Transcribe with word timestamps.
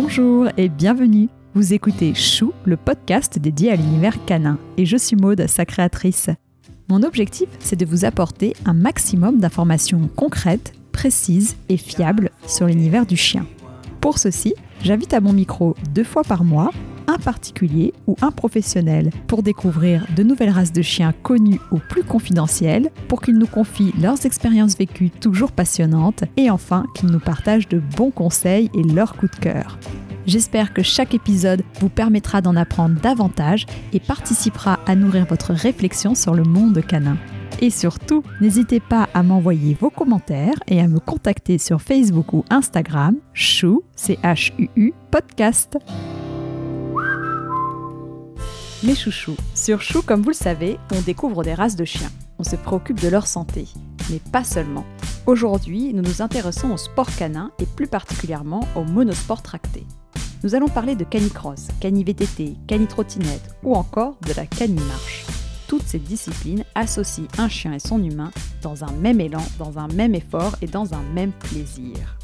Bonjour 0.00 0.46
et 0.56 0.68
bienvenue. 0.68 1.28
Vous 1.54 1.74
écoutez 1.74 2.14
Chou, 2.14 2.52
le 2.64 2.76
podcast 2.76 3.36
dédié 3.40 3.72
à 3.72 3.74
l'univers 3.74 4.24
canin, 4.26 4.56
et 4.76 4.86
je 4.86 4.96
suis 4.96 5.16
Maude, 5.16 5.48
sa 5.48 5.64
créatrice. 5.64 6.30
Mon 6.88 7.02
objectif, 7.02 7.48
c'est 7.58 7.74
de 7.74 7.84
vous 7.84 8.04
apporter 8.04 8.54
un 8.64 8.74
maximum 8.74 9.40
d'informations 9.40 10.08
concrètes, 10.14 10.72
précises 10.92 11.56
et 11.68 11.76
fiables 11.76 12.30
sur 12.46 12.66
l'univers 12.66 13.06
du 13.06 13.16
chien. 13.16 13.44
Pour 14.00 14.18
ceci, 14.18 14.54
j'invite 14.84 15.14
à 15.14 15.20
mon 15.20 15.32
micro 15.32 15.74
deux 15.92 16.04
fois 16.04 16.22
par 16.22 16.44
mois 16.44 16.70
un 17.08 17.18
particulier 17.18 17.92
ou 18.06 18.14
un 18.22 18.30
professionnel 18.30 19.10
pour 19.26 19.42
découvrir 19.42 20.06
de 20.14 20.22
nouvelles 20.22 20.50
races 20.50 20.72
de 20.72 20.82
chiens 20.82 21.12
connues 21.22 21.60
ou 21.72 21.78
plus 21.78 22.04
confidentielles, 22.04 22.90
pour 23.08 23.20
qu'ils 23.20 23.38
nous 23.38 23.46
confient 23.46 23.94
leurs 24.00 24.24
expériences 24.26 24.76
vécues 24.76 25.10
toujours 25.10 25.50
passionnantes 25.50 26.24
et 26.36 26.50
enfin 26.50 26.86
qu'ils 26.94 27.10
nous 27.10 27.18
partagent 27.18 27.68
de 27.68 27.80
bons 27.96 28.10
conseils 28.10 28.70
et 28.74 28.82
leurs 28.82 29.16
coups 29.16 29.32
de 29.32 29.40
cœur. 29.40 29.78
J'espère 30.26 30.74
que 30.74 30.82
chaque 30.82 31.14
épisode 31.14 31.62
vous 31.80 31.88
permettra 31.88 32.42
d'en 32.42 32.54
apprendre 32.54 33.00
davantage 33.00 33.64
et 33.94 34.00
participera 34.00 34.78
à 34.86 34.94
nourrir 34.94 35.24
votre 35.24 35.54
réflexion 35.54 36.14
sur 36.14 36.34
le 36.34 36.42
monde 36.42 36.82
canin. 36.86 37.16
Et 37.60 37.70
surtout, 37.70 38.22
n'hésitez 38.40 38.78
pas 38.78 39.08
à 39.14 39.22
m'envoyer 39.22 39.76
vos 39.80 39.90
commentaires 39.90 40.54
et 40.68 40.80
à 40.80 40.86
me 40.86 41.00
contacter 41.00 41.56
sur 41.56 41.80
Facebook 41.80 42.34
ou 42.34 42.44
Instagram, 42.50 43.16
chou, 43.32 43.82
c 43.96 44.18
h 44.22 44.52
u 44.76 44.92
podcast. 45.10 45.78
Mes 48.84 48.94
chouchous, 48.94 49.36
sur 49.56 49.82
Chou, 49.82 50.02
comme 50.02 50.22
vous 50.22 50.28
le 50.28 50.34
savez, 50.34 50.78
on 50.94 51.00
découvre 51.00 51.42
des 51.42 51.52
races 51.52 51.74
de 51.74 51.84
chiens. 51.84 52.12
On 52.38 52.44
se 52.44 52.54
préoccupe 52.54 53.00
de 53.00 53.08
leur 53.08 53.26
santé, 53.26 53.66
mais 54.08 54.20
pas 54.30 54.44
seulement. 54.44 54.84
Aujourd'hui, 55.26 55.92
nous 55.92 56.02
nous 56.02 56.22
intéressons 56.22 56.70
au 56.70 56.76
sport 56.76 57.12
canin 57.16 57.50
et 57.58 57.66
plus 57.66 57.88
particulièrement 57.88 58.60
au 58.76 58.84
monosport 58.84 59.42
tracté. 59.42 59.84
Nous 60.44 60.54
allons 60.54 60.68
parler 60.68 60.94
de 60.94 61.02
canicross, 61.02 61.66
cani-VTT, 61.80 62.54
cani-trottinette 62.68 63.56
ou 63.64 63.74
encore 63.74 64.16
de 64.24 64.32
la 64.34 64.46
cani-marche. 64.46 65.26
Toutes 65.66 65.82
ces 65.82 65.98
disciplines 65.98 66.62
associent 66.76 67.26
un 67.36 67.48
chien 67.48 67.72
et 67.72 67.80
son 67.80 68.00
humain 68.00 68.30
dans 68.62 68.84
un 68.84 68.92
même 68.92 69.20
élan, 69.20 69.42
dans 69.58 69.80
un 69.80 69.88
même 69.88 70.14
effort 70.14 70.54
et 70.62 70.68
dans 70.68 70.94
un 70.94 71.02
même 71.14 71.32
plaisir. 71.32 72.16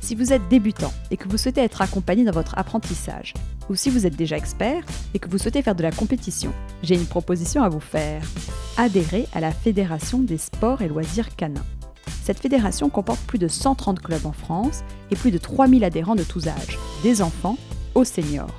Si 0.00 0.14
vous 0.14 0.32
êtes 0.32 0.48
débutant 0.48 0.92
et 1.10 1.18
que 1.18 1.28
vous 1.28 1.36
souhaitez 1.36 1.60
être 1.60 1.82
accompagné 1.82 2.24
dans 2.24 2.32
votre 2.32 2.56
apprentissage, 2.56 3.34
ou 3.68 3.74
si 3.74 3.90
vous 3.90 4.06
êtes 4.06 4.16
déjà 4.16 4.36
expert 4.36 4.84
et 5.14 5.18
que 5.18 5.28
vous 5.28 5.38
souhaitez 5.38 5.62
faire 5.62 5.74
de 5.74 5.82
la 5.82 5.92
compétition, 5.92 6.52
j'ai 6.82 6.94
une 6.94 7.06
proposition 7.06 7.62
à 7.62 7.68
vous 7.68 7.80
faire. 7.80 8.22
Adhérez 8.76 9.26
à 9.32 9.40
la 9.40 9.50
Fédération 9.50 10.20
des 10.20 10.38
sports 10.38 10.82
et 10.82 10.88
loisirs 10.88 11.36
canins. 11.36 11.64
Cette 12.22 12.40
fédération 12.40 12.90
comporte 12.90 13.20
plus 13.26 13.38
de 13.38 13.48
130 13.48 14.00
clubs 14.00 14.26
en 14.26 14.32
France 14.32 14.84
et 15.10 15.16
plus 15.16 15.30
de 15.30 15.38
3000 15.38 15.84
adhérents 15.84 16.14
de 16.14 16.24
tous 16.24 16.46
âges, 16.46 16.78
des 17.02 17.22
enfants 17.22 17.56
aux 17.94 18.04
seniors. 18.04 18.54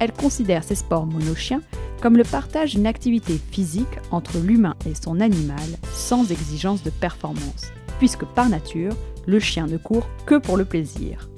Elle 0.00 0.12
considère 0.12 0.64
ces 0.64 0.74
sports 0.74 1.06
monochiens 1.06 1.62
comme 2.00 2.16
le 2.16 2.24
partage 2.24 2.74
d'une 2.74 2.86
activité 2.86 3.40
physique 3.52 4.00
entre 4.10 4.38
l'humain 4.38 4.74
et 4.86 4.94
son 4.94 5.20
animal 5.20 5.62
sans 5.92 6.32
exigence 6.32 6.82
de 6.82 6.90
performance, 6.90 7.70
puisque 7.98 8.24
par 8.24 8.48
nature, 8.48 8.92
le 9.26 9.38
chien 9.38 9.68
ne 9.68 9.76
court 9.76 10.08
que 10.26 10.34
pour 10.34 10.56
le 10.56 10.64
plaisir. 10.64 11.28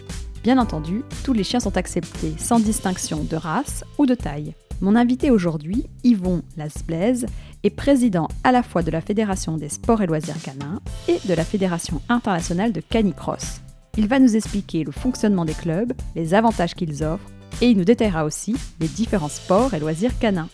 Bien 0.44 0.58
entendu, 0.58 1.04
tous 1.24 1.32
les 1.32 1.42
chiens 1.42 1.58
sont 1.58 1.78
acceptés 1.78 2.34
sans 2.36 2.60
distinction 2.60 3.24
de 3.24 3.34
race 3.34 3.82
ou 3.96 4.04
de 4.04 4.14
taille. 4.14 4.54
Mon 4.82 4.94
invité 4.94 5.30
aujourd'hui, 5.30 5.86
Yvon 6.04 6.42
Lasblaise, 6.58 7.24
est 7.62 7.70
président 7.70 8.28
à 8.44 8.52
la 8.52 8.62
fois 8.62 8.82
de 8.82 8.90
la 8.90 9.00
Fédération 9.00 9.56
des 9.56 9.70
sports 9.70 10.02
et 10.02 10.06
loisirs 10.06 10.40
canins 10.42 10.80
et 11.08 11.18
de 11.26 11.32
la 11.32 11.44
Fédération 11.44 12.02
internationale 12.10 12.72
de 12.72 12.82
canicross. 12.82 13.62
Il 13.96 14.06
va 14.06 14.18
nous 14.18 14.36
expliquer 14.36 14.84
le 14.84 14.92
fonctionnement 14.92 15.46
des 15.46 15.54
clubs, 15.54 15.94
les 16.14 16.34
avantages 16.34 16.74
qu'ils 16.74 17.02
offrent 17.02 17.30
et 17.62 17.70
il 17.70 17.78
nous 17.78 17.84
détaillera 17.84 18.26
aussi 18.26 18.54
les 18.80 18.88
différents 18.88 19.28
sports 19.28 19.72
et 19.72 19.80
loisirs 19.80 20.18
canins. 20.18 20.50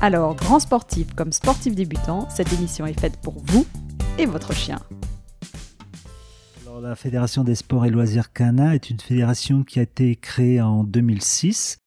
Alors, 0.00 0.34
grand 0.34 0.58
sportif 0.58 1.14
comme 1.14 1.32
sportif 1.32 1.76
débutant, 1.76 2.28
cette 2.28 2.52
émission 2.52 2.86
est 2.86 2.98
faite 2.98 3.18
pour 3.22 3.34
vous 3.46 3.66
et 4.18 4.26
votre 4.26 4.52
chien 4.52 4.80
la 6.80 6.94
Fédération 6.94 7.44
des 7.44 7.54
sports 7.54 7.86
et 7.86 7.90
loisirs 7.90 8.32
canins 8.32 8.72
est 8.72 8.90
une 8.90 9.00
fédération 9.00 9.62
qui 9.62 9.78
a 9.78 9.82
été 9.82 10.16
créée 10.16 10.60
en 10.60 10.84
2006. 10.84 11.78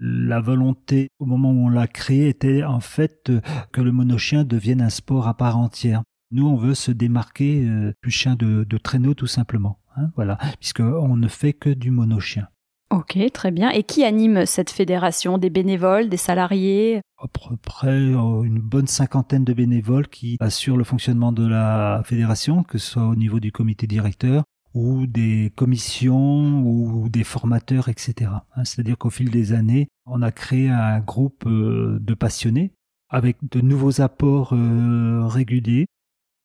La 0.00 0.40
volonté, 0.40 1.08
au 1.18 1.26
moment 1.26 1.50
où 1.52 1.66
on 1.66 1.68
l'a 1.68 1.86
créée, 1.86 2.28
était 2.28 2.64
en 2.64 2.80
fait 2.80 3.30
euh, 3.30 3.40
que 3.72 3.80
le 3.80 3.92
monochien 3.92 4.44
devienne 4.44 4.80
un 4.80 4.90
sport 4.90 5.28
à 5.28 5.36
part 5.36 5.58
entière. 5.58 6.02
Nous, 6.32 6.46
on 6.46 6.56
veut 6.56 6.74
se 6.74 6.90
démarquer 6.90 7.64
euh, 7.64 7.92
du 8.02 8.10
chien 8.10 8.34
de, 8.34 8.64
traîneau, 8.78 9.14
tout 9.14 9.26
simplement. 9.26 9.78
Hein, 9.96 10.10
voilà, 10.16 10.38
puisqu'on 10.58 11.16
ne 11.16 11.28
fait 11.28 11.52
que 11.52 11.70
du 11.70 11.90
monochien. 11.90 12.48
Ok, 12.92 13.18
très 13.32 13.50
bien. 13.50 13.70
Et 13.70 13.84
qui 13.84 14.04
anime 14.04 14.44
cette 14.44 14.70
fédération? 14.70 15.38
Des 15.38 15.48
bénévoles, 15.48 16.10
des 16.10 16.18
salariés? 16.18 17.00
À 17.16 17.26
peu 17.26 17.56
près 17.56 17.88
euh, 17.88 18.42
une 18.42 18.58
bonne 18.58 18.86
cinquantaine 18.86 19.44
de 19.44 19.54
bénévoles 19.54 20.08
qui 20.08 20.36
assurent 20.40 20.76
le 20.76 20.84
fonctionnement 20.84 21.32
de 21.32 21.46
la 21.46 22.02
fédération, 22.04 22.62
que 22.62 22.76
ce 22.76 22.90
soit 22.90 23.06
au 23.06 23.14
niveau 23.14 23.40
du 23.40 23.50
comité 23.50 23.86
directeur 23.86 24.44
ou 24.74 25.06
des 25.06 25.52
commissions 25.56 26.62
ou 26.66 27.08
des 27.08 27.24
formateurs, 27.24 27.88
etc. 27.88 28.30
Hein, 28.54 28.64
c'est-à-dire 28.64 28.98
qu'au 28.98 29.10
fil 29.10 29.30
des 29.30 29.54
années, 29.54 29.88
on 30.04 30.20
a 30.20 30.30
créé 30.30 30.68
un 30.68 31.00
groupe 31.00 31.46
euh, 31.46 31.98
de 31.98 32.12
passionnés 32.12 32.72
avec 33.08 33.38
de 33.50 33.62
nouveaux 33.62 34.02
apports 34.02 34.52
euh, 34.52 35.26
réguliers 35.26 35.86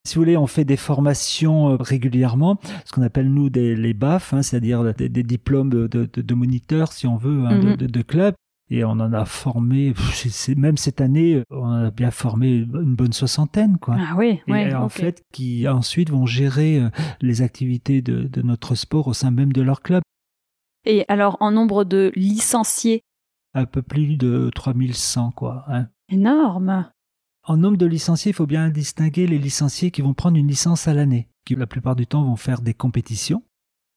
si 0.07 0.15
vous 0.15 0.21
voulez, 0.21 0.37
on 0.37 0.47
fait 0.47 0.63
des 0.63 0.77
formations 0.77 1.71
euh, 1.71 1.75
régulièrement, 1.79 2.59
ce 2.85 2.93
qu'on 2.93 3.01
appelle 3.01 3.31
nous 3.31 3.49
des, 3.49 3.75
les 3.75 3.93
BAF, 3.93 4.33
hein, 4.33 4.41
c'est-à-dire 4.41 4.93
des, 4.93 5.09
diplômes 5.09 5.69
de, 5.69 5.87
de, 5.87 6.33
moniteurs, 6.33 6.93
si 6.93 7.07
on 7.07 7.17
veut, 7.17 7.45
hein, 7.45 7.59
de, 7.59 7.69
mhm. 7.69 7.75
de, 7.75 8.01
club. 8.01 8.33
Et 8.69 8.83
on 8.83 8.91
en 8.91 9.13
a 9.13 9.25
formé, 9.25 9.93
même 10.55 10.77
cette 10.77 11.01
année, 11.01 11.43
on 11.51 11.69
a 11.69 11.91
bien 11.91 12.11
formé 12.11 12.55
une 12.55 12.95
bonne 12.95 13.13
soixantaine, 13.13 13.77
quoi. 13.79 13.97
Ah 13.99 14.15
oui, 14.17 14.39
et 14.47 14.73
en 14.73 14.89
fait, 14.89 15.23
qui 15.33 15.67
ensuite 15.67 16.09
vont 16.09 16.25
gérer 16.25 16.79
euh, 16.79 16.89
les 17.21 17.41
activités 17.41 18.01
de, 18.01 18.23
de 18.23 18.41
notre 18.41 18.75
sport 18.75 19.07
au 19.07 19.13
sein 19.13 19.31
même 19.31 19.53
de 19.53 19.61
leur 19.61 19.81
club. 19.81 20.01
Et 20.85 21.03
alors, 21.09 21.37
en 21.41 21.51
nombre 21.51 21.83
de 21.83 22.11
licenciés? 22.15 23.01
Un 23.53 23.65
peu 23.65 23.81
plus 23.81 24.17
de 24.17 24.49
3100, 24.53 25.31
quoi. 25.31 25.65
Hein. 25.67 25.87
Énorme 26.09 26.89
en 27.47 27.57
nombre 27.57 27.77
de 27.77 27.85
licenciés, 27.85 28.31
il 28.31 28.35
faut 28.35 28.45
bien 28.45 28.69
distinguer 28.69 29.25
les 29.25 29.37
licenciés 29.37 29.89
qui 29.89 30.01
vont 30.01 30.13
prendre 30.13 30.37
une 30.37 30.47
licence 30.47 30.87
à 30.87 30.93
l'année, 30.93 31.29
qui 31.45 31.55
la 31.55 31.65
plupart 31.65 31.95
du 31.95 32.05
temps 32.05 32.23
vont 32.23 32.35
faire 32.35 32.61
des 32.61 32.73
compétitions. 32.73 33.41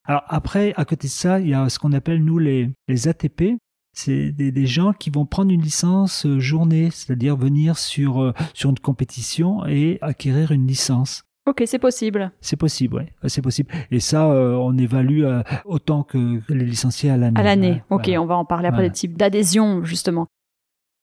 Alors 0.04 0.22
après, 0.28 0.72
à 0.76 0.84
côté 0.84 1.08
de 1.08 1.12
ça, 1.12 1.40
il 1.40 1.48
y 1.48 1.54
a 1.54 1.68
ce 1.68 1.78
qu'on 1.78 1.92
appelle 1.92 2.24
nous 2.24 2.38
les, 2.38 2.70
ATP. 2.88 3.56
C'est 3.92 4.30
des, 4.30 4.66
gens 4.66 4.92
qui 4.92 5.10
vont 5.10 5.26
prendre 5.26 5.50
une 5.50 5.60
licence 5.60 6.24
euh, 6.24 6.38
journée, 6.38 6.90
c'est-à-dire 6.92 7.36
venir 7.36 7.76
sur, 7.76 8.22
euh, 8.22 8.32
sur 8.54 8.70
une 8.70 8.78
compétition 8.78 9.66
et 9.66 9.98
acquérir 10.00 10.52
une 10.52 10.66
licence. 10.66 11.24
Ok, 11.44 11.64
c'est 11.66 11.80
possible. 11.80 12.30
C'est 12.40 12.56
possible, 12.56 12.98
oui, 12.98 13.28
c'est 13.28 13.42
possible. 13.42 13.72
Et 13.90 13.98
ça, 13.98 14.30
euh, 14.30 14.54
on 14.54 14.78
évalue 14.78 15.24
autant 15.64 16.04
que 16.04 16.40
les 16.48 16.64
licenciés 16.64 17.10
à 17.10 17.16
l'année. 17.16 17.40
À 17.40 17.42
l'année, 17.42 17.82
ok, 17.90 18.08
on 18.16 18.26
va 18.26 18.36
en 18.36 18.44
parler 18.44 18.68
après 18.68 18.84
des 18.84 18.92
types 18.92 19.18
d'adhésion, 19.18 19.82
justement. 19.82 20.28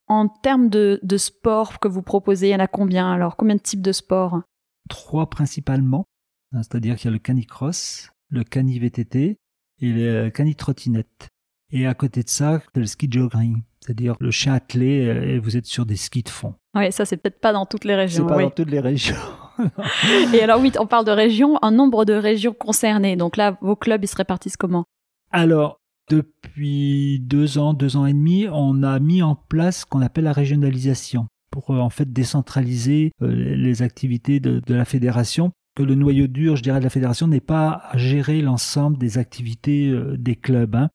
En 0.07 0.29
termes 0.29 0.69
de, 0.69 0.99
sport 1.17 1.79
que 1.79 1.87
vous 1.87 2.01
proposez, 2.01 2.47
il 2.47 2.51
y 2.51 2.55
en 2.55 2.59
a 2.59 2.67
combien 2.67 3.11
alors? 3.11 3.35
Combien 3.35 3.55
de 3.55 3.61
types 3.61 3.81
de 3.81 3.91
sports? 3.91 4.41
Trois 4.89 5.29
principalement. 5.29 6.05
C'est-à-dire 6.53 6.95
qu'il 6.95 7.05
y 7.05 7.07
a 7.09 7.11
le 7.11 7.19
canicross, 7.19 8.09
le 8.29 8.43
cani-VTT 8.43 9.37
et 9.79 9.91
le 9.91 10.29
cani-trottinette. 10.29 11.27
Et 11.71 11.85
à 11.85 11.93
côté 11.93 12.23
de 12.23 12.29
ça, 12.29 12.61
le 12.75 12.85
ski 12.85 13.07
jogging, 13.11 13.61
c'est-à-dire 13.81 14.15
le 14.21 14.31
chien 14.31 14.53
attelé 14.53 15.05
euh, 15.05 15.35
et 15.35 15.39
vous 15.39 15.57
êtes 15.57 15.65
sur 15.65 15.85
des 15.85 15.97
skis 15.97 16.23
de 16.23 16.29
fond. 16.29 16.55
Oui, 16.75 16.91
ça 16.93 17.03
c'est 17.03 17.17
peut-être 17.17 17.41
pas 17.41 17.51
dans 17.51 17.65
toutes 17.65 17.83
les 17.83 17.95
régions. 17.95 18.25
C'est 18.25 18.33
pas 18.33 18.41
dans 18.41 18.49
toutes 18.49 18.71
les 18.71 18.79
régions. 18.79 19.17
et 20.33 20.41
alors 20.41 20.61
oui, 20.61 20.71
on 20.79 20.87
parle 20.87 21.03
de 21.03 21.11
régions, 21.11 21.59
un 21.61 21.71
nombre 21.71 22.05
de 22.05 22.13
régions 22.13 22.53
concernées. 22.53 23.17
Donc 23.17 23.35
là, 23.35 23.57
vos 23.59 23.75
clubs, 23.75 24.01
ils 24.01 24.07
se 24.07 24.15
répartissent 24.15 24.55
comment? 24.55 24.85
Alors, 25.31 25.81
depuis 26.09 27.19
deux 27.19 27.57
ans, 27.57 27.73
deux 27.73 27.97
ans 27.97 28.05
et 28.05 28.13
demi, 28.13 28.47
on 28.51 28.83
a 28.83 28.99
mis 28.99 29.21
en 29.21 29.35
place 29.35 29.81
ce 29.81 29.85
qu'on 29.85 30.01
appelle 30.01 30.23
la 30.25 30.33
régionalisation 30.33 31.27
pour 31.51 31.71
euh, 31.71 31.79
en 31.79 31.89
fait 31.89 32.11
décentraliser 32.11 33.11
euh, 33.21 33.27
les 33.55 33.81
activités 33.81 34.39
de, 34.39 34.61
la 34.67 34.85
fédération. 34.85 35.51
Que 35.75 35.83
le 35.83 35.95
noyau 35.95 36.25
dur, 36.27 36.55
je 36.55 36.63
dirais, 36.63 36.79
de 36.79 36.83
la 36.83 36.89
fédération 36.89 37.27
n'est 37.27 37.39
pas 37.39 37.83
à 37.91 37.97
gérer 37.97 38.41
l'ensemble 38.41 38.97
des 38.97 39.17
activités 39.17 39.89
euh, 39.89 40.17
des 40.17 40.35
clubs. 40.35 40.75
Hein. 40.75 40.89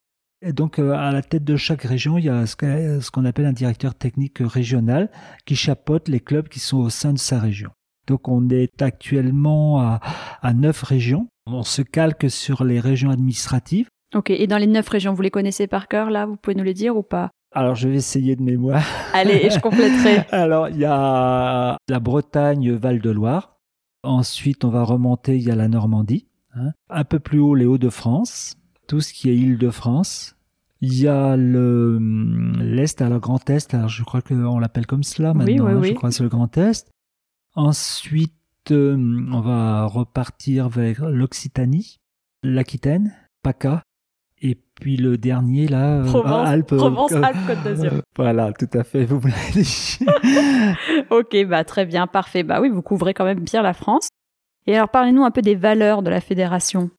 Et 0.45 0.53
donc, 0.53 0.81
à 0.81 1.13
la 1.13 1.23
tête 1.23 1.45
de 1.45 1.55
chaque 1.55 1.83
région, 1.83 2.19
il 2.19 2.25
y 2.25 2.29
a 2.29 2.47
ce 2.47 3.11
qu'on 3.13 3.25
appelle 3.25 3.47
un 3.47 3.53
directeur 3.53 3.95
technique 3.95 4.39
régional 4.41 5.09
qui 5.47 5.55
chapeaute 5.55 6.09
les 6.09 6.19
clubs 6.19 6.49
qui 6.49 6.59
sont 6.59 6.79
au 6.79 6.91
sein 6.91 7.13
de 7.13 7.19
sa 7.19 7.39
région. 7.39 7.71
Donc, 8.09 8.27
on 8.27 8.49
est 8.49 8.83
actuellement 8.83 9.81
à, 9.81 10.01
à 10.43 10.53
neuf 10.53 10.83
régions. 10.83 11.29
On 11.47 11.63
se 11.63 11.83
calque 11.83 12.29
sur 12.29 12.65
les 12.65 12.81
régions 12.81 13.11
administratives 13.11 13.87
Ok, 14.15 14.31
et 14.31 14.47
dans 14.47 14.59
les 14.59 14.67
neuf 14.67 14.89
régions, 14.89 15.15
vous 15.15 15.23
les 15.23 15.31
connaissez 15.31 15.67
par 15.67 15.89
cœur 15.89 16.11
là 16.11 16.27
Vous 16.27 16.37
pouvez 16.37 16.55
nous 16.55 16.65
les 16.65 16.75
dire 16.75 16.97
ou 16.97 17.03
pas? 17.03 17.31
Alors, 17.55 17.75
je 17.75 17.89
vais 17.89 17.97
essayer 17.97 18.37
de 18.37 18.43
mémoire. 18.43 18.85
Allez, 19.13 19.51
je 19.51 19.59
compléterai. 19.61 20.25
Alors, 20.31 20.69
il 20.69 20.79
y 20.79 20.85
a 20.85 21.77
la 21.89 22.01
Bretagne, 22.01 22.73
Val-de-Loire. 22.73 23.59
Ensuite, 24.03 24.65
on 24.65 24.71
va 24.71 24.85
remonter, 24.85 25.37
il 25.37 25.43
y 25.43 25.51
a 25.51 25.55
la 25.55 25.69
Normandie. 25.69 26.27
Hein. 26.55 26.73
Un 26.91 27.05
peu 27.05 27.19
plus 27.19 27.39
haut, 27.39 27.55
les 27.55 27.67
Hauts-de-France. 27.67 28.57
Tout 28.89 29.01
ce 29.01 29.13
qui 29.13 29.31
est 29.31 29.37
Île-de-France. 29.37 30.37
Il 30.81 30.99
y 30.99 31.07
a 31.07 31.37
le 31.37 31.99
l'Est, 32.59 33.01
alors 33.01 33.21
Grand 33.21 33.49
Est, 33.49 33.73
alors 33.73 33.89
je 33.89 34.03
crois 34.03 34.21
qu'on 34.21 34.59
l'appelle 34.59 34.87
comme 34.87 35.05
cela 35.05 35.33
maintenant, 35.33 35.67
oui, 35.67 35.73
hein, 35.73 35.79
oui. 35.81 35.89
je 35.91 35.95
crois 35.95 36.09
que 36.09 36.15
c'est 36.17 36.25
le 36.25 36.29
Grand 36.29 36.59
Est. 36.59 36.91
Ensuite, 37.55 38.33
euh, 38.73 38.97
on 39.31 39.41
va 39.41 39.87
repartir 39.87 40.69
vers 40.69 41.09
l'Occitanie, 41.09 41.99
l'Aquitaine, 42.43 43.15
PACA, 43.45 43.85
et 44.43 44.59
puis 44.81 44.97
le 44.97 45.17
dernier 45.17 45.69
là, 45.69 46.01
euh, 46.01 46.05
Provence, 46.05 46.49
Alpes. 46.49 46.77
Provence, 46.77 47.13
euh, 47.13 47.23
Alpes, 47.23 47.47
Côte 47.47 47.63
d'Azur. 47.63 47.93
euh, 47.95 48.01
voilà, 48.17 48.53
tout 48.53 48.69
à 48.75 48.83
fait, 48.83 49.05
vous 49.05 49.21
me 49.21 49.31
l'avez 49.31 49.63
dit. 49.63 49.99
ok, 51.11 51.49
bah 51.49 51.65
très 51.65 51.87
bien, 51.87 52.07
parfait. 52.07 52.43
Bah 52.43 52.61
oui, 52.61 52.69
vous 52.69 52.83
couvrez 52.83 53.15
quand 53.15 53.25
même 53.25 53.41
bien 53.41 53.63
la 53.63 53.73
France. 53.73 54.09
Et 54.67 54.75
alors 54.75 54.89
parlez-nous 54.89 55.25
un 55.25 55.31
peu 55.31 55.43
des 55.43 55.55
valeurs 55.55 56.03
de 56.03 56.11
la 56.11 56.21
fédération. 56.21 56.91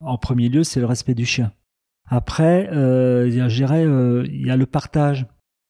en 0.00 0.16
premier 0.16 0.48
lieu, 0.48 0.64
c'est 0.64 0.80
le 0.80 0.86
respect 0.86 1.14
du 1.14 1.26
chien. 1.26 1.52
Après, 2.08 2.68
euh, 2.70 3.28
je 3.28 3.54
dirais, 3.54 3.84
euh, 3.84 4.24
il 4.26 4.46
y 4.46 4.50
a 4.50 4.56
le 4.56 4.66
partage, 4.66 5.26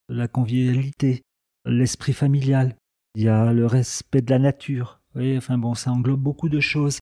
la 0.07 0.27
convivialité, 0.27 1.23
l'esprit 1.65 2.13
familial. 2.13 2.75
Il 3.15 3.23
y 3.23 3.27
a 3.27 3.51
le 3.51 3.65
respect 3.65 4.21
de 4.21 4.29
la 4.29 4.39
nature. 4.39 5.01
Oui, 5.15 5.35
enfin 5.35 5.57
bon, 5.57 5.73
ça 5.73 5.91
englobe 5.91 6.21
beaucoup 6.21 6.49
de 6.49 6.59
choses. 6.59 6.99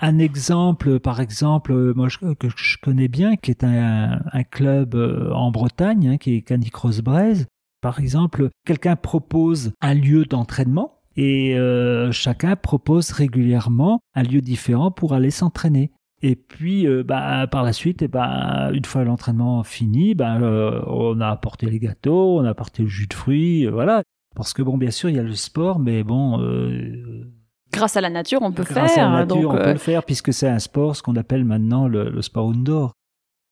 Un 0.00 0.18
exemple, 0.18 0.98
par 1.00 1.20
exemple, 1.20 1.72
euh, 1.72 2.08
je- 2.08 2.32
que 2.34 2.48
je 2.56 2.76
connais 2.82 3.08
bien, 3.08 3.36
qui 3.36 3.50
est 3.50 3.62
un, 3.62 4.20
club 4.50 4.94
euh, 4.94 5.30
en 5.32 5.50
Bretagne, 5.50 6.08
hein, 6.08 6.16
qui 6.18 6.36
est 6.36 6.42
Canicross 6.42 7.00
Braise. 7.00 7.46
Par 7.82 8.00
exemple, 8.00 8.48
quelqu'un 8.64 8.96
propose 8.96 9.72
un 9.80 9.94
lieu 9.94 10.24
d'entraînement 10.24 11.00
et 11.16 11.56
euh, 11.58 12.10
chacun 12.10 12.56
propose 12.56 13.10
régulièrement 13.10 14.00
un 14.14 14.22
lieu 14.22 14.40
différent 14.40 14.90
pour 14.90 15.12
aller 15.12 15.30
s'entraîner. 15.30 15.90
Et 16.22 16.36
puis, 16.36 16.86
euh, 16.86 17.02
bah, 17.02 17.46
par 17.48 17.64
la 17.64 17.72
suite, 17.72 18.02
eh 18.02 18.08
ben, 18.08 18.70
une 18.72 18.84
fois 18.84 19.02
l'entraînement 19.04 19.64
fini, 19.64 20.14
euh, 20.20 20.80
on 20.86 21.20
a 21.20 21.28
apporté 21.28 21.66
les 21.66 21.80
gâteaux, 21.80 22.38
on 22.38 22.44
a 22.44 22.50
apporté 22.50 22.84
le 22.84 22.88
jus 22.88 23.08
de 23.08 23.14
fruits, 23.14 23.66
euh, 23.66 23.70
voilà. 23.72 24.02
Parce 24.36 24.52
que 24.54 24.62
bon, 24.62 24.78
bien 24.78 24.90
sûr, 24.92 25.10
il 25.10 25.16
y 25.16 25.18
a 25.18 25.22
le 25.24 25.34
sport, 25.34 25.80
mais 25.80 26.04
bon, 26.04 26.40
euh, 26.40 27.24
Grâce 27.72 27.96
à 27.96 28.00
la 28.00 28.10
nature, 28.10 28.40
on 28.42 28.52
peut 28.52 28.64
grâce 28.64 28.94
faire. 28.94 29.08
à 29.08 29.12
la 29.12 29.18
nature, 29.24 29.42
donc, 29.42 29.52
on 29.52 29.56
euh, 29.56 29.64
peut 29.64 29.72
le 29.72 29.78
faire 29.78 30.04
puisque 30.04 30.32
c'est 30.32 30.48
un 30.48 30.58
sport, 30.58 30.96
ce 30.96 31.02
qu'on 31.02 31.16
appelle 31.16 31.44
maintenant 31.44 31.88
le, 31.88 32.10
le 32.10 32.22
sport 32.22 32.46
outdoor. 32.46 32.92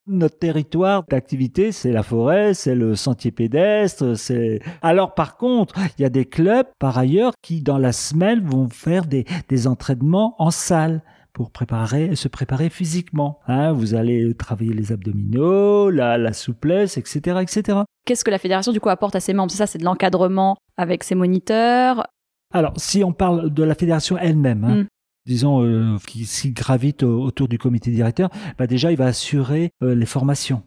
Notre 0.06 0.38
territoire 0.38 1.05
d'activité, 1.08 1.72
c'est 1.72 1.93
la 1.93 2.02
forêt, 2.02 2.55
c'est 2.55 2.75
le 2.75 2.96
sentier 2.96 3.31
pédestre, 3.31 4.17
c'est. 4.17 4.61
Alors 4.82 5.14
par 5.14 5.37
contre, 5.37 5.75
il 5.99 6.02
y 6.02 6.05
a 6.05 6.08
des 6.08 6.25
clubs 6.25 6.67
par 6.78 6.99
ailleurs 6.99 7.32
qui 7.43 7.62
dans 7.62 7.78
la 7.78 7.93
semaine 7.93 8.40
vont 8.40 8.69
faire 8.69 9.05
des, 9.05 9.25
des 9.49 9.67
entraînements 9.67 10.34
en 10.38 10.50
salle 10.50 11.02
pour 11.32 11.50
préparer, 11.50 12.17
se 12.17 12.28
préparer 12.28 12.70
physiquement. 12.70 13.38
Hein, 13.46 13.72
vous 13.72 13.94
allez 13.94 14.34
travailler 14.34 14.72
les 14.72 14.90
abdominaux, 14.93 15.90
la, 15.90 16.19
la 16.19 16.32
souplesse, 16.32 16.96
etc., 16.96 17.38
etc. 17.40 17.78
Qu'est-ce 18.05 18.25
que 18.25 18.31
la 18.31 18.38
fédération 18.38 18.72
du 18.72 18.81
coup 18.81 18.88
apporte 18.88 19.14
à 19.14 19.20
ses 19.20 19.32
membres? 19.32 19.50
C'est 19.52 19.58
ça, 19.58 19.67
c'est 19.67 19.78
de 19.78 19.84
l'encadrement 19.84 20.56
avec 20.76 21.05
ses 21.05 21.14
moniteurs. 21.14 22.06
Alors, 22.52 22.73
si 22.76 23.05
on 23.05 23.12
parle 23.12 23.50
de 23.52 23.62
la 23.62 23.75
fédération 23.75 24.19
elle-même, 24.19 24.64
hein, 24.64 24.75
Mm. 24.82 24.87
disons, 25.26 25.62
euh, 25.64 25.97
qui, 26.06 26.25
qui 26.25 26.50
gravite 26.52 27.02
au- 27.02 27.23
autour 27.23 27.47
du 27.49 27.58
comité 27.58 27.91
directeur, 27.91 28.31
bah 28.58 28.67
déjà, 28.67 28.91
il 28.91 28.97
va 28.97 29.06
assurer 29.06 29.70
euh, 29.82 29.94
les 29.94 30.06
formations. 30.06 30.62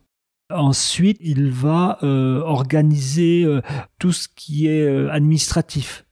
Ensuite, 0.54 1.18
il 1.22 1.50
va 1.50 1.98
euh, 2.04 2.42
organiser 2.42 3.44
euh, 3.44 3.62
tout 4.00 4.12
ce 4.12 4.28
qui 4.28 4.68
est 4.68 5.10
administratif. 5.10 6.06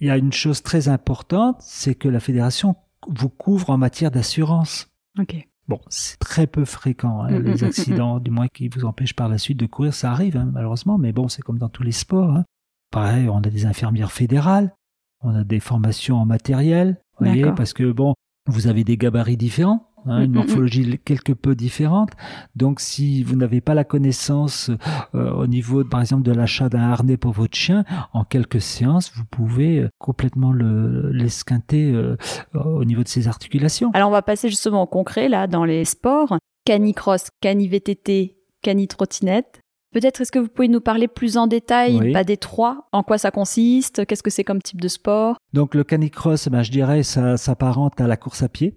Il 0.00 0.06
y 0.06 0.10
a 0.10 0.16
une 0.16 0.32
chose 0.32 0.62
très 0.62 0.88
importante, 0.88 1.56
c'est 1.60 1.94
que 1.94 2.08
la 2.08 2.20
fédération 2.20 2.76
vous 3.08 3.28
couvre 3.28 3.70
en 3.70 3.78
matière 3.78 4.10
d'assurance. 4.10 4.88
Ok. 5.18 5.34
Bon, 5.66 5.80
c'est 5.88 6.18
très 6.18 6.46
peu 6.46 6.64
fréquent, 6.64 7.22
hein, 7.22 7.30
Mm, 7.30 7.38
mm, 7.38 7.42
les 7.44 7.64
accidents, 7.64 8.20
du 8.20 8.30
moins 8.30 8.48
qui 8.48 8.68
vous 8.68 8.84
empêchent 8.84 9.14
par 9.14 9.28
la 9.28 9.38
suite 9.38 9.58
de 9.58 9.66
courir, 9.66 9.92
ça 9.94 10.10
arrive, 10.12 10.36
hein, 10.36 10.48
malheureusement, 10.52 10.96
mais 10.98 11.12
bon, 11.12 11.28
c'est 11.28 11.42
comme 11.42 11.58
dans 11.58 11.68
tous 11.68 11.82
les 11.82 11.92
sports. 11.92 12.30
hein. 12.30 12.44
Pareil, 12.90 13.28
on 13.28 13.38
a 13.38 13.50
des 13.50 13.66
infirmières 13.66 14.12
fédérales, 14.12 14.74
on 15.22 15.34
a 15.34 15.44
des 15.44 15.60
formations 15.60 16.16
en 16.16 16.26
matériel, 16.26 17.00
voyez, 17.18 17.52
parce 17.56 17.72
que 17.72 17.90
bon, 17.90 18.14
vous 18.46 18.66
avez 18.66 18.84
des 18.84 18.96
gabarits 18.96 19.36
différents, 19.36 19.88
hein, 20.06 20.20
Mm, 20.20 20.22
une 20.22 20.30
mm, 20.30 20.32
mm. 20.32 20.34
morphologie 20.34 20.98
quelque 21.04 21.32
peu 21.32 21.54
différente. 21.54 22.10
Donc, 22.56 22.80
si 22.80 23.22
vous 23.22 23.36
n'avez 23.36 23.60
pas 23.60 23.74
la 23.74 23.84
connaissance 23.84 24.70
euh, 25.14 25.30
au 25.32 25.46
niveau, 25.46 25.84
par 25.84 26.00
exemple, 26.00 26.22
de 26.22 26.32
l'achat 26.32 26.68
d'un 26.68 26.90
harnais 26.90 27.16
pour 27.16 27.32
votre 27.32 27.56
chien, 27.56 27.84
en 28.12 28.24
quelques 28.24 28.60
séances, 28.60 29.12
vous 29.14 29.24
pouvez 29.24 29.78
euh, 29.78 29.88
complètement 29.98 30.52
le 30.52 31.10
l'esquinter 31.12 31.92
euh, 31.92 32.16
au 32.54 32.84
niveau 32.84 33.02
de 33.02 33.08
ses 33.08 33.28
articulations. 33.28 33.90
Alors 33.94 34.08
on 34.08 34.12
va 34.12 34.22
passer 34.22 34.48
justement 34.48 34.82
au 34.82 34.86
concret 34.86 35.28
là 35.28 35.46
dans 35.46 35.64
les 35.64 35.84
sports. 35.84 36.36
Canicross, 36.64 37.28
cani-VTT, 37.40 38.36
cani-trottinette. 38.62 39.60
Peut-être 39.92 40.20
est-ce 40.20 40.32
que 40.32 40.38
vous 40.38 40.48
pouvez 40.48 40.68
nous 40.68 40.80
parler 40.80 41.08
plus 41.08 41.36
en 41.38 41.46
détail 41.46 41.96
Oui. 41.98 42.12
bah, 42.12 42.24
des 42.24 42.36
trois? 42.36 42.88
En 42.92 43.02
quoi 43.02 43.16
ça 43.18 43.30
consiste? 43.30 44.04
Qu'est-ce 44.06 44.22
que 44.22 44.30
c'est 44.30 44.44
comme 44.44 44.60
type 44.60 44.80
de 44.80 44.88
sport? 44.88 45.36
Donc 45.54 45.74
le 45.74 45.82
canicross, 45.84 46.48
ben, 46.48 46.62
je 46.62 46.70
dirais, 46.70 47.02
ça 47.02 47.36
s'apparente 47.36 48.00
à 48.00 48.06
la 48.06 48.16
course 48.16 48.42
à 48.42 48.48
pied. 48.48 48.76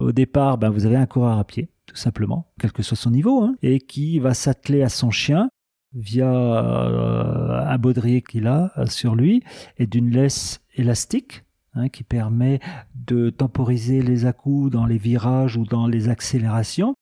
Au 0.00 0.12
départ, 0.12 0.58
ben, 0.58 0.70
vous 0.70 0.84
avez 0.86 0.96
un 0.96 1.06
coureur 1.06 1.38
à 1.38 1.44
pied, 1.44 1.68
tout 1.86 1.96
simplement, 1.96 2.46
quel 2.60 2.72
que 2.72 2.82
soit 2.82 2.96
son 2.96 3.10
niveau, 3.10 3.42
hein, 3.42 3.54
et 3.62 3.78
qui 3.80 4.18
va 4.18 4.34
s'atteler 4.34 4.82
à 4.82 4.88
son 4.88 5.10
chien 5.10 5.48
via 5.94 6.28
euh, 6.30 7.64
un 7.66 7.78
baudrier 7.78 8.20
qu'il 8.22 8.46
a 8.46 8.72
euh, 8.78 8.86
sur 8.86 9.14
lui 9.14 9.42
et 9.78 9.86
d'une 9.86 10.10
laisse 10.10 10.60
élastique 10.76 11.44
hein, 11.74 11.88
qui 11.88 12.04
permet 12.04 12.60
de 12.94 13.30
temporiser 13.30 14.02
les 14.02 14.26
à-coups 14.26 14.70
dans 14.70 14.86
les 14.86 14.98
virages 14.98 15.56
ou 15.56 15.64
dans 15.64 15.86
les 15.86 16.08
accélérations. 16.08 16.94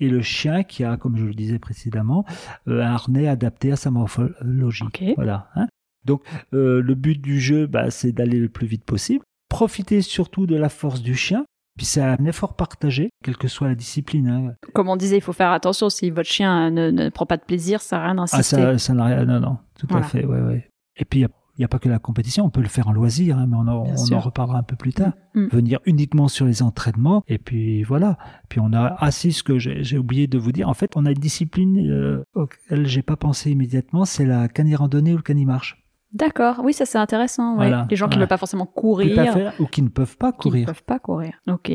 Et 0.00 0.08
le 0.08 0.22
chien 0.22 0.62
qui 0.64 0.82
a, 0.84 0.96
comme 0.96 1.16
je 1.16 1.24
le 1.24 1.34
disais 1.34 1.58
précédemment, 1.58 2.24
euh, 2.68 2.82
un 2.82 2.92
harnais 2.92 3.28
adapté 3.28 3.70
à 3.72 3.76
sa 3.76 3.90
morphologie. 3.90 4.84
Voilà. 5.16 5.48
hein. 5.54 5.66
Donc 6.04 6.22
euh, 6.54 6.82
le 6.82 6.94
but 6.94 7.20
du 7.20 7.40
jeu, 7.40 7.66
bah, 7.66 7.90
c'est 7.90 8.12
d'aller 8.12 8.38
le 8.40 8.48
plus 8.48 8.66
vite 8.66 8.84
possible. 8.84 9.24
Profiter 9.48 10.02
surtout 10.02 10.46
de 10.46 10.56
la 10.56 10.68
force 10.68 11.02
du 11.02 11.14
chien. 11.14 11.44
Puis 11.78 11.86
c'est 11.86 12.02
un 12.02 12.22
effort 12.26 12.54
partagé, 12.54 13.08
quelle 13.24 13.36
que 13.38 13.48
soit 13.48 13.68
la 13.68 13.74
discipline. 13.74 14.28
hein. 14.28 14.52
Comme 14.74 14.90
on 14.90 14.96
disait, 14.96 15.16
il 15.16 15.22
faut 15.22 15.32
faire 15.32 15.52
attention 15.52 15.88
si 15.88 16.10
votre 16.10 16.28
chien 16.28 16.70
ne, 16.70 16.90
ne 16.90 17.08
prend 17.08 17.24
pas 17.24 17.38
de 17.38 17.44
plaisir, 17.44 17.80
ça 17.80 17.98
à 17.98 18.02
rien 18.02 18.12
Ah, 18.12 18.14
d'insister. 18.16 18.56
ça, 18.56 18.78
ça 18.78 18.92
n'a 18.94 19.04
rien. 19.06 19.24
Non, 19.24 19.40
non, 19.40 19.58
tout 19.78 19.86
Voilà. 19.88 20.04
à 20.04 20.08
fait. 20.08 20.26
Ouais, 20.26 20.40
ouais. 20.42 20.68
Et 20.96 21.06
puis 21.06 21.20
il 21.20 21.28
n'y 21.58 21.64
a, 21.64 21.68
pas 21.68 21.78
que 21.78 21.88
la 21.88 21.98
compétition, 21.98 22.44
on 22.44 22.50
peut 22.50 22.62
le 22.62 22.68
faire 22.68 22.88
en 22.88 22.92
loisir, 22.92 23.38
hein, 23.38 23.46
mais 23.48 23.56
on, 23.56 23.68
en, 23.68 23.84
on 24.12 24.20
reparlera 24.20 24.58
un 24.58 24.62
peu 24.62 24.76
plus 24.76 24.92
tard. 24.92 25.12
Mm. 25.34 25.46
Venir 25.48 25.80
uniquement 25.86 26.28
sur 26.28 26.46
les 26.46 26.62
entraînements, 26.62 27.22
et 27.28 27.38
puis 27.38 27.82
voilà. 27.82 28.18
Puis 28.48 28.60
on 28.60 28.72
a 28.72 28.86
assis 28.98 29.32
ce 29.32 29.42
que 29.42 29.58
j'ai 29.58 29.98
oublié 29.98 30.26
de 30.26 30.38
vous 30.38 30.52
dire. 30.52 30.68
En 30.68 30.74
fait, 30.74 30.92
on 30.96 31.04
a 31.06 31.10
une 31.10 31.18
discipline 31.18 31.90
euh, 31.90 32.24
auquel 32.34 32.86
j'ai 32.86 33.02
pas 33.02 33.16
pensé 33.16 33.50
immédiatement, 33.50 34.04
c'est 34.04 34.24
la 34.26 34.48
cani-randonnée 34.48 35.12
ou 35.12 35.16
le 35.16 35.22
cani-marche. 35.22 35.78
D'accord, 36.14 36.60
oui, 36.62 36.74
ça 36.74 36.84
c'est 36.84 36.98
intéressant. 36.98 37.52
ouais. 37.52 37.68
Voilà, 37.68 37.86
Les 37.88 37.96
gens 37.96 38.04
qui 38.06 38.10
ne 38.10 38.14
voilà. 38.16 38.24
veulent 38.24 38.28
pas 38.28 38.36
forcément 38.36 38.66
Tout 38.66 38.72
courir, 38.72 39.18
à 39.18 39.32
fait, 39.32 39.48
ou 39.62 39.66
qui 39.66 39.80
ne 39.80 39.88
peuvent 39.88 40.18
pas 40.18 40.30
qui 40.32 40.36
ne 40.38 40.42
courir. 40.42 40.66
peuvent 40.66 40.84
pas 40.84 40.98
courir. 40.98 41.32
Ok. 41.48 41.72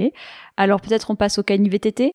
Alors 0.58 0.80
peut-être 0.80 1.10
on 1.10 1.16
passe 1.16 1.40
au 1.40 1.44
cani-VTT 1.44 2.12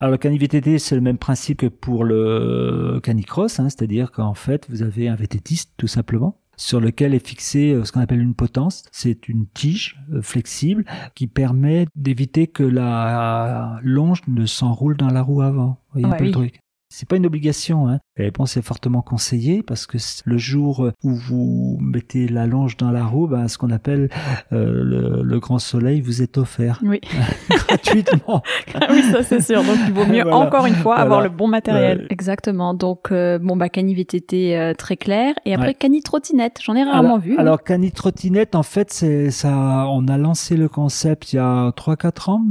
Alors 0.00 0.12
le 0.12 0.16
cani-VTT, 0.16 0.78
c'est 0.78 0.94
le 0.94 1.02
même 1.02 1.18
principe 1.18 1.58
que 1.58 1.66
pour 1.66 2.04
le 2.04 2.98
canicross, 3.02 3.60
hein, 3.60 3.68
c'est-à-dire 3.68 4.10
qu'en 4.10 4.32
fait, 4.32 4.66
vous 4.70 4.82
avez 4.82 5.08
un 5.08 5.16
VTTiste 5.16 5.74
tout 5.76 5.86
simplement 5.86 6.38
sur 6.56 6.80
lequel 6.80 7.14
est 7.14 7.26
fixé 7.26 7.72
euh, 7.72 7.84
ce 7.84 7.92
qu'on 7.92 8.00
appelle 8.00 8.20
une 8.20 8.34
potence. 8.34 8.84
C'est 8.92 9.28
une 9.28 9.46
tige 9.46 10.00
euh, 10.12 10.22
flexible 10.22 10.84
qui 11.14 11.26
permet 11.26 11.86
d'éviter 11.94 12.46
que 12.46 12.62
la 12.62 13.78
longe 13.82 14.22
ne 14.28 14.46
s'enroule 14.46 14.96
dans 14.96 15.10
la 15.10 15.22
roue 15.22 15.42
avant. 15.42 15.78
Vous 15.92 16.00
voyez 16.00 16.06
Ouais, 16.06 16.14
un 16.14 16.18
peu 16.18 16.24
le 16.24 16.30
truc. 16.30 16.60
C'est 16.88 17.08
pas 17.08 17.16
une 17.16 17.26
obligation, 17.26 17.88
hein. 17.88 17.98
Et 18.16 18.30
bon, 18.30 18.46
c'est 18.46 18.62
fortement 18.62 19.02
conseillé 19.02 19.62
parce 19.62 19.86
que 19.86 19.98
le 20.24 20.38
jour 20.38 20.90
où 21.02 21.14
vous 21.14 21.78
mettez 21.80 22.28
la 22.28 22.46
longe 22.46 22.76
dans 22.76 22.90
la 22.92 23.04
roue, 23.04 23.26
ben, 23.26 23.48
ce 23.48 23.58
qu'on 23.58 23.70
appelle 23.70 24.08
euh, 24.52 24.82
le, 24.84 25.22
le 25.22 25.40
grand 25.40 25.58
soleil 25.58 26.00
vous 26.00 26.22
est 26.22 26.38
offert 26.38 26.80
Oui. 26.84 27.00
gratuitement. 27.50 28.42
oui, 28.90 29.02
ça 29.10 29.22
c'est 29.22 29.40
sûr. 29.40 29.62
Donc 29.64 29.76
il 29.86 29.92
vaut 29.92 30.06
mieux 30.06 30.22
Voilà. 30.26 30.36
encore 30.38 30.66
une 30.66 30.74
fois 30.74 30.96
avoir 30.96 31.20
le 31.22 31.28
bon 31.28 31.48
matériel. 31.48 31.98
Ouais. 32.02 32.06
Exactement. 32.10 32.72
Donc 32.74 33.10
euh, 33.12 33.38
bon 33.38 33.56
bah 33.56 33.68
cani 33.68 33.94
VTT 33.94 34.56
euh, 34.56 34.72
très 34.74 34.96
clair 34.96 35.34
et 35.44 35.54
après 35.54 35.66
Ouais. 35.66 35.74
cani 35.74 36.02
trottinette. 36.02 36.58
J'en 36.62 36.74
ai 36.76 36.84
rarement 36.84 37.00
alors, 37.14 37.18
vu. 37.18 37.36
Alors, 37.38 37.62
Cani 37.64 37.90
Trottinette, 37.90 38.54
en 38.54 38.62
fait, 38.62 38.92
c'est 38.92 39.30
ça. 39.32 39.86
On 39.90 40.06
a 40.06 40.16
lancé 40.16 40.56
le 40.56 40.68
concept 40.68 41.32
il 41.32 41.36
y 41.36 41.38
a 41.40 41.70
3-4 41.70 42.30
ans. 42.30 42.42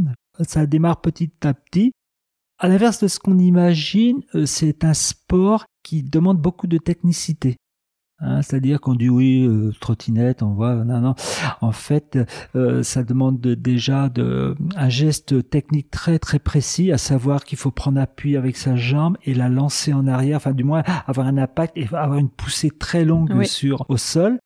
Ça 0.42 0.66
démarre 0.66 1.00
petit 1.00 1.32
à 1.44 1.54
petit. 1.54 1.94
À 2.66 2.68
l'inverse 2.68 3.00
de 3.04 3.08
ce 3.08 3.20
qu'on 3.20 3.38
imagine, 3.38 4.22
euh, 4.34 4.48
c'est 4.48 4.84
un 4.84 4.96
sport 4.96 5.66
qui 5.84 6.02
demande 6.02 6.40
beaucoup 6.40 6.66
de 6.66 6.80
technicité. 6.80 7.58
Hein, 8.20 8.42
C'est-à-dire 8.42 8.82
qu'on 8.82 8.96
dit 8.96 9.08
oui, 9.08 9.46
euh, 9.46 9.72
trottinette, 9.80 10.42
on 10.42 10.56
voit, 10.56 10.74
non, 10.84 11.00
non. 11.00 11.14
En 11.62 11.72
fait, 11.72 12.18
euh, 12.56 12.82
ça 12.82 13.04
demande 13.04 13.40
de- 13.40 13.54
déjà 13.54 14.10
de, 14.10 14.56
un 14.76 14.90
geste 14.90 15.48
technique 15.48 15.92
très 15.92 16.18
très 16.18 16.40
précis, 16.40 16.92
à 16.92 16.98
savoir 16.98 17.44
qu'il 17.44 17.60
faut 17.60 17.70
prendre 17.70 18.00
appui 18.02 18.36
avec 18.36 18.58
sa 18.58 18.76
jambe 18.76 19.16
et 19.26 19.36
la 19.36 19.48
lancer 19.48 19.94
en 19.94 20.08
arrière, 20.08 20.38
enfin 20.38 20.54
du 20.54 20.64
moins 20.64 20.82
avoir 21.06 21.28
un 21.28 21.38
impact 21.38 21.78
et 21.78 21.84
avoir 21.94 22.16
une 22.18 22.30
poussée 22.30 22.72
très 22.72 23.06
longue 23.06 23.32
Oui. 23.36 23.46
sur 23.48 23.86
au 23.90 23.98
sol. 23.98 24.40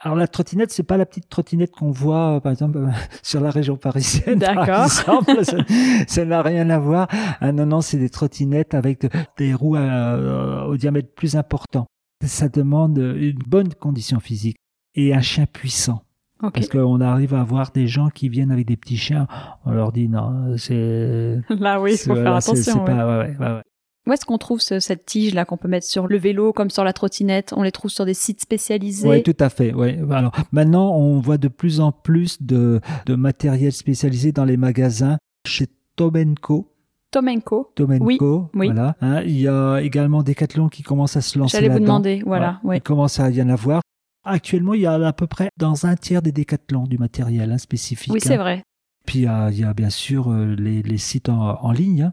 Alors 0.00 0.16
la 0.16 0.28
trottinette, 0.28 0.70
c'est 0.70 0.84
pas 0.84 0.96
la 0.96 1.06
petite 1.06 1.28
trottinette 1.28 1.72
qu'on 1.72 1.90
voit, 1.90 2.36
euh, 2.36 2.40
par 2.40 2.52
exemple, 2.52 2.78
euh, 2.78 2.86
sur 3.22 3.40
la 3.40 3.50
région 3.50 3.76
parisienne. 3.76 4.38
D'accord. 4.38 4.86
ça 6.06 6.24
n'a 6.24 6.42
rien 6.42 6.70
à 6.70 6.78
voir. 6.78 7.08
Ah, 7.40 7.50
non, 7.50 7.66
non, 7.66 7.80
c'est 7.80 7.98
des 7.98 8.08
trottinettes 8.08 8.74
avec 8.74 9.06
des 9.36 9.54
roues 9.54 9.76
euh, 9.76 10.64
au 10.66 10.76
diamètre 10.76 11.12
plus 11.14 11.34
important. 11.34 11.86
Ça 12.24 12.48
demande 12.48 12.98
une 12.98 13.38
bonne 13.38 13.74
condition 13.74 14.20
physique 14.20 14.56
et 14.94 15.14
un 15.14 15.20
chien 15.20 15.46
puissant. 15.46 16.02
Parce 16.40 16.68
qu'on 16.68 17.00
arrive 17.00 17.34
à 17.34 17.42
voir 17.42 17.72
des 17.72 17.88
gens 17.88 18.10
qui 18.10 18.28
viennent 18.28 18.52
avec 18.52 18.66
des 18.66 18.76
petits 18.76 18.96
chiens, 18.96 19.26
on 19.64 19.72
leur 19.72 19.90
dit 19.90 20.08
non, 20.08 20.56
c'est. 20.56 21.40
Là, 21.48 21.80
oui, 21.80 21.94
il 21.94 21.98
faut 21.98 22.14
faire 22.14 22.36
attention. 22.36 22.84
ouais, 22.84 23.36
ouais, 23.36 23.62
où 24.06 24.12
est-ce 24.12 24.24
qu'on 24.24 24.38
trouve 24.38 24.60
cette 24.60 25.04
tige-là 25.04 25.44
qu'on 25.44 25.58
peut 25.58 25.68
mettre 25.68 25.86
sur 25.86 26.06
le 26.06 26.16
vélo 26.16 26.52
comme 26.52 26.70
sur 26.70 26.82
la 26.82 26.92
trottinette? 26.92 27.52
On 27.54 27.62
les 27.62 27.72
trouve 27.72 27.90
sur 27.90 28.06
des 28.06 28.14
sites 28.14 28.40
spécialisés? 28.40 29.08
Oui, 29.08 29.22
tout 29.22 29.36
à 29.38 29.50
fait. 29.50 29.74
Ouais. 29.74 29.98
Alors 30.10 30.32
maintenant, 30.50 30.96
on 30.96 31.20
voit 31.20 31.36
de 31.36 31.48
plus 31.48 31.80
en 31.80 31.92
plus 31.92 32.42
de, 32.42 32.80
de 33.04 33.14
matériel 33.14 33.72
spécialisé 33.72 34.32
dans 34.32 34.46
les 34.46 34.56
magasins 34.56 35.18
chez 35.46 35.66
Tomenko. 35.96 36.72
Tomenko. 37.10 37.72
Tomenko. 37.74 38.50
Oui. 38.54 38.66
Voilà. 38.66 38.94
Hein, 39.00 39.22
il 39.22 39.40
y 39.40 39.48
a 39.48 39.78
également 39.78 40.22
Decathlon 40.22 40.68
qui 40.68 40.82
commence 40.82 41.16
à 41.16 41.20
se 41.20 41.38
lancer. 41.38 41.56
J'allais 41.56 41.68
vous 41.68 41.80
demander. 41.80 42.22
Voilà. 42.24 42.60
Il 42.72 42.80
commence 42.80 43.20
à 43.20 43.30
y 43.30 43.42
en 43.42 43.48
avoir. 43.48 43.82
Actuellement, 44.24 44.74
il 44.74 44.82
y 44.82 44.86
a 44.86 44.94
à 44.94 45.12
peu 45.12 45.26
près 45.26 45.48
dans 45.58 45.86
un 45.86 45.96
tiers 45.96 46.22
des 46.22 46.32
Decathlon 46.32 46.84
du 46.84 46.98
matériel 46.98 47.50
hein, 47.50 47.58
spécifique. 47.58 48.12
Oui, 48.12 48.20
c'est 48.20 48.34
hein. 48.34 48.38
vrai. 48.38 48.62
Puis 49.06 49.20
il 49.20 49.24
y, 49.24 49.64
a, 49.64 49.74
bien 49.74 49.88
sûr 49.88 50.30
euh, 50.30 50.54
les, 50.58 50.82
les 50.82 50.98
sites 50.98 51.30
en, 51.30 51.58
en 51.62 51.72
ligne. 51.72 52.10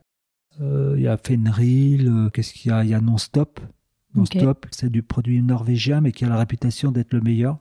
Euh, 0.62 0.93
il 0.97 1.03
y 1.03 1.07
a 1.07 1.17
Fenril, 1.17 2.07
euh, 2.07 2.29
qu'est-ce 2.29 2.53
qu'il 2.53 2.71
y 2.71 2.74
a? 2.74 2.83
Il 2.83 2.89
y 2.89 2.93
a 2.93 3.01
Non-Stop. 3.01 3.59
Non-Stop, 4.15 4.65
c'est 4.71 4.89
du 4.89 5.03
produit 5.03 5.41
norvégien, 5.41 6.01
mais 6.01 6.12
qui 6.12 6.24
a 6.24 6.29
la 6.29 6.38
réputation 6.38 6.91
d'être 6.91 7.13
le 7.13 7.21
meilleur. 7.21 7.57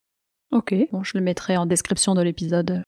Ok, 0.53 0.75
bon, 0.93 1.03
je 1.03 1.19
le 1.19 1.25
mettrai 1.25 1.57
en 1.57 1.67
description 1.67 2.15
de 2.15 2.23
l'épisode. 2.23 2.83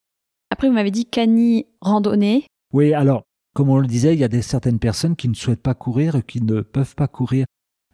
Après, 0.50 0.68
vous 0.68 0.74
m'avez 0.74 0.92
dit 0.92 1.06
Cani 1.06 1.66
randonnée. 1.80 2.46
Oui, 2.72 2.94
alors, 2.94 3.24
comme 3.54 3.70
on 3.70 3.78
le 3.78 3.88
disait, 3.88 4.14
il 4.14 4.20
y 4.20 4.24
a 4.24 4.28
des, 4.28 4.42
certaines 4.42 4.78
personnes 4.78 5.16
qui 5.16 5.28
ne 5.28 5.34
souhaitent 5.34 5.62
pas 5.62 5.74
courir, 5.74 6.24
qui 6.24 6.42
ne 6.42 6.60
peuvent 6.60 6.94
pas 6.94 7.08
courir. 7.08 7.46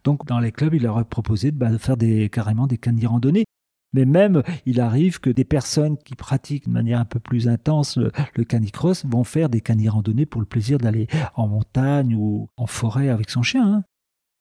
Donc, 0.03 0.25
dans 0.27 0.39
les 0.39 0.51
clubs, 0.51 0.73
il 0.75 0.83
leur 0.83 0.99
est 0.99 1.05
proposé 1.05 1.51
de, 1.51 1.57
bah, 1.57 1.75
faire 1.79 1.97
des, 1.97 2.29
carrément 2.29 2.67
des 2.67 2.77
canis 2.77 3.07
randonnées. 3.07 3.45
Mais 3.93 4.05
même, 4.05 4.43
il 4.65 4.81
arrive 4.81 5.19
que 5.19 5.29
des 5.29 5.45
personnes 5.45 5.97
qui 5.97 6.15
pratiquent 6.15 6.67
de 6.67 6.73
manière 6.73 6.99
un 6.99 7.05
peu 7.05 7.19
plus 7.19 7.47
intense 7.47 7.97
le, 7.97 8.43
canicross 8.43 9.05
vont 9.05 9.23
faire 9.23 9.49
des 9.49 9.61
canis 9.61 9.89
randonnées 9.89 10.25
pour 10.25 10.41
le 10.41 10.47
plaisir 10.47 10.77
d'aller 10.77 11.07
en 11.35 11.47
montagne 11.47 12.15
ou 12.15 12.49
en 12.57 12.67
forêt 12.67 13.09
avec 13.09 13.29
son 13.29 13.43
chien. 13.43 13.65
Hein. 13.65 13.83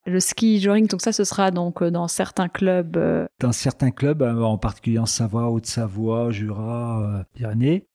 Le 0.04 0.18
ski 0.18 0.60
jogging, 0.60 0.88
donc 0.88 1.00
ça, 1.00 1.12
ce 1.12 1.22
sera 1.22 1.52
donc 1.52 1.80
euh, 1.80 1.90
dans 1.90 2.08
certains 2.08 2.48
clubs. 2.48 2.96
Euh, 2.96 3.26
dans 3.38 3.52
certains 3.52 3.92
clubs, 3.92 4.22
euh, 4.22 4.42
en 4.42 4.58
particulier 4.58 4.98
en 4.98 5.06
Savoie, 5.06 5.48
Haute-Savoie, 5.48 6.32
Jura, 6.32 7.24
Pyrénées. 7.34 7.86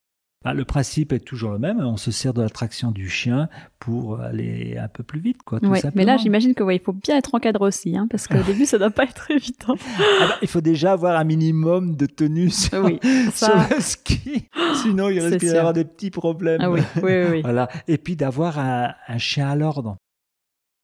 Bah, 0.47 0.53
le 0.53 0.63
principe 0.63 1.11
est 1.11 1.19
toujours 1.19 1.51
le 1.51 1.59
même. 1.59 1.81
On 1.81 1.97
se 1.97 2.09
sert 2.09 2.33
de 2.33 2.41
l'attraction 2.41 2.91
du 2.91 3.09
chien 3.09 3.49
pour 3.79 4.21
aller 4.21 4.77
un 4.77 4.87
peu 4.87 5.03
plus 5.03 5.19
vite, 5.19 5.43
quoi. 5.43 5.59
Tout 5.59 5.73
mais 5.93 6.05
là, 6.05 6.15
j'imagine 6.15 6.53
que 6.53 6.63
il 6.71 6.79
faut 6.79 6.93
bien 6.93 7.17
être 7.17 7.35
encadré 7.35 7.65
aussi, 7.65 7.97
hein, 7.97 8.07
parce 8.09 8.29
qu'au 8.29 8.41
début, 8.47 8.65
ça 8.65 8.77
ne 8.77 8.83
doit 8.83 8.91
pas 8.91 9.03
être 9.03 9.29
évident. 9.29 9.75
Ah 9.99 10.27
bah, 10.29 10.35
il 10.41 10.47
faut 10.47 10.61
déjà 10.61 10.93
avoir 10.93 11.19
un 11.19 11.25
minimum 11.25 11.97
de 11.97 12.05
tenue 12.05 12.49
sur, 12.49 12.81
le 12.87 13.81
ski, 13.81 14.47
sinon 14.81 15.09
il 15.09 15.19
risque 15.19 15.39
d'y 15.39 15.49
avoir 15.49 15.73
des 15.73 15.83
petits 15.83 16.11
problèmes. 16.11 16.61
Ah 16.61 16.71
oui, 16.71 16.79
oui, 17.03 17.23
oui. 17.29 17.41
voilà. 17.43 17.67
Et 17.89 17.97
puis 17.97 18.15
d'avoir 18.15 18.57
un, 18.57 18.93
chien 19.17 19.49
à 19.49 19.55
l'ordre. 19.57 19.97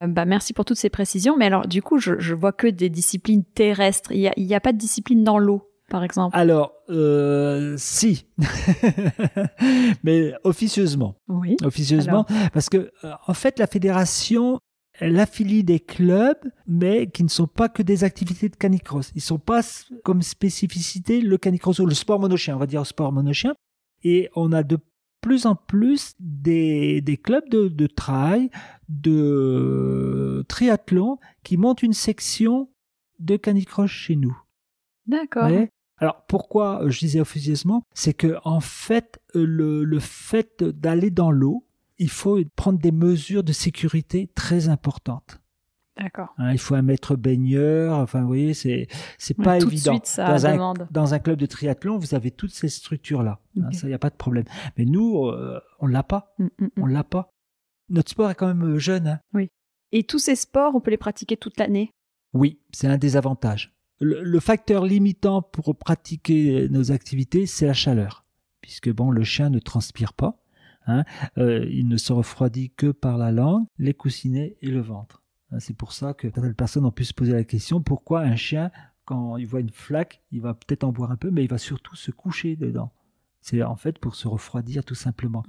Euh, 0.02 0.08
bah, 0.08 0.26
merci 0.26 0.52
pour 0.52 0.66
toutes 0.66 0.76
ces 0.76 0.90
précisions. 0.90 1.38
Mais 1.38 1.46
alors, 1.46 1.66
du 1.66 1.80
coup, 1.80 1.98
je, 1.98 2.18
je 2.18 2.34
vois 2.34 2.52
que 2.52 2.66
des 2.66 2.90
disciplines 2.90 3.44
terrestres. 3.44 4.12
Il 4.12 4.30
n'y 4.36 4.52
a, 4.52 4.56
a 4.58 4.60
pas 4.60 4.72
de 4.74 4.78
discipline 4.78 5.24
dans 5.24 5.38
l'eau? 5.38 5.70
Par 5.94 6.02
exemple 6.02 6.36
Alors, 6.36 6.72
euh, 6.90 7.76
si, 7.78 8.26
mais 10.02 10.34
officieusement. 10.42 11.14
Oui. 11.28 11.56
Officieusement, 11.62 12.26
parce 12.52 12.68
que 12.68 12.90
euh, 13.04 13.12
en 13.28 13.32
fait, 13.32 13.60
la 13.60 13.68
fédération 13.68 14.58
elle 14.98 15.20
affilie 15.20 15.62
des 15.62 15.78
clubs, 15.78 16.50
mais 16.66 17.06
qui 17.06 17.22
ne 17.22 17.28
sont 17.28 17.46
pas 17.46 17.68
que 17.68 17.80
des 17.80 18.02
activités 18.02 18.48
de 18.48 18.56
canicross. 18.56 19.12
Ils 19.14 19.18
ne 19.18 19.22
sont 19.22 19.38
pas 19.38 19.60
comme 20.02 20.22
spécificité 20.22 21.20
le 21.20 21.38
canicross 21.38 21.78
ou 21.78 21.86
le 21.86 21.94
sport 21.94 22.18
monochien, 22.18 22.56
on 22.56 22.58
va 22.58 22.66
dire 22.66 22.84
sport 22.84 23.12
monochien. 23.12 23.54
Et 24.02 24.28
on 24.34 24.50
a 24.50 24.64
de 24.64 24.78
plus 25.20 25.46
en 25.46 25.54
plus 25.54 26.14
des, 26.18 27.02
des 27.02 27.16
clubs 27.18 27.48
de, 27.48 27.68
de 27.68 27.86
trail, 27.86 28.50
de 28.88 30.44
triathlon, 30.48 31.18
qui 31.44 31.56
montent 31.56 31.84
une 31.84 31.92
section 31.92 32.68
de 33.20 33.36
canicross 33.36 33.90
chez 33.90 34.16
nous. 34.16 34.36
D'accord. 35.06 35.50
Alors 35.98 36.24
pourquoi 36.26 36.82
euh, 36.82 36.90
je 36.90 36.98
disais 36.98 37.20
officieusement 37.20 37.82
C'est 37.94 38.14
que 38.14 38.36
en 38.44 38.60
fait, 38.60 39.20
euh, 39.36 39.44
le, 39.44 39.84
le 39.84 40.00
fait 40.00 40.62
d'aller 40.64 41.10
dans 41.10 41.30
l'eau, 41.30 41.66
il 41.98 42.10
faut 42.10 42.40
prendre 42.56 42.78
des 42.78 42.92
mesures 42.92 43.44
de 43.44 43.52
sécurité 43.52 44.30
très 44.34 44.68
importantes. 44.68 45.40
D'accord. 45.96 46.34
Hein, 46.38 46.52
il 46.52 46.58
faut 46.58 46.74
un 46.74 46.82
maître 46.82 47.14
baigneur. 47.14 47.96
Enfin, 47.98 48.22
vous 48.22 48.26
voyez, 48.26 48.52
c'est 48.52 48.88
c'est 49.16 49.34
pas 49.34 49.58
tout 49.58 49.68
évident. 49.68 49.92
De 49.92 49.96
suite, 49.98 50.06
ça 50.06 50.36
dans, 50.36 50.52
demande. 50.52 50.82
un, 50.82 50.88
dans 50.90 51.14
un 51.14 51.18
club 51.20 51.38
de 51.38 51.46
triathlon, 51.46 51.98
vous 51.98 52.14
avez 52.14 52.32
toutes 52.32 52.50
ces 52.50 52.68
structures 52.68 53.22
là. 53.22 53.40
Hein, 53.60 53.70
ça, 53.70 53.86
il 53.86 53.90
y 53.90 53.94
a 53.94 53.98
pas 53.98 54.10
de 54.10 54.16
problème. 54.16 54.44
Mais 54.76 54.86
nous, 54.86 55.26
euh, 55.26 55.60
on 55.78 55.86
l'a 55.86 56.02
pas. 56.02 56.34
Mm, 56.38 56.44
mm, 56.44 56.64
mm. 56.64 56.68
On 56.78 56.86
l'a 56.86 57.04
pas. 57.04 57.30
Notre 57.90 58.10
sport 58.10 58.30
est 58.30 58.34
quand 58.34 58.52
même 58.52 58.78
jeune. 58.78 59.06
Hein. 59.06 59.20
Oui. 59.34 59.50
Et 59.92 60.02
tous 60.02 60.18
ces 60.18 60.34
sports, 60.34 60.74
on 60.74 60.80
peut 60.80 60.90
les 60.90 60.96
pratiquer 60.96 61.36
toute 61.36 61.58
l'année? 61.58 61.90
Oui, 62.32 62.58
c'est 62.72 62.88
un 62.88 62.98
des 62.98 63.16
avantages 63.16 63.73
le, 64.00 64.40
facteur 64.40 64.84
limitant 64.84 65.42
pour 65.42 65.76
pratiquer 65.76 66.68
nos 66.68 66.92
activités, 66.92 67.46
c'est 67.46 67.66
la 67.66 67.74
chaleur, 67.74 68.24
puisque 68.60 68.90
bon, 68.92 69.10
le 69.10 69.24
chien 69.24 69.50
ne 69.50 69.58
transpire 69.58 70.12
pas. 70.12 70.40
Hein, 70.86 71.04
euh, 71.38 71.66
il 71.70 71.88
ne 71.88 71.96
se 71.96 72.12
refroidit 72.12 72.70
que 72.70 72.88
par 72.90 73.16
la 73.16 73.32
langue, 73.32 73.64
les 73.78 73.94
coussinets 73.94 74.56
et 74.60 74.68
le 74.68 74.80
ventre. 74.80 75.22
Hein, 75.50 75.58
c'est 75.58 75.76
pour 75.76 75.92
ça 75.92 76.12
que 76.12 76.28
certaines 76.30 76.54
personnes 76.54 76.84
ont 76.84 76.90
pu 76.90 77.04
se 77.04 77.14
poser 77.14 77.32
la 77.32 77.44
question 77.44 77.80
pourquoi 77.80 78.20
un 78.20 78.36
chien, 78.36 78.70
quand 79.04 79.36
il 79.36 79.46
voit 79.46 79.60
une 79.60 79.70
flaque, 79.70 80.22
il 80.30 80.40
va 80.40 80.54
peut-être 80.54 80.84
en 80.84 80.92
boire 80.92 81.10
un 81.10 81.16
peu, 81.16 81.30
mais 81.30 81.44
il 81.44 81.50
va 81.50 81.58
surtout 81.58 81.96
se 81.96 82.10
coucher 82.10 82.56
dedans. 82.56 82.92
C'est 83.40 83.62
en 83.62 83.76
fait 83.76 83.98
pour 83.98 84.14
se 84.14 84.28
refroidir 84.28 84.84
tout 84.84 84.94
simplement. 84.94 85.42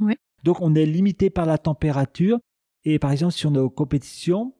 Donc 0.43 0.61
on 0.61 0.75
est 0.75 0.85
limité 0.85 1.29
par 1.29 1.45
la 1.45 1.57
température 1.57 2.39
et 2.83 2.99
par 2.99 3.11
exemple 3.11 3.33
sur 3.33 3.51
nos 3.51 3.69
compétitions, 3.69 4.53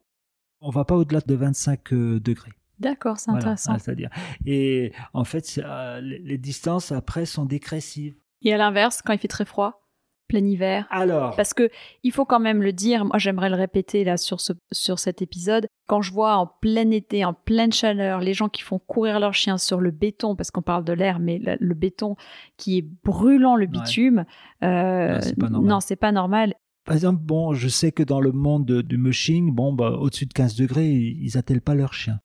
on 0.62 0.70
va 0.70 0.86
pas 0.86 0.96
au-delà 0.96 1.22
de 1.22 1.36
25 1.36 1.94
euh, 1.94 2.20
degrés. 2.20 2.54
D'accord, 2.80 3.20
c'est 3.20 3.32
intéressant. 3.32 3.78
C'est-à-dire, 3.80 4.10
et 4.46 4.92
en 5.14 5.24
fait, 5.24 5.60
euh, 5.64 6.02
les 6.02 6.38
distances 6.38 6.92
après 6.92 7.26
sont 7.26 7.46
décressives. 7.46 8.16
Et 8.42 8.54
à 8.54 8.58
l'inverse, 8.58 9.02
quand 9.02 9.14
il 9.14 9.20
fait 9.20 9.28
très 9.28 9.46
froid, 9.46 9.86
plein 10.28 10.44
hiver. 10.46 10.88
Alors. 10.90 11.36
Parce 11.36 11.54
que 11.54 11.70
il 12.04 12.12
faut 12.12 12.26
quand 12.26 12.40
même 12.40 12.62
le 12.62 12.74
dire. 12.74 13.06
Moi, 13.06 13.18
j'aimerais 13.18 13.50
le 13.50 13.56
répéter 13.56 14.04
là 14.04 14.18
sur 14.18 14.42
ce 14.42 14.54
sur 14.72 15.00
cet 15.00 15.22
épisode. 15.22 15.68
Quand 15.88 16.02
je 16.02 16.12
vois 16.12 16.36
en 16.36 16.48
plein 16.48 16.90
été, 16.92 17.26
en 17.26 17.34
pleine 17.34 17.72
chaleur, 17.72 18.20
les 18.20 18.34
gens 18.34 18.50
qui 18.50 18.62
font 18.62 18.80
courir 18.80 19.20
leurs 19.20 19.34
chiens 19.34 19.58
sur 19.58 19.80
le 19.80 19.92
béton, 19.92 20.36
parce 20.36 20.52
qu'on 20.52 20.64
parle 20.64 20.84
de 20.84 20.94
l'air, 20.94 21.20
mais 21.20 21.40
le, 21.40 21.76
béton 21.76 22.16
qui 22.58 22.80
est 22.80 22.88
brûlant 23.04 23.56
le 23.56 23.68
bitume, 23.68 24.26
euh, 24.64 25.20
non, 25.38 25.80
c'est 25.80 25.96
pas, 25.96 26.12
normal. 26.12 26.56
Par 26.86 26.96
exemple, 26.96 27.22
bon, 27.22 27.54
je 27.54 27.68
sais 27.68 27.92
que 27.92 28.02
dans 28.02 28.20
le 28.20 28.32
monde 28.32 28.82
du 28.82 28.98
mushing, 28.98 29.54
bon, 29.54 29.74
bah, 29.74 29.92
au-dessus 29.92 30.26
de 30.26 30.34
15 30.34 30.56
degrés, 30.56 30.90
ils 30.90 31.38
attellent 31.38 31.62
pas 31.62 31.76
leurs 31.76 31.94
chiens. 31.94 32.20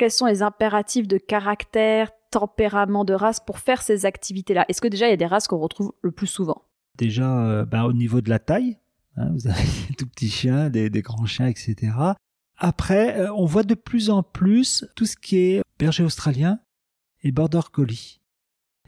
Quels 0.00 0.10
sont 0.10 0.24
les 0.24 0.40
impératifs 0.40 1.06
de 1.06 1.18
caractère, 1.18 2.10
tempérament 2.30 3.04
de 3.04 3.12
race 3.12 3.38
pour 3.38 3.58
faire 3.58 3.82
ces 3.82 4.06
activités-là? 4.06 4.64
Est-ce 4.70 4.80
que 4.80 4.88
déjà 4.88 5.08
il 5.08 5.10
y 5.10 5.12
a 5.12 5.18
des 5.18 5.26
races 5.26 5.46
qu'on 5.46 5.58
retrouve 5.58 5.92
le 6.00 6.10
plus 6.10 6.26
souvent? 6.26 6.62
Déjà, 6.96 7.44
euh, 7.44 7.66
bah, 7.66 7.84
au 7.84 7.92
niveau 7.92 8.22
de 8.22 8.30
la 8.30 8.38
taille, 8.38 8.78
hein, 9.18 9.28
vous 9.34 9.46
avez 9.46 9.60
des 9.90 9.94
tout 9.96 10.06
petits 10.06 10.30
chiens, 10.30 10.70
des, 10.70 10.88
grands 11.02 11.26
chiens, 11.26 11.48
etc. 11.48 11.92
Après, 12.56 13.20
euh, 13.20 13.30
on 13.34 13.44
voit 13.44 13.62
de 13.62 13.74
plus 13.74 14.08
en 14.08 14.22
plus 14.22 14.86
tout 14.96 15.04
ce 15.04 15.16
qui 15.16 15.36
est 15.36 15.62
berger 15.78 16.02
australien 16.02 16.60
et 17.22 17.30
border 17.30 17.60
collie. 17.70 18.22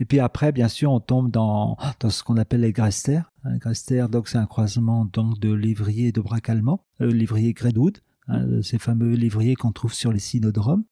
Et 0.01 0.07
puis 0.07 0.19
après, 0.19 0.51
bien 0.51 0.69
sûr, 0.69 0.93
on 0.93 1.01
tombe 1.01 1.31
dans, 1.31 1.77
dans 2.01 2.09
ce 2.09 2.25
qu'on 2.25 2.39
appelle 2.39 2.63
les 2.63 2.73
Grester. 2.73 3.21
Un 3.45 3.59
Grester, 3.59 4.07
donc 4.11 4.29
c'est 4.29 4.39
un 4.39 4.47
croisement 4.47 5.05
donc 5.05 5.39
de 5.41 5.53
lévrier 5.53 6.11
de 6.11 6.23
braque 6.23 6.49
allemand, 6.49 6.87
euh, 7.03 7.13
lévrier 7.13 7.53
Gredwood, 7.53 7.99
hein, 8.29 8.63
ces 8.63 8.79
fameux 8.79 9.13
lévriers 9.13 9.57
qu'on 9.57 9.73
trouve 9.73 9.93
sur 9.93 10.11
les 10.11 10.19
synodromes. 10.19 10.85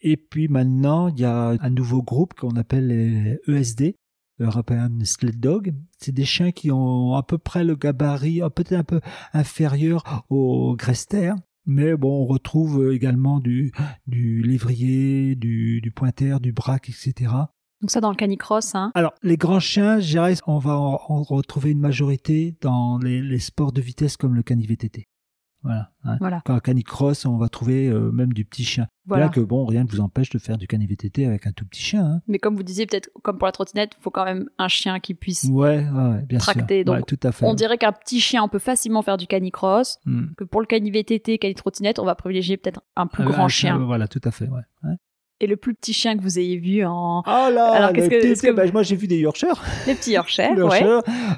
Et 0.00 0.16
puis 0.16 0.48
maintenant, 0.48 1.08
il 1.08 1.20
y 1.20 1.24
a 1.24 1.56
un 1.60 1.70
nouveau 1.70 2.02
groupe 2.02 2.34
qu'on 2.34 2.56
appelle 2.56 2.86
les 2.88 3.38
ESD, 3.46 3.96
European 4.38 4.90
Sled 5.04 5.38
Dog. 5.38 5.74
C'est 5.98 6.12
des 6.12 6.24
chiens 6.24 6.52
qui 6.52 6.70
ont 6.70 7.14
à 7.14 7.22
peu 7.22 7.38
près 7.38 7.64
le 7.64 7.76
gabarit, 7.76 8.40
peut-être 8.54 8.72
un 8.72 8.84
peu 8.84 9.00
inférieur 9.32 10.24
au 10.30 10.74
Grester. 10.76 11.32
Mais 11.66 11.94
bon, 11.94 12.22
on 12.22 12.26
retrouve 12.26 12.92
également 12.92 13.38
du, 13.38 13.72
du 14.06 14.42
lévrier, 14.42 15.36
du, 15.36 15.80
du 15.80 15.90
pointer, 15.90 16.38
du 16.40 16.52
braque, 16.52 16.88
etc. 16.88 17.30
Donc 17.80 17.90
ça 17.90 18.00
dans 18.00 18.10
le 18.10 18.16
canicross. 18.16 18.74
Hein. 18.74 18.92
Alors 18.94 19.14
les 19.22 19.36
grands 19.36 19.60
chiens, 19.60 20.00
je 20.00 20.40
on 20.46 20.58
va 20.58 20.76
en, 20.76 21.22
retrouver 21.22 21.70
une 21.70 21.80
majorité 21.80 22.54
dans 22.60 22.98
les, 22.98 23.38
sports 23.38 23.72
de 23.72 23.80
vitesse 23.80 24.16
comme 24.16 24.34
le 24.34 24.42
cani-VTT. 24.42 25.08
Voilà. 25.62 25.90
hein. 26.04 26.16
Voilà. 26.20 26.40
Quand 26.46 26.58
canicross, 26.60 27.26
on 27.26 27.36
va 27.36 27.48
trouver 27.48 27.88
euh, 27.88 28.10
même 28.12 28.32
du 28.32 28.44
petit 28.44 28.64
chien. 28.64 28.88
Voilà. 29.06 29.26
Bien 29.28 29.32
que 29.32 29.40
bon, 29.40 29.66
rien 29.66 29.84
ne 29.84 29.88
vous 29.88 30.00
empêche 30.00 30.30
de 30.30 30.38
faire 30.38 30.56
du 30.56 30.66
cani-VTT 30.66 31.26
avec 31.26 31.46
un 31.46 31.52
tout 31.52 31.66
petit 31.66 31.82
chien. 31.82 32.04
Hein. 32.06 32.20
Mais 32.28 32.38
comme 32.38 32.56
vous 32.56 32.62
disiez, 32.62 32.86
peut-être 32.86 33.10
comme 33.22 33.36
pour 33.38 33.46
la 33.46 33.52
trottinette, 33.52 33.92
il 33.98 34.02
faut 34.02 34.10
quand 34.10 34.24
même 34.24 34.48
un 34.58 34.68
chien 34.68 35.00
qui 35.00 35.14
puisse. 35.14 35.44
Ouais, 35.50 35.86
ouais, 35.86 36.22
bien 36.22 36.38
Tracté, 36.38 36.78
sûr. 36.78 36.84
donc, 36.86 36.96
Ouais, 36.96 37.02
tout 37.02 37.18
à 37.22 37.32
fait. 37.32 37.44
On 37.46 37.54
dirait 37.54 37.76
qu'un 37.76 37.92
petit 37.92 38.20
chien, 38.20 38.42
on 38.42 38.48
peut 38.48 38.58
facilement 38.58 39.02
faire 39.02 39.16
du 39.18 39.26
canicross. 39.26 39.98
Hmm. 40.06 40.28
Que 40.36 40.44
pour 40.44 40.60
le 40.60 40.66
cani-VTT, 40.66 41.38
cani-trottinette, 41.38 41.98
on 41.98 42.04
va 42.04 42.14
privilégier 42.14 42.56
peut-être 42.56 42.82
un 42.96 43.06
plus 43.06 43.24
Ah, 43.24 43.30
grand 43.30 43.48
chien. 43.48 43.76
Voilà, 43.78 44.08
tout 44.08 44.20
à 44.24 44.30
fait. 44.30 44.48
Ouais. 44.48 44.62
Et 45.42 45.46
le 45.46 45.56
plus 45.56 45.74
petit 45.74 45.94
chien 45.94 46.16
que 46.18 46.22
vous 46.22 46.38
ayez 46.38 46.58
vu 46.58 46.84
en. 46.84 47.20
Oh 47.20 47.24
là, 47.26 47.72
Alors, 47.72 47.92
qu'est-ce 47.94 48.10
que- 48.10 48.20
petits- 48.34 48.40
que- 48.46 48.52
bah, 48.52 48.64
moi 48.72 48.82
j'ai 48.82 48.94
vu 48.96 49.06
des 49.06 49.16
Yorkshire, 49.18 49.62
Les 49.86 49.94
petits 49.94 50.12
Yorkshire, 50.12 50.54
des, 50.54 50.62
ouais. 50.62 50.84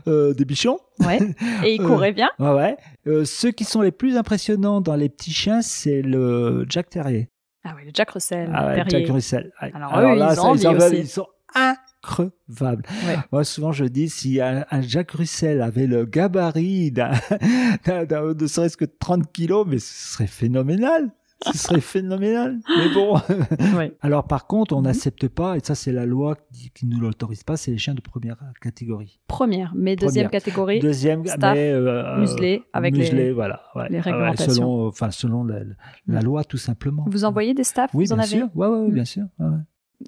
Euh, 0.09 0.35
des 0.35 0.45
bichons. 0.45 0.79
ouais. 1.07 1.21
Et 1.65 1.75
ils 1.77 1.81
Euh, 1.83 1.87
couraient 1.87 2.13
bien. 2.13 2.29
Ouais, 2.41 2.51
ouais. 2.53 2.77
Euh, 3.07 3.25
ceux 3.25 3.53
qui 3.53 3.65
sont 3.65 3.81
les 3.81 3.93
plus 3.93 4.17
impressionnants 4.17 4.81
dans 4.81 4.97
les 4.97 5.09
petits 5.09 5.33
chiens, 5.33 5.63
c'est 5.63 6.03
le 6.03 6.67
Jack 6.69 6.91
Terrier. 6.91 7.29
Ah 7.65 7.75
oui, 7.77 7.83
le 7.85 7.91
Jack 7.95 8.11
Russell, 8.11 8.51
Ah 8.53 8.67
ouais, 8.69 8.75
Terrier. 8.75 8.91
Jack 9.07 9.15
Russell. 9.15 9.53
Ouais. 9.63 9.71
Alors, 9.73 9.97
eux, 10.01 10.15
ils 10.17 10.35
ça, 10.35 10.43
ont 10.45 10.55
ils, 10.57 10.67
envie 10.67 10.79
veulent- 10.79 10.93
aussi. 10.95 11.01
ils 11.03 11.09
sont 11.09 11.27
increvables. 11.55 12.83
Ouais. 13.07 13.17
Moi, 13.31 13.45
souvent, 13.45 13.71
je 13.73 13.85
dis, 13.85 14.09
si 14.09 14.41
un, 14.41 14.65
un 14.71 14.81
Jack 14.81 15.13
Russell 15.13 15.63
avait 15.63 15.87
le 15.87 16.05
gabarit 16.07 16.91
d'un- 16.91 17.13
de 18.35 18.47
serait-ce 18.49 18.77
que 18.77 18.85
30 18.85 19.31
kilos, 19.33 19.65
mais 19.69 19.79
ce 19.79 20.13
serait 20.15 20.27
phénoménal. 20.27 21.11
Ce 21.45 21.59
serait 21.59 21.81
phénoménal. 21.81 22.59
Mais 22.77 22.89
bon. 22.95 23.17
Ouais. 23.77 23.97
Alors, 24.01 24.27
par 24.27 24.47
contre, 24.47 24.75
on 24.75 24.79
Mhm. 24.79 24.85
n'accepte 24.87 25.29
pas, 25.29 25.57
et 25.57 25.61
ça, 25.63 25.75
c'est 25.75 25.93
la 25.93 26.05
loi 26.07 26.37
qui, 26.53 26.71
qui 26.71 26.87
ne 26.87 26.99
l'autorise 26.99 27.43
pas, 27.43 27.57
c'est 27.57 27.71
les 27.71 27.79
chiens 27.79 27.95
de 27.95 28.01
première 28.01 28.37
catégorie. 28.61 29.21
Première, 29.27 29.73
mais 29.75 29.97
deuxième 29.97 30.27
Première. 30.27 30.31
catégorie, 30.43 30.79
Deuxième, 30.81 31.25
staff, 31.27 31.55
mais, 31.55 31.71
euh, 31.73 32.19
muselé, 32.21 32.63
avec 32.73 32.95
muselé, 32.97 33.25
les. 33.27 33.33
voilà. 33.33 33.63
ouais. 33.75 33.89
les 33.91 34.01
réglementations. 34.01 34.53
selon, 34.55 34.87
enfin, 34.89 35.11
selon 35.11 35.45
la, 35.45 35.61
la 36.07 36.21
Mm. 36.21 36.25
loi, 36.25 36.45
tout 36.45 36.59
simplement. 36.59 37.05
Vous 37.09 37.25
envoyez 37.25 37.55
des 37.55 37.65
staffs 37.65 37.91
Oui, 37.95 38.05
Vous 38.07 38.13
en 38.13 38.17
bien 38.17 38.25
avez 38.25 38.37
sûr. 38.37 38.49
Ouais, 38.55 38.67
ouais, 38.69 38.79
ouais, 38.81 38.89
Mm. 38.89 38.95
bien 38.95 39.05
sûr. 39.05 39.25
Ouais. 39.39 39.47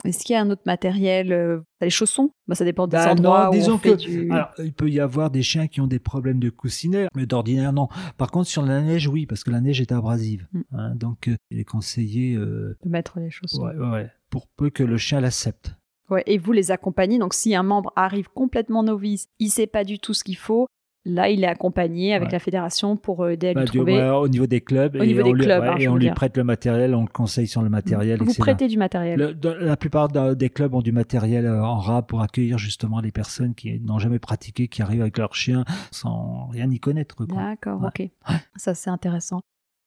Est-ce 0.04 0.24
qu'il 0.24 0.34
y 0.34 0.36
a 0.36 0.40
un 0.42 0.50
autre 0.50 0.62
matériel 0.66 1.32
euh, 1.32 1.60
Les 1.80 1.90
chaussons? 1.90 2.30
Bah, 2.48 2.54
Ça 2.54 2.64
dépend 2.64 2.86
des 2.86 2.96
Bah, 2.96 3.12
endroits 3.12 3.44
non, 3.44 3.50
où 3.50 3.52
disons 3.52 3.74
on 3.74 3.78
fait 3.78 3.90
que- 3.96 4.02
du... 4.02 4.30
Alors, 4.30 4.50
il 4.58 4.72
peut 4.72 4.90
y 4.90 5.00
avoir 5.00 5.30
des 5.30 5.42
chiens 5.42 5.66
qui 5.68 5.80
ont 5.80 5.86
des 5.86 5.98
problèmes 5.98 6.40
de 6.40 6.50
coussinets, 6.50 7.06
mais 7.14 7.26
d'ordinaire, 7.26 7.72
non. 7.72 7.88
Par 8.16 8.30
contre, 8.30 8.48
sur 8.48 8.62
la 8.62 8.80
neige, 8.80 9.06
oui, 9.08 9.26
parce 9.26 9.44
que 9.44 9.50
la 9.50 9.60
neige 9.60 9.80
est 9.80 9.92
abrasive. 9.92 10.46
Mm. 10.52 10.60
hein, 10.72 10.94
donc, 10.94 11.28
euh, 11.28 11.36
il 11.50 11.60
est 11.60 11.64
conseillé, 11.64 12.34
euh, 12.36 12.76
de 12.84 12.88
mettre 12.90 13.18
les 13.20 13.30
chaussons. 13.30 13.62
ouais, 13.64 13.74
ouais, 13.76 14.10
pour 14.30 14.46
peu 14.48 14.70
que 14.70 14.82
le 14.82 14.96
chien 14.96 15.20
l'accepte. 15.20 15.74
Ouais, 16.10 16.22
et 16.26 16.36
vous 16.36 16.52
les 16.52 16.70
accompagnez. 16.70 17.18
Donc, 17.18 17.32
si 17.32 17.54
un 17.54 17.62
membre 17.62 17.92
arrive 17.96 18.28
complètement 18.34 18.82
novice, 18.82 19.28
il 19.38 19.48
sait 19.48 19.66
pas 19.66 19.84
du 19.84 19.98
tout 19.98 20.12
ce 20.12 20.22
qu'il 20.22 20.36
faut, 20.36 20.66
là, 21.04 21.28
il 21.28 21.44
est 21.44 21.46
accompagné 21.46 22.14
avec 22.14 22.26
Ouais. 22.28 22.32
la 22.32 22.38
fédération 22.38 22.96
pour 22.96 23.24
euh, 23.24 23.30
aider 23.30 23.48
à 23.48 23.50
lui 23.50 23.54
Bah, 23.56 23.64
du- 23.64 23.78
trouver. 23.78 23.96
ouais, 23.96 24.08
au 24.10 24.28
niveau 24.28 24.46
des 24.46 24.60
clubs. 24.60 24.96
Au 24.96 25.02
et 25.02 25.06
niveau 25.06 25.20
on 25.20 25.24
des 25.24 25.32
lui, 25.32 25.44
clubs, 25.44 25.62
ouais, 25.62 25.68
hein, 25.68 25.76
et 25.78 25.88
on 25.88 25.96
lui 25.96 26.06
dire. 26.06 26.14
prête 26.14 26.36
le 26.36 26.44
matériel, 26.44 26.94
on 26.94 27.02
le 27.02 27.08
conseille 27.08 27.46
sur 27.46 27.62
le 27.62 27.68
matériel, 27.68 28.18
vous 28.18 28.24
etc. 28.24 28.40
prêtez 28.40 28.68
du 28.68 28.78
matériel. 28.78 29.18
Le- 29.18 29.34
de- 29.34 29.48
la 29.50 29.76
plupart 29.76 30.08
de- 30.08 30.34
des 30.34 30.48
clubs 30.50 30.74
ont 30.74 30.82
du 30.82 30.92
matériel 30.92 31.46
euh, 31.46 31.62
en 31.62 31.78
rab 31.78 32.06
pour 32.06 32.22
accueillir 32.22 32.58
justement 32.58 33.00
les 33.00 33.12
personnes 33.12 33.54
qui 33.54 33.78
n'ont 33.80 33.98
jamais 33.98 34.18
pratiqué, 34.18 34.68
qui 34.68 34.82
arrivent 34.82 35.02
avec 35.02 35.18
leur 35.18 35.34
chien 35.34 35.64
sans 35.90 36.46
rien 36.48 36.70
y 36.70 36.80
connaître. 36.80 37.26
D'accord, 37.26 37.82
ok. 37.84 38.08
Ça, 38.56 38.74
c'est 38.74 38.90
intéressant. 38.90 39.40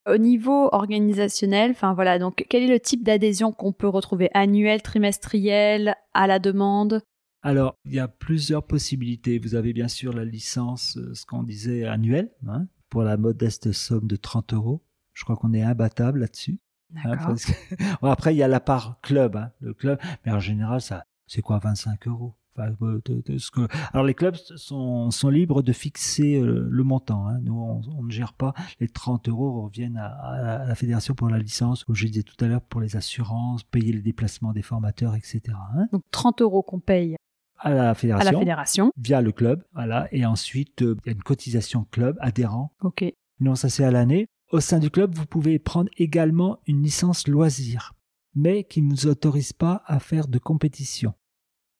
Au 0.09 0.17
niveau 0.17 0.69
organisationnel, 0.71 1.71
enfin 1.71 1.93
voilà, 1.93 2.17
donc 2.17 2.45
quel 2.49 2.63
est 2.63 2.67
le 2.67 2.79
type 2.79 3.03
d'adhésion 3.03 3.51
qu'on 3.51 3.73
peut 3.73 3.89
retrouver? 3.89 4.29
Annuel, 4.33 4.81
trimestriel, 4.81 5.95
à 6.13 6.27
la 6.27 6.39
demande? 6.39 7.01
Alors, 7.47 7.75
il 7.85 7.93
y 7.93 7.99
a 7.99 8.09
plusieurs 8.09 8.63
possibilités. 8.63 9.39
Vous 9.39 9.55
avez 9.55 9.71
bien 9.71 9.87
sûr 9.87 10.11
la 10.11 10.25
licence, 10.25 10.97
euh, 10.97 11.13
ce 11.13 11.25
qu'on 11.25 11.43
disait 11.43 11.85
annuelle, 11.85 12.29
hein, 12.45 12.67
pour 12.89 13.03
la 13.03 13.15
modeste 13.15 13.71
somme 13.71 14.05
de 14.05 14.17
30 14.17 14.53
euros. 14.53 14.83
Je 15.13 15.23
crois 15.23 15.37
qu'on 15.37 15.53
est 15.53 15.61
imbattable 15.63 16.19
là-dessus. 16.19 16.59
hein, 17.05 17.15
parce 17.15 17.45
Bon, 18.01 18.09
après, 18.09 18.35
il 18.35 18.37
y 18.37 18.43
a 18.43 18.49
la 18.49 18.59
part 18.59 18.99
club, 19.01 19.37
hein, 19.37 19.51
le 19.61 19.73
club, 19.73 19.97
mais 20.25 20.33
en 20.33 20.39
général, 20.41 20.81
ça, 20.81 21.05
c'est 21.25 21.41
quoi, 21.41 21.59
25 21.59 22.07
euros? 22.09 22.35
Enfin, 22.59 22.73
euh, 22.81 23.01
de- 23.05 23.23
de 23.25 23.37
ce 23.37 23.49
que... 23.49 23.65
Alors, 23.93 24.05
les 24.05 24.13
clubs 24.13 24.35
sont, 24.35 25.09
sont 25.09 25.29
libres 25.29 25.61
de 25.61 25.71
fixer 25.71 26.41
euh, 26.41 26.67
le 26.69 26.83
montant. 26.83 27.27
hein. 27.29 27.39
Nous, 27.43 27.53
on, 27.53 27.81
on 27.97 28.03
ne 28.03 28.11
gère 28.11 28.33
pas. 28.33 28.53
Les 28.81 28.89
30 28.89 29.29
euros 29.29 29.61
reviennent 29.63 29.95
à, 29.97 30.07
à 30.07 30.65
la 30.65 30.75
fédération 30.75 31.13
pour 31.15 31.29
la 31.29 31.39
licence, 31.39 31.85
comme 31.85 31.95
je 31.95 32.07
disais 32.07 32.23
tout 32.23 32.35
à 32.43 32.47
l'heure, 32.49 32.61
pour 32.61 32.81
les 32.81 32.97
assurances, 32.97 33.63
payer 33.63 33.93
les 33.93 34.01
déplacements 34.01 34.51
des 34.51 34.63
formateurs, 34.63 35.15
etc. 35.15 35.41
hein, 35.77 35.87
Donc 35.93 36.03
30 36.11 36.41
euros 36.41 36.61
qu'on 36.61 36.79
paye 36.81 37.15
à 37.59 37.73
la 37.73 37.89
à 37.89 37.93
fédération 37.95 38.31
la 38.31 38.39
fédération. 38.39 38.91
via 38.97 39.21
le 39.21 39.31
club, 39.31 39.63
voilà, 39.73 40.07
et 40.11 40.25
ensuite 40.25 40.81
euh, 40.81 40.95
il 41.05 41.09
y 41.09 41.09
a 41.09 41.13
une 41.13 41.23
cotisation 41.23 41.85
club 41.91 42.17
adhérent. 42.19 42.73
Ok. 42.81 43.03
Non, 43.39 43.55
ça 43.55 43.69
c'est 43.69 43.83
à 43.83 43.91
l'année. 43.91 44.27
Au 44.51 44.59
sein 44.59 44.79
du 44.79 44.89
club, 44.89 45.13
vous 45.15 45.25
pouvez 45.25 45.59
prendre 45.59 45.89
également 45.97 46.59
une 46.67 46.81
licence 46.81 47.27
loisir, 47.27 47.93
mais 48.35 48.63
qui 48.63 48.81
ne 48.81 48.89
vous 48.89 49.07
autorise 49.07 49.53
pas 49.53 49.83
à 49.85 49.99
faire 49.99 50.27
de 50.27 50.39
compétition. 50.39 51.13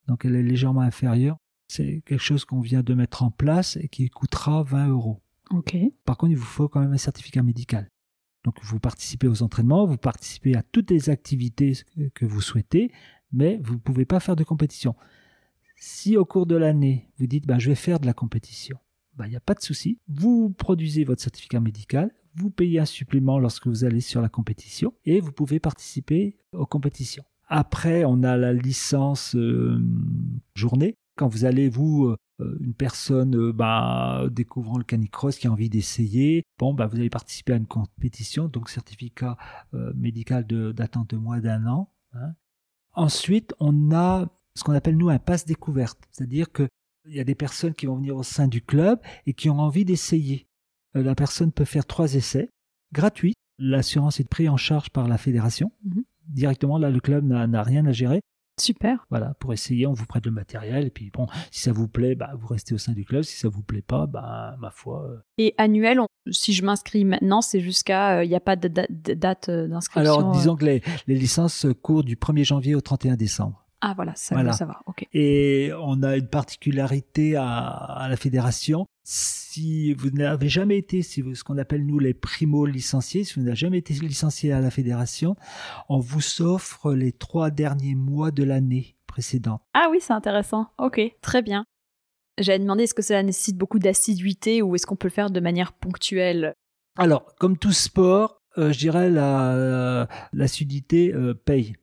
Donc 0.07 0.25
elle 0.25 0.35
est 0.35 0.43
légèrement 0.43 0.81
inférieure. 0.81 1.37
C'est 1.69 2.01
quelque 2.05 2.23
chose 2.23 2.45
qu'on 2.45 2.61
vient 2.61 2.83
de 2.83 2.93
mettre 2.93 3.23
en 3.23 3.31
place 3.31 3.77
et 3.77 3.87
qui 3.87 4.09
coûtera 4.09 4.63
20 4.63 4.87
euros. 4.89 5.21
Ok. 5.51 5.75
Par 6.05 6.17
contre, 6.17 6.31
il 6.31 6.37
vous 6.37 6.45
faut 6.45 6.67
quand 6.67 6.79
même 6.79 6.93
un 6.93 6.97
certificat 6.97 7.43
médical. 7.43 7.89
Donc 8.43 8.55
vous 8.63 8.79
participez 8.79 9.27
aux 9.27 9.43
entraînements, 9.43 9.85
vous 9.85 9.97
participez 9.97 10.55
à 10.55 10.63
toutes 10.63 10.91
les 10.91 11.09
activités 11.09 11.73
que 12.13 12.25
vous 12.25 12.41
souhaitez, 12.41 12.91
mais 13.31 13.59
vous 13.61 13.73
ne 13.73 13.79
pouvez 13.79 14.05
pas 14.05 14.19
faire 14.19 14.35
de 14.35 14.43
compétition. 14.43 14.95
Si 15.79 16.17
au 16.17 16.25
cours 16.25 16.47
de 16.47 16.55
l'année, 16.55 17.09
vous 17.17 17.27
dites 17.27 17.45
ben, 17.45 17.59
je 17.59 17.69
vais 17.69 17.75
faire 17.75 17.99
de 17.99 18.05
la 18.07 18.13
compétition, 18.13 18.77
ben, 19.15 19.25
il 19.25 19.29
n'y 19.29 19.35
a 19.35 19.41
pas 19.41 19.53
de 19.53 19.61
souci. 19.61 19.99
Vous 20.07 20.49
produisez 20.49 21.03
votre 21.03 21.21
certificat 21.21 21.59
médical, 21.59 22.11
vous 22.35 22.49
payez 22.49 22.79
un 22.79 22.85
supplément 22.85 23.39
lorsque 23.39 23.67
vous 23.67 23.83
allez 23.83 24.01
sur 24.01 24.21
la 24.21 24.29
compétition 24.29 24.93
et 25.05 25.19
vous 25.19 25.31
pouvez 25.31 25.59
participer 25.59 26.37
aux 26.51 26.65
compétitions. 26.65 27.23
Après, 27.47 28.05
on 28.05 28.23
a 28.23 28.37
la 28.37 28.53
licence 28.53 29.35
euh, 29.35 29.79
journée. 30.53 30.95
Quand 31.15 31.27
vous 31.27 31.45
allez, 31.45 31.69
vous, 31.69 32.15
euh, 32.41 32.57
une 32.59 32.73
personne 32.73 33.35
euh, 33.35 33.53
bah, 33.53 34.27
découvrant 34.29 34.77
le 34.77 34.83
canicross 34.83 35.37
qui 35.37 35.47
a 35.47 35.51
envie 35.51 35.69
d'essayer, 35.69 36.43
bon, 36.59 36.73
bah, 36.73 36.87
vous 36.87 36.97
allez 36.97 37.09
participer 37.09 37.53
à 37.53 37.57
une 37.57 37.65
compétition, 37.65 38.47
donc 38.47 38.69
certificat 38.69 39.37
euh, 39.73 39.91
médical 39.95 40.45
d'attente 40.45 41.11
de, 41.11 41.17
moins 41.17 41.39
d'un 41.39 41.65
an. 41.67 41.91
hein. 42.13 42.33
Ensuite, 42.93 43.53
on 43.59 43.91
a 43.91 44.27
ce 44.57 44.63
qu'on 44.63 44.73
appelle, 44.73 44.97
nous, 44.97 45.09
un 45.09 45.19
passe 45.19 45.45
découverte. 45.45 45.99
C'est-à-dire 46.11 46.51
qu'il 46.51 46.67
y 47.07 47.19
a 47.19 47.23
des 47.23 47.35
personnes 47.35 47.73
qui 47.73 47.85
vont 47.85 47.95
venir 47.95 48.15
au 48.17 48.23
sein 48.23 48.47
du 48.47 48.61
club 48.61 48.99
et 49.25 49.33
qui 49.33 49.49
ont 49.49 49.59
envie 49.59 49.85
d'essayer. 49.85 50.47
Euh, 50.95 51.03
la 51.03 51.15
personne 51.15 51.51
peut 51.51 51.65
faire 51.65 51.85
trois 51.85 52.13
essais 52.15 52.49
gratuits. 52.93 53.33
L'assurance 53.59 54.19
est 54.19 54.27
prise 54.29 54.49
en 54.49 54.57
charge 54.57 54.89
par 54.89 55.07
la 55.07 55.17
fédération. 55.17 55.71
Mhm. 55.83 56.03
Directement, 56.27 56.77
là, 56.77 56.89
le 56.89 56.99
club 56.99 57.23
n'a 57.25 57.63
rien 57.63 57.85
à 57.85 57.91
gérer. 57.91 58.21
Super. 58.59 59.05
Voilà, 59.11 59.35
pour 59.39 59.53
essayer, 59.53 59.85
on 59.85 59.93
vous 59.93 60.07
prête 60.07 60.25
le 60.25 60.31
matériel. 60.31 60.87
Et 60.87 60.89
puis, 60.89 61.11
bon, 61.11 61.27
si 61.51 61.61
ça 61.61 61.71
vous 61.71 61.87
plaît, 61.87 62.15
bah, 62.15 62.31
vous 62.39 62.47
restez 62.47 62.73
au 62.73 62.79
sein 62.79 62.93
du 62.93 63.05
club. 63.05 63.21
Si 63.21 63.37
ça 63.37 63.49
vous 63.49 63.61
plaît 63.61 63.83
pas, 63.83 64.07
bah, 64.07 64.55
ma 64.59 64.71
foi. 64.71 65.05
euh. 65.07 65.19
Et 65.37 65.53
annuel, 65.59 65.99
on- 65.99 66.07
si 66.31 66.53
je 66.53 66.65
m'inscris 66.65 67.05
maintenant, 67.05 67.41
c'est 67.41 67.59
jusqu'à. 67.59 68.23
Il 68.23 68.29
n'y 68.29 68.35
a 68.35 68.39
pas 68.39 68.55
de, 68.55 68.67
da- 68.67 68.87
de 68.89 69.13
date 69.13 69.49
euh, 69.49 69.67
d'inscription. 69.67 70.01
Alors, 70.01 70.29
euh. 70.29 70.33
disons 70.33 70.55
que 70.55 70.65
les, 70.65 70.81
les 71.05 71.15
licences 71.15 71.67
courent 71.83 72.03
du 72.03 72.15
1er 72.15 72.43
janvier 72.45 72.73
au 72.73 72.81
31 72.81 73.15
décembre. 73.15 73.63
Ah 73.81 73.93
voilà, 73.95 74.13
ça 74.15 74.35
Voilà. 74.35 74.57
Ok. 74.87 75.07
Et 75.13 75.71
on 75.79 76.01
a 76.01 76.17
une 76.17 76.27
particularité 76.27 77.35
à, 77.35 77.59
à 77.59 78.09
la 78.09 78.17
fédération. 78.17 78.87
Si 79.03 79.93
vous 79.93 80.09
n'avez 80.09 80.49
jamais 80.49 80.77
été, 80.77 81.01
si 81.01 81.21
vous, 81.21 81.35
ce 81.35 81.43
qu'on 81.43 81.57
appelle 81.57 81.85
nous 81.85 81.99
les 81.99 82.13
primo-licenciés, 82.13 83.23
si 83.23 83.35
vous 83.35 83.45
n'avez 83.45 83.55
jamais 83.55 83.77
été 83.77 83.93
licencié 83.93 84.51
à 84.51 84.59
la 84.59 84.71
fédération, 84.71 85.35
on 85.89 85.99
vous 85.99 86.41
offre 86.41 86.93
les 86.93 87.11
trois 87.11 87.51
derniers 87.51 87.95
mois 87.95 88.31
de 88.31 88.43
l'année 88.43 88.95
précédente. 89.05 89.61
Ah 89.73 89.87
oui, 89.91 89.99
c'est 90.01 90.13
intéressant. 90.13 90.67
Ok, 90.77 90.99
très 91.21 91.41
bien. 91.41 91.63
J'avais 92.39 92.59
demandé 92.59 92.83
est-ce 92.83 92.93
que 92.93 93.01
cela 93.01 93.23
nécessite 93.23 93.57
beaucoup 93.57 93.79
d'assiduité 93.79 94.61
ou 94.61 94.75
est-ce 94.75 94.85
qu'on 94.85 94.95
peut 94.95 95.07
le 95.07 95.13
faire 95.13 95.29
de 95.29 95.39
manière 95.39 95.73
ponctuelle? 95.73 96.53
Alors, 96.97 97.33
comme 97.39 97.57
tout 97.57 97.71
sport, 97.71 98.41
euh, 98.57 98.71
je 98.71 98.79
dirais 98.79 99.09
la 99.09 100.07
l'assiduité 100.33 101.13
euh, 101.13 101.33
paye. 101.33 101.75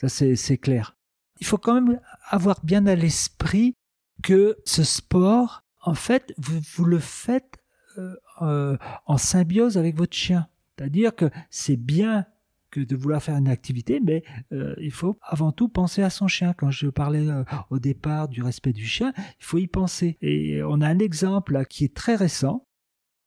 Ça, 0.00 0.08
c'est 0.08 0.58
clair. 0.58 0.96
Il 1.40 1.46
faut 1.46 1.58
quand 1.58 1.80
même 1.80 2.00
avoir 2.28 2.64
bien 2.64 2.86
à 2.86 2.94
l'esprit 2.94 3.74
que 4.22 4.56
ce 4.64 4.84
sport, 4.84 5.62
en 5.80 5.94
fait, 5.94 6.32
vous, 6.38 6.84
le 6.84 6.98
faites 6.98 7.58
euh, 7.98 8.14
euh, 8.40 8.76
en 9.06 9.18
symbiose 9.18 9.76
avec 9.76 9.96
votre 9.96 10.16
chien. 10.16 10.48
C'est-à-dire 10.76 11.14
que 11.14 11.30
c'est 11.50 11.76
bien 11.76 12.26
que 12.70 12.80
de 12.80 12.96
vouloir 12.96 13.22
faire 13.22 13.36
une 13.36 13.48
activité, 13.48 14.00
mais 14.00 14.22
euh, 14.52 14.74
il 14.78 14.92
faut 14.92 15.18
avant 15.20 15.52
tout 15.52 15.68
penser 15.68 16.02
à 16.02 16.08
son 16.08 16.26
chien. 16.26 16.54
Quand 16.54 16.70
je 16.70 16.86
parlais 16.86 17.26
au 17.68 17.78
départ 17.78 18.28
du 18.28 18.42
respect 18.42 18.72
du 18.72 18.86
chien, 18.86 19.12
il 19.16 19.44
faut 19.44 19.58
y 19.58 19.66
penser. 19.66 20.16
Et 20.22 20.62
on 20.62 20.80
a 20.80 20.88
un 20.88 20.98
exemple 20.98 21.66
qui 21.68 21.84
est 21.84 21.94
très 21.94 22.14
récent. 22.14 22.66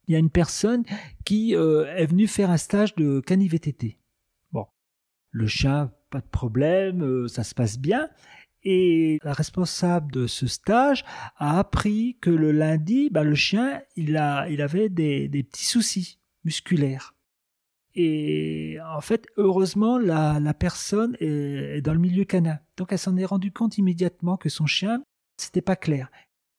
Il 0.07 0.13
y 0.13 0.15
a 0.15 0.19
une 0.19 0.31
personne 0.31 0.83
qui 1.25 1.53
est 1.53 2.05
venue 2.05 2.27
faire 2.27 2.49
un 2.49 2.57
stage 2.57 2.95
de 2.95 3.19
cani-VTT. 3.19 3.99
Bon, 4.51 4.65
le 5.31 5.47
chien, 5.47 5.91
pas 6.09 6.21
de 6.21 6.27
problème, 6.27 7.03
euh, 7.03 7.27
ça 7.27 7.43
se 7.43 7.55
passe 7.55 7.77
bien. 7.77 8.09
Et 8.63 9.19
la 9.23 9.33
responsable 9.33 10.11
de 10.11 10.25
ce 10.25 10.47
stage 10.47 11.05
a 11.37 11.59
appris 11.59 12.17
que 12.19 12.31
le 12.31 12.51
lundi, 12.51 13.09
bah, 13.11 13.23
le 13.23 13.35
chien, 13.35 13.81
il, 13.95 14.17
a, 14.17 14.49
il 14.49 14.61
avait 14.61 14.89
des, 14.89 15.29
petits 15.29 15.65
soucis. 15.65 16.19
musculaire. 16.43 17.13
Et 17.93 18.77
en 18.83 19.01
fait, 19.01 19.27
heureusement, 19.37 19.97
la, 19.97 20.53
personne 20.53 21.15
est, 21.19 21.77
est 21.77 21.81
dans 21.81 21.93
le 21.93 21.99
milieu 21.99 22.25
canin. 22.25 22.59
Donc 22.75 22.91
elle 22.91 22.99
s'en 22.99 23.15
est 23.17 23.25
rendue 23.25 23.51
compte 23.51 23.77
immédiatement 23.77 24.35
que 24.35 24.49
son 24.49 24.65
chien, 24.65 25.01
c'était 25.37 25.61
pas 25.61 25.75
clair. 25.75 26.09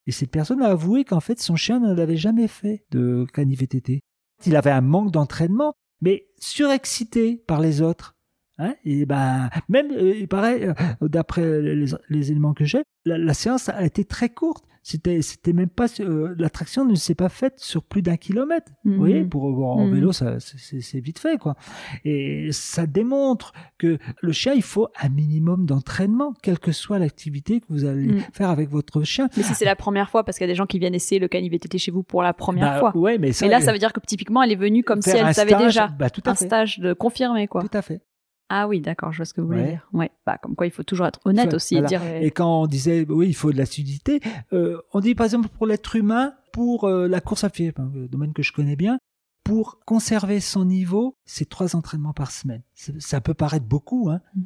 Et 0.07 0.13
cette 0.13 0.31
personne 0.31 0.63
a 0.63 0.69
avoué 0.69 1.05
qu'en 1.05 1.21
fait, 1.21 1.41
son 1.41 1.57
chien 1.57 1.81
ne 1.81 1.93
l'avait 1.93 2.17
jamais 2.17 2.49
fait 2.49 2.85
de 2.91 3.27
cani-VTT. 3.33 4.01
Il 4.47 4.57
avait 4.57 4.71
un 4.71 4.81
manque 4.81 5.11
d'entraînement, 5.11 5.75
mais 6.01 6.29
surexcité 6.39 7.43
par 7.47 7.61
les 7.61 7.83
autres. 7.83 8.16
Hein 8.59 8.75
et 8.85 9.05
ben, 9.05 9.51
même, 9.69 9.91
euh, 9.93 10.15
il 10.17 10.29
paraît, 10.29 10.69
euh, 10.69 10.75
d'après 11.09 11.61
les, 11.61 11.87
les, 12.09 12.31
éléments 12.31 12.55
que 12.55 12.65
j'ai, 12.65 12.83
la, 13.05 13.19
la, 13.19 13.35
séance 13.35 13.69
a 13.69 13.85
été 13.85 14.05
très 14.05 14.31
courte. 14.31 14.65
C'était, 14.83 15.21
c'était 15.21 15.53
même 15.53 15.69
pas, 15.69 15.87
euh, 15.99 16.35
l'attraction 16.39 16.85
ne 16.85 16.95
s'est 16.95 17.17
pas 17.17 17.29
faite 17.29 17.55
sur 17.59 17.83
plus 17.83 18.03
d'un 18.03 18.17
kilomètre. 18.17 18.71
Mmh. 18.85 18.93
Vous 18.93 18.99
voyez, 18.99 19.25
pour 19.25 19.51
bon, 19.53 19.67
en 19.67 19.87
mmh. 19.87 19.93
vélo, 19.93 20.13
ça, 20.13 20.39
c'est, 20.39 20.81
c'est 20.81 21.01
vite 21.01 21.19
fait, 21.19 21.39
quoi. 21.39 21.57
Et 22.05 22.49
ça 22.53 22.87
démontre 22.87 23.53
que 23.79 23.99
le 24.23 24.33
chien, 24.33 24.53
il 24.55 24.63
faut 24.63 24.89
un 25.03 25.09
minimum 25.09 25.67
d'entraînement, 25.67 26.33
quelle 26.41 26.61
que 26.61 26.71
soit 26.71 27.01
l'activité 27.01 27.61
que 27.61 27.67
vous 27.69 27.85
allez 27.85 28.07
mmh. 28.07 28.21
faire 28.33 28.49
avec 28.49 28.71
votre 28.71 29.03
chien. 29.03 29.29
Mais 29.37 29.43
si 29.43 29.55
c'est 29.55 29.65
la 29.65 29.77
première 29.77 30.09
fois, 30.09 30.23
parce 30.25 30.39
qu'il 30.39 30.47
y 30.47 30.51
a 30.51 30.53
des 30.53 30.57
gens 30.57 30.67
qui 30.67 30.79
viennent 30.79 30.95
essayer 30.95 31.19
le 31.19 31.27
cani 31.29 31.49
VTT 31.49 31.79
chez 31.79 31.91
vous 31.91 32.05
pour 32.05 32.23
la 32.23 32.33
première 32.33 32.75
bah, 32.75 32.79
fois. 32.79 32.97
Ouais, 32.97 33.19
mais, 33.19 33.33
ça, 33.33 33.45
mais 33.45 33.51
là, 33.51 33.61
ça 33.61 33.73
veut 33.73 33.79
dire 33.79 33.93
que 33.93 34.01
typiquement, 34.01 34.43
elle 34.43 34.53
est 34.53 34.57
venue 34.57 34.85
comme 34.85 35.03
si 35.03 35.11
elle 35.11 35.35
savait 35.35 35.51
stage, 35.51 35.67
déjà. 35.67 35.89
Bah, 35.89 36.11
tout 36.11 36.23
à 36.25 36.31
un 36.31 36.35
fait. 36.37 36.47
stage 36.47 36.79
de 36.79 36.93
confirmé, 36.95 37.49
quoi. 37.49 37.61
Tout 37.61 37.77
à 37.77 37.83
fait. 37.83 38.01
Ah 38.49 38.69
oui, 38.69 38.81
d'accord, 38.81 39.11
je 39.13 39.19
vois 39.19 39.25
ce 39.27 39.35
que 39.35 39.41
vous 39.41 39.49
voulez 39.49 39.61
Ouais. 39.63 39.69
dire. 39.71 39.89
Ouais, 39.93 40.11
bah 40.25 40.39
comme 40.41 40.55
quoi 40.55 40.67
il 40.67 40.71
faut 40.71 40.83
toujours 40.85 41.07
être 41.07 41.21
honnête 41.25 41.49
Enfin, 41.49 41.57
aussi 41.57 41.75
voilà. 41.75 41.89
dire. 41.89 42.01
euh, 42.05 42.21
Et 42.21 42.31
quand 42.31 42.63
on 42.63 42.67
disait, 42.67 43.05
oui, 43.09 43.27
il 43.29 43.35
faut 43.35 43.53
de 43.53 43.57
l'assiduité, 43.59 44.21
euh, 44.53 44.81
on 44.93 45.01
dit 45.01 45.15
par 45.17 45.25
exemple 45.25 45.49
pour 45.49 45.67
l'être 45.67 45.97
humain, 45.97 46.35
pour 46.53 46.85
euh, 46.85 47.09
la 47.09 47.21
course 47.21 47.43
à 47.45 47.51
pied, 47.51 47.73
le 47.95 48.07
domaine 48.09 48.33
que 48.33 48.43
je 48.43 48.53
connais 48.53 48.77
bien, 48.77 48.99
pour 49.43 49.81
conserver 49.85 50.41
son 50.41 50.65
niveau, 50.65 51.17
c'est 51.25 51.49
trois 51.49 51.75
entraînements 51.77 52.13
par 52.13 52.31
semaine. 52.31 52.63
Ça 52.75 53.21
peut 53.21 53.35
paraître 53.35 53.67
beaucoup, 53.67 54.11
hein. 54.11 54.21
Mm. 54.35 54.43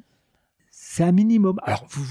C'est 0.73 1.05
un 1.05 1.13
minimum. 1.13 1.59
Alors, 1.63 1.85
vous 1.91 2.05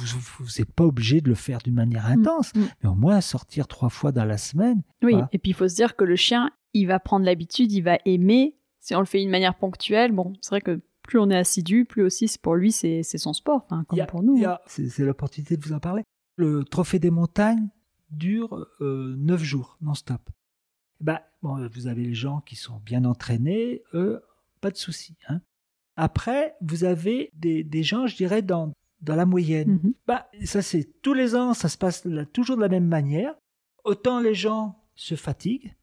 n'êtes 0.58 0.72
pas 0.72 0.84
obligé 0.86 1.22
de 1.22 1.30
le 1.30 1.36
faire 1.36 1.58
d'une 1.60 1.74
manière 1.74 2.06
intense, 2.06 2.54
mm. 2.56 2.62
mais 2.84 2.90
au 2.90 2.96
moins 2.96 3.20
sortir 3.22 3.68
trois 3.68 3.90
fois 3.90 4.12
dans 4.12 4.26
la 4.26 4.38
semaine. 4.38 4.82
Oui, 5.02 5.14
Voilà. 5.14 5.30
et 5.34 5.38
puis 5.40 5.52
il 5.52 5.54
faut 5.54 5.68
se 5.68 5.76
dire 5.76 5.96
que 5.96 6.04
le 6.04 6.16
chien, 6.16 6.52
il 6.74 6.86
va 6.86 7.00
prendre 7.00 7.26
l'habitude, 7.26 7.72
il 7.72 7.82
va 7.82 7.98
aimer. 8.06 8.56
Si 8.80 8.96
on 8.96 9.00
le 9.00 9.06
fait 9.06 9.20
d'une 9.20 9.30
manière 9.32 9.56
ponctuelle, 9.56 10.12
bon, 10.12 10.34
c'est 10.42 10.52
vrai 10.52 10.62
que 10.62 10.82
plus 11.10 11.20
on 11.20 11.30
est 11.32 11.36
assidu, 11.38 11.86
plus 11.86 12.04
aussi 12.04 12.28
pour 12.42 12.56
lui 12.56 12.72
c'est 12.72 13.02
son 13.04 13.34
sport, 13.34 13.66
comme 13.68 14.00
a- 14.00 14.06
pour 14.06 14.22
nous. 14.24 14.44
hein. 14.46 14.60
C'est 14.68 15.00
l'opportunité 15.00 15.58
de 15.58 15.66
vous 15.66 15.74
en 15.74 15.80
parler. 15.80 16.04
Le 16.38 16.64
trophée 16.64 17.00
des 17.00 17.10
montagnes 17.10 17.68
dure 18.12 18.68
euh, 18.82 19.16
neuf 19.18 19.42
jours 19.44 19.78
non-stop. 19.82 20.22
Ben, 21.02 21.20
bon, 21.42 21.68
vous 21.74 21.88
avez 21.88 22.04
les 22.04 22.14
gens 22.14 22.42
qui 22.42 22.56
sont 22.56 22.80
bien 22.86 23.06
entraînés, 23.06 23.82
eux, 23.94 24.22
pas 24.62 24.70
de 24.72 24.78
souci. 24.78 25.16
Hein. 25.30 25.42
Après, 25.96 26.56
vous 26.62 26.84
avez 26.84 27.30
des, 27.34 27.64
des 27.64 27.84
gens, 27.84 28.06
je 28.08 28.16
dirais, 28.16 28.42
dans, 28.42 28.72
dans 29.02 29.16
la 29.16 29.26
moyenne. 29.26 29.80
Mhm. 29.84 29.94
Bah, 30.08 30.28
ça, 30.46 30.62
c'est 30.62 31.02
tous 31.02 31.14
les 31.14 31.36
ans, 31.36 31.54
ça 31.54 31.70
se 31.70 31.78
passe 31.78 32.06
là, 32.06 32.26
toujours 32.26 32.56
de 32.58 32.62
la 32.62 32.70
même 32.70 32.88
manière. 32.88 33.34
Autant 33.84 34.20
les 34.20 34.34
gens 34.36 34.78
se 34.96 35.16
fatiguent, 35.16 35.74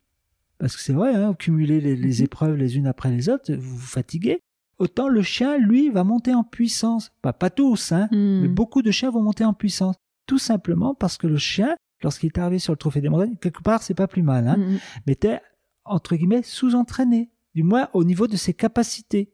parce 0.59 0.77
que 0.77 0.83
c'est 0.83 0.93
vrai, 0.93 1.15
hein, 1.15 1.35
cumuler 1.35 1.81
les, 1.81 1.97
les 1.97 2.19
Mhm. 2.21 2.25
épreuves 2.25 2.57
les 2.57 2.77
unes 2.77 2.87
après 2.87 3.11
les 3.11 3.29
autres, 3.29 3.53
vous 3.55 3.77
vous 3.77 3.87
fatiguez. 3.87 4.41
Autant 4.79 5.09
le 5.09 5.23
chien, 5.23 5.57
lui, 5.59 5.89
va 5.91 6.05
monter 6.05 6.35
en 6.35 6.45
puissance. 6.45 7.11
Pas, 7.23 7.33
pas 7.33 7.51
tous, 7.51 7.93
hein, 7.93 8.09
Hmm. 8.13 8.41
mais 8.43 8.49
beaucoup 8.49 8.83
de 8.83 8.91
chiens 8.91 9.11
vont 9.11 9.23
monter 9.23 9.45
en 9.45 9.55
puissance. 9.55 9.97
Tout 10.27 10.39
simplement 10.39 10.95
parce 10.95 11.17
que 11.17 11.27
le 11.27 11.39
chien, 11.39 11.75
lorsqu'il 12.03 12.27
est 12.29 12.39
arrivé 12.39 12.59
sur 12.59 12.73
le 12.73 12.77
trophée 12.77 13.01
des 13.01 13.09
montagnes, 13.09 13.37
quelque 13.37 13.63
part, 13.63 13.83
c'est 13.83 13.95
pas 13.95 14.07
plus 14.09 14.23
mal, 14.23 14.47
hein, 14.49 14.57
Mhm. 14.59 14.79
mais 15.07 15.13
était, 15.15 15.41
entre 15.85 16.15
guillemets, 16.17 16.43
sous-entraîné. 16.43 17.31
Du 17.55 17.63
moins, 17.63 17.89
au 17.95 18.05
niveau 18.05 18.27
de 18.27 18.37
ses 18.37 18.53
capacités. 18.53 19.33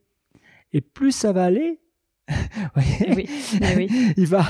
Et 0.71 0.79
plus 0.81 1.11
ça 1.11 1.33
va 1.33 1.43
aller, 1.43 1.81
Oui, 2.77 2.83
oui. 3.17 3.25
il 4.17 4.25
va, 4.27 4.43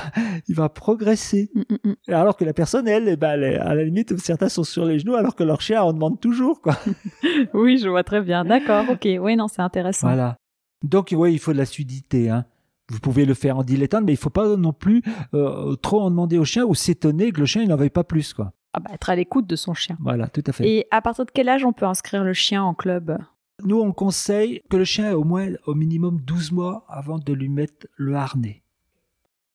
il 0.46 0.54
va 0.54 0.68
progresser. 0.68 1.50
Mm, 1.54 1.60
mm, 1.70 1.90
mm. 2.08 2.12
Alors 2.14 2.36
que 2.36 2.44
la 2.44 2.52
personne, 2.52 2.86
elle, 2.86 3.08
eh 3.08 3.16
ben, 3.16 3.32
elle 3.32 3.42
est- 3.42 3.56
à 3.58 3.74
la 3.74 3.82
limite, 3.82 4.16
certains 4.18 4.48
sont 4.48 4.62
sur 4.62 4.84
les 4.84 5.00
genoux, 5.00 5.16
alors 5.16 5.34
que 5.34 5.42
leur 5.42 5.60
chien, 5.60 5.82
on 5.82 5.92
demande 5.92 6.20
toujours, 6.20 6.60
quoi. 6.62 6.76
Oui, 7.52 7.78
je 7.78 7.88
vois 7.88 8.04
très 8.04 8.20
bien. 8.22 8.44
D'accord, 8.44 8.84
ok. 8.90 9.08
Oui, 9.20 9.34
non, 9.34 9.48
c'est 9.48 9.60
intéressant. 9.62 10.06
Voilà. 10.06 10.38
Donc, 10.84 11.14
oui, 11.16 11.32
il 11.32 11.38
faut 11.38 11.52
de 11.52 11.58
la 11.58 11.66
sudité, 11.66 12.30
hein. 12.30 12.44
Vous 12.90 13.00
pouvez 13.00 13.24
le 13.24 13.32
faire 13.32 13.56
en 13.56 13.64
dilettante, 13.64 14.04
mais 14.04 14.12
il 14.12 14.18
faut 14.18 14.28
pas 14.28 14.56
non 14.56 14.74
plus 14.74 15.02
euh, 15.32 15.74
trop 15.76 16.02
en 16.02 16.10
demander 16.10 16.36
au 16.36 16.44
chien 16.44 16.66
ou 16.66 16.74
s'étonner 16.74 17.32
que 17.32 17.40
le 17.40 17.46
chien 17.46 17.64
n'en 17.64 17.76
veuille 17.76 17.88
pas 17.88 18.04
plus, 18.04 18.34
quoi. 18.34 18.52
Ah 18.74 18.80
bah, 18.80 18.90
être 18.92 19.08
à 19.08 19.16
l'écoute 19.16 19.46
de 19.46 19.56
son 19.56 19.72
chien. 19.72 19.96
Voilà, 20.00 20.28
tout 20.28 20.42
à 20.46 20.52
fait. 20.52 20.68
Et 20.68 20.86
à 20.90 21.00
partir 21.00 21.24
de 21.24 21.30
quel 21.30 21.48
âge 21.48 21.64
on 21.64 21.72
peut 21.72 21.86
inscrire 21.86 22.24
le 22.24 22.34
chien 22.34 22.62
en 22.62 22.74
club? 22.74 23.16
Nous, 23.62 23.80
on 23.80 23.92
conseille 23.92 24.60
que 24.68 24.76
le 24.76 24.84
chien 24.84 25.10
ait 25.10 25.14
au 25.14 25.24
moins, 25.24 25.48
au 25.64 25.74
minimum 25.74 26.20
12 26.20 26.52
mois 26.52 26.84
avant 26.88 27.18
de 27.18 27.32
lui 27.32 27.48
mettre 27.48 27.86
le 27.96 28.16
harnais. 28.16 28.62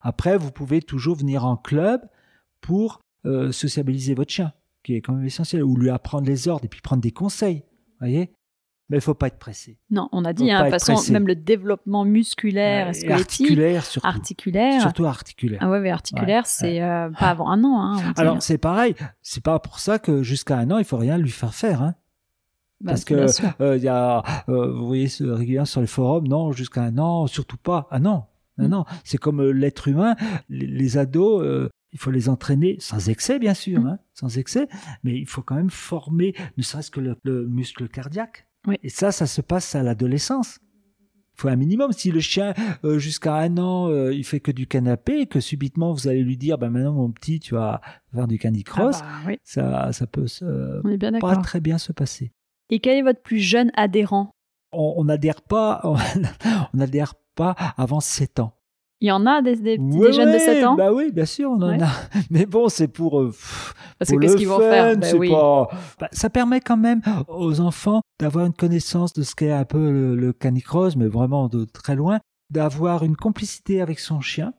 Après, 0.01 0.37
vous 0.37 0.51
pouvez 0.51 0.81
toujours 0.81 1.15
venir 1.15 1.45
en 1.45 1.57
club 1.57 2.01
pour 2.61 3.01
euh, 3.25 3.51
sociabiliser 3.51 4.15
votre 4.15 4.31
chien, 4.31 4.53
qui 4.83 4.95
est 4.95 5.01
quand 5.01 5.13
même 5.13 5.25
essentiel, 5.25 5.63
ou 5.63 5.75
lui 5.75 5.89
apprendre 5.89 6.25
les 6.25 6.47
ordres 6.47 6.65
et 6.65 6.69
puis 6.69 6.81
prendre 6.81 7.01
des 7.01 7.11
conseils, 7.11 7.63
voyez? 7.99 8.31
Mais 8.89 8.97
il 8.97 9.01
faut 9.01 9.13
pas 9.13 9.27
être 9.27 9.37
pressé. 9.37 9.77
Non, 9.91 10.09
on 10.11 10.25
a 10.25 10.33
dit, 10.33 10.49
hein, 10.51 10.59
de 10.59 10.63
toute 10.63 10.71
façon, 10.71 10.93
pressé. 10.93 11.11
même 11.13 11.27
le 11.27 11.35
développement 11.35 12.05
musculaire 12.05 12.95
squelettique, 12.95 13.11
articulaire 13.47 13.85
surtout. 13.85 14.07
articulaire. 14.07 14.81
Surtout 14.81 15.05
articulaire. 15.05 15.59
Ah 15.61 15.69
ouais, 15.69 15.79
mais 15.79 15.91
articulaire, 15.91 16.47
c'est 16.47 16.81
euh, 16.81 17.09
pas 17.11 17.29
avant 17.29 17.49
un 17.51 17.63
an. 17.63 17.79
Hein. 17.97 18.13
Alors, 18.17 18.41
c'est 18.41 18.57
pareil. 18.57 18.95
C'est 19.21 19.43
pas 19.43 19.59
pour 19.59 19.79
ça 19.79 19.99
que 19.99 20.23
jusqu'à 20.23 20.57
un 20.57 20.71
an, 20.71 20.79
il 20.79 20.85
faut 20.85 20.97
rien 20.97 21.17
lui 21.19 21.29
faire 21.29 21.53
faire. 21.53 21.81
Hein. 21.83 21.93
Bah, 22.81 22.93
Parce 22.93 23.03
que 23.05 23.25
euh, 23.61 23.77
y 23.77 23.87
a, 23.89 24.23
euh, 24.49 24.71
vous 24.73 24.87
voyez 24.87 25.07
régulièrement 25.19 25.65
sur 25.65 25.81
les 25.81 25.87
forums, 25.87 26.27
non, 26.27 26.51
jusqu'à 26.51 26.81
un 26.81 26.97
an, 26.97 27.27
surtout 27.27 27.57
pas. 27.57 27.87
Ah 27.91 27.99
non, 27.99 28.23
non, 28.57 28.65
Mm. 28.65 28.69
non. 28.71 28.85
C'est 29.03 29.17
comme 29.19 29.41
l'être 29.51 29.87
humain, 29.87 30.15
les, 30.49 30.65
les 30.65 30.97
ados, 30.97 31.69
il 31.91 31.99
faut 31.99 32.11
les 32.11 32.27
entraîner 32.29 32.77
sans 32.79 33.09
excès, 33.09 33.37
bien 33.39 33.53
sûr, 33.53 33.81
Mm. 33.81 33.87
hein, 33.87 33.99
sans 34.13 34.37
excès, 34.37 34.67
mais 35.03 35.13
il 35.17 35.25
faut 35.27 35.41
quand 35.41 35.55
même 35.55 35.69
former, 35.69 36.33
ne 36.57 36.63
serait-ce 36.63 36.89
que 36.91 36.99
le, 37.01 37.17
le 37.23 37.47
muscle 37.47 37.87
cardiaque. 37.89 38.47
Oui. 38.67 38.75
Et 38.83 38.89
ça, 38.89 39.11
ça 39.11 39.25
se 39.27 39.41
passe 39.41 39.75
à 39.75 39.83
l'adolescence. 39.83 40.59
Il 41.35 41.41
faut 41.41 41.47
un 41.47 41.55
minimum. 41.55 41.93
Si 41.93 42.11
le 42.11 42.19
chien, 42.19 42.53
euh, 42.83 42.99
jusqu'à 42.99 43.35
un 43.35 43.57
an, 43.57 43.89
euh, 43.89 44.13
il 44.13 44.25
fait 44.25 44.41
que 44.41 44.51
du 44.51 44.67
canapé, 44.67 45.21
et 45.21 45.25
que 45.27 45.39
subitement 45.39 45.93
vous 45.93 46.07
allez 46.09 46.21
lui 46.23 46.35
dire, 46.35 46.57
ben 46.57 46.69
maintenant 46.69 46.91
mon 46.93 47.11
petit, 47.11 47.39
tu 47.39 47.53
vas 47.55 47.79
faire 48.13 48.27
du 48.27 48.37
candy 48.37 48.63
Ah 48.67 48.69
cross, 48.69 48.99
bah, 48.99 49.07
oui, 49.25 49.37
ça, 49.43 49.93
ça 49.93 50.05
peut 50.05 50.27
se- 50.27 50.81
on 50.83 50.89
est 50.89 50.97
bien 50.97 51.13
pas 51.19 51.37
très 51.37 51.61
bien 51.61 51.77
se 51.77 51.93
passer 51.93 52.33
Et 52.69 52.79
quel 52.81 52.97
est 52.97 53.01
votre 53.03 53.21
plus 53.21 53.39
jeune 53.39 53.71
adhérent? 53.75 54.31
On 54.73 54.95
on 54.97 55.05
n'adhère 55.05 55.41
pas, 55.41 55.79
on 56.73 56.77
n'adhère 56.77 57.13
pas 57.35 57.55
avant 57.77 58.01
7 58.01 58.39
ans. 58.41 58.53
Il 59.01 59.07
y 59.07 59.11
en 59.11 59.25
a 59.25 59.41
des, 59.41 59.55
des, 59.55 59.77
jeunes 59.77 60.27
de 60.27 60.31
ouais, 60.33 60.39
7 60.39 60.65
ans 60.65 60.75
Bah 60.75 60.91
oui, 60.91 61.11
bien 61.13 61.25
sûr, 61.25 61.51
on 61.51 61.61
en 61.61 61.69
Ouais. 61.69 61.81
a. 61.81 61.87
Mais 62.29 62.45
bon, 62.45 62.67
c'est 62.67 62.89
pour. 62.89 63.21
euh, 63.21 63.27
pff, 63.27 63.73
Parce 63.97 64.11
que 64.11 64.17
qu'est-ce 64.17 64.35
qu'ils 64.35 64.47
vont 64.49 64.59
faire? 64.59 64.97
Ben 64.97 65.03
c'est 65.09 65.17
oui. 65.17 65.29
pas- 65.29 65.69
Bah, 65.99 66.09
ça 66.11 66.29
permet 66.29 66.59
quand 66.59 66.75
même 66.75 67.01
aux 67.29 67.61
enfants 67.61 68.01
d'avoir 68.19 68.45
une 68.45 68.53
connaissance 68.53 69.13
de 69.13 69.23
ce 69.23 69.35
qu'est 69.35 69.51
un 69.53 69.63
peu 69.63 69.89
le, 69.91 70.15
le 70.15 70.33
canicross, 70.33 70.97
mais 70.97 71.07
vraiment 71.07 71.47
de 71.47 71.63
très 71.63 71.95
loin, 71.95 72.19
d'avoir 72.49 73.03
une 73.05 73.15
complicité 73.15 73.81
avec 73.81 73.99
son 73.99 74.19
chien. 74.19 74.53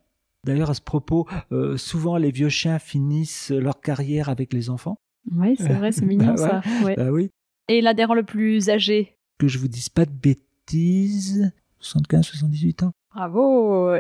D'ailleurs, 0.46 0.70
à 0.70 0.74
ce 0.74 0.80
propos, 0.80 1.26
euh, 1.52 1.76
souvent 1.76 2.16
les 2.16 2.30
vieux 2.30 2.48
chiens 2.48 2.78
finissent 2.78 3.50
leur 3.50 3.78
carrière 3.82 4.30
avec 4.30 4.54
les 4.54 4.70
enfants. 4.70 4.96
Oui, 5.36 5.54
c'est 5.58 5.74
vrai, 5.74 5.92
c'est 5.92 6.04
mignon 6.06 6.32
Bah 6.32 6.32
ouais. 6.32 6.38
ça. 6.38 6.62
ouais. 6.86 6.94
Bah 6.96 7.10
oui. 7.10 7.28
Et 7.68 7.82
l'adhérent 7.82 8.14
le 8.14 8.22
plus 8.22 8.70
âgé? 8.70 9.16
Que 9.38 9.48
je 9.48 9.58
vous 9.58 9.68
dise 9.68 9.90
pas 9.90 10.06
de 10.06 10.10
bêtises. 10.12 11.52
75, 11.80 12.24
78 12.24 12.82
ans. 12.84 12.92
Bravo 13.14 13.92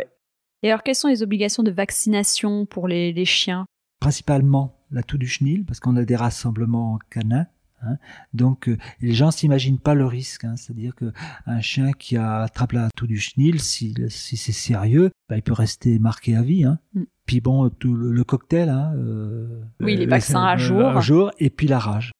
Et 0.62 0.68
alors, 0.70 0.82
quelles 0.82 0.94
sont 0.94 1.08
les 1.08 1.22
obligations 1.22 1.62
de 1.62 1.70
vaccination 1.70 2.66
pour 2.66 2.86
les, 2.88 3.12
les 3.12 3.24
chiens? 3.24 3.64
Principalement 4.00 4.76
la 4.90 5.02
toux 5.02 5.18
du 5.18 5.26
chenil, 5.28 5.64
parce 5.64 5.78
qu'on 5.80 5.96
a 5.96 6.04
des 6.04 6.16
rassemblements 6.16 6.98
canins. 7.10 7.46
hein. 7.82 7.96
Donc, 8.34 8.68
euh, 8.68 8.76
les 9.00 9.12
gens 9.14 9.30
s'imaginent 9.30 9.78
pas 9.78 9.94
le 9.94 10.04
risque. 10.06 10.44
hein. 10.44 10.56
C'est-à-dire 10.56 10.94
que 10.94 11.12
un 11.46 11.60
chien 11.60 11.92
qui 11.92 12.16
a- 12.16 12.42
attrape 12.42 12.72
la 12.72 12.88
toux 12.96 13.06
du 13.06 13.18
chenil, 13.18 13.60
si, 13.60 13.94
si 14.08 14.36
c'est 14.36 14.52
sérieux, 14.52 15.10
bah, 15.28 15.36
il 15.36 15.42
peut 15.42 15.52
rester 15.52 15.98
marqué 15.98 16.34
à 16.36 16.42
vie. 16.42 16.64
hein. 16.64 16.78
Mm. 16.94 17.02
Puis 17.26 17.40
bon, 17.40 17.68
tout 17.70 17.94
le, 17.94 18.10
le 18.12 18.24
cocktail. 18.24 18.68
euh, 18.70 19.62
Oui, 19.80 19.96
les 19.96 20.06
euh, 20.06 20.10
vaccins 20.10 20.44
à 20.44 20.56
jour. 20.56 20.88
À 20.88 21.00
jour, 21.00 21.30
et 21.38 21.48
puis 21.50 21.68
la 21.68 21.78
rage. 21.78 22.10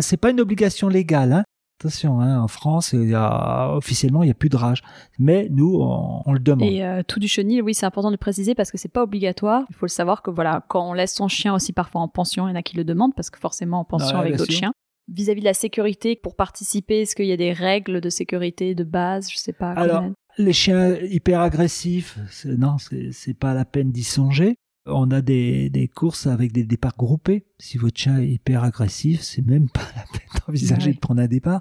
C'est 0.00 0.16
pas 0.16 0.30
une 0.30 0.40
obligation 0.40 0.88
légale. 0.88 1.32
Hein. 1.32 1.43
Attention, 1.80 2.20
hein, 2.20 2.40
en 2.40 2.48
France, 2.48 2.92
il 2.92 3.08
y 3.10 3.14
a, 3.14 3.74
officiellement, 3.74 4.22
il 4.22 4.26
n'y 4.26 4.30
a 4.30 4.34
plus 4.34 4.48
de 4.48 4.56
rage. 4.56 4.82
Mais 5.18 5.48
nous, 5.50 5.76
on, 5.80 6.22
on 6.24 6.32
le 6.32 6.38
demande. 6.38 6.68
Et 6.68 6.84
euh, 6.84 7.02
tout 7.06 7.18
du 7.18 7.28
chenil, 7.28 7.62
oui, 7.62 7.74
c'est 7.74 7.84
important 7.84 8.10
de 8.12 8.16
préciser 8.16 8.54
parce 8.54 8.70
que 8.70 8.78
c'est 8.78 8.88
pas 8.88 9.02
obligatoire. 9.02 9.64
Il 9.70 9.76
faut 9.76 9.86
le 9.86 9.90
savoir 9.90 10.22
que 10.22 10.30
voilà, 10.30 10.64
quand 10.68 10.88
on 10.88 10.92
laisse 10.92 11.14
son 11.14 11.28
chien 11.28 11.52
aussi 11.52 11.72
parfois 11.72 12.00
en 12.00 12.08
pension, 12.08 12.46
il 12.46 12.50
y 12.50 12.54
en 12.54 12.56
a 12.56 12.62
qui 12.62 12.76
le 12.76 12.84
demandent 12.84 13.14
parce 13.14 13.28
que 13.28 13.38
forcément 13.38 13.80
en 13.80 13.84
pension 13.84 14.18
avec 14.18 14.36
d'autres 14.36 14.52
chiens. 14.52 14.72
Vis-à-vis 15.12 15.40
de 15.40 15.46
la 15.46 15.52
sécurité, 15.54 16.16
pour 16.16 16.34
participer, 16.34 17.02
est-ce 17.02 17.14
qu'il 17.14 17.26
y 17.26 17.32
a 17.32 17.36
des 17.36 17.52
règles 17.52 18.00
de 18.00 18.08
sécurité 18.08 18.74
de 18.74 18.84
base? 18.84 19.30
Je 19.30 19.36
sais 19.36 19.52
pas. 19.52 19.72
Alors, 19.72 20.04
Les 20.38 20.54
chiens 20.54 20.96
hyper 21.02 21.40
agressifs, 21.40 22.18
non, 22.46 22.76
c'est 22.78 23.34
pas 23.34 23.52
la 23.52 23.66
peine 23.66 23.90
d'y 23.92 24.04
songer. 24.04 24.56
On 24.86 25.10
a 25.10 25.22
des, 25.22 25.70
des 25.70 25.88
courses 25.88 26.26
avec 26.26 26.52
des 26.52 26.64
départs 26.64 26.96
groupés. 26.96 27.46
Si 27.58 27.78
votre 27.78 27.98
chien 27.98 28.18
est 28.18 28.28
hyper 28.28 28.64
agressif, 28.64 29.22
c'est 29.22 29.46
même 29.46 29.68
pas 29.70 29.80
la 29.96 30.02
peine 30.12 30.40
d'envisager 30.46 30.88
Ouais. 30.88 30.94
de 30.94 30.98
prendre 31.00 31.22
un 31.22 31.26
départ. 31.26 31.60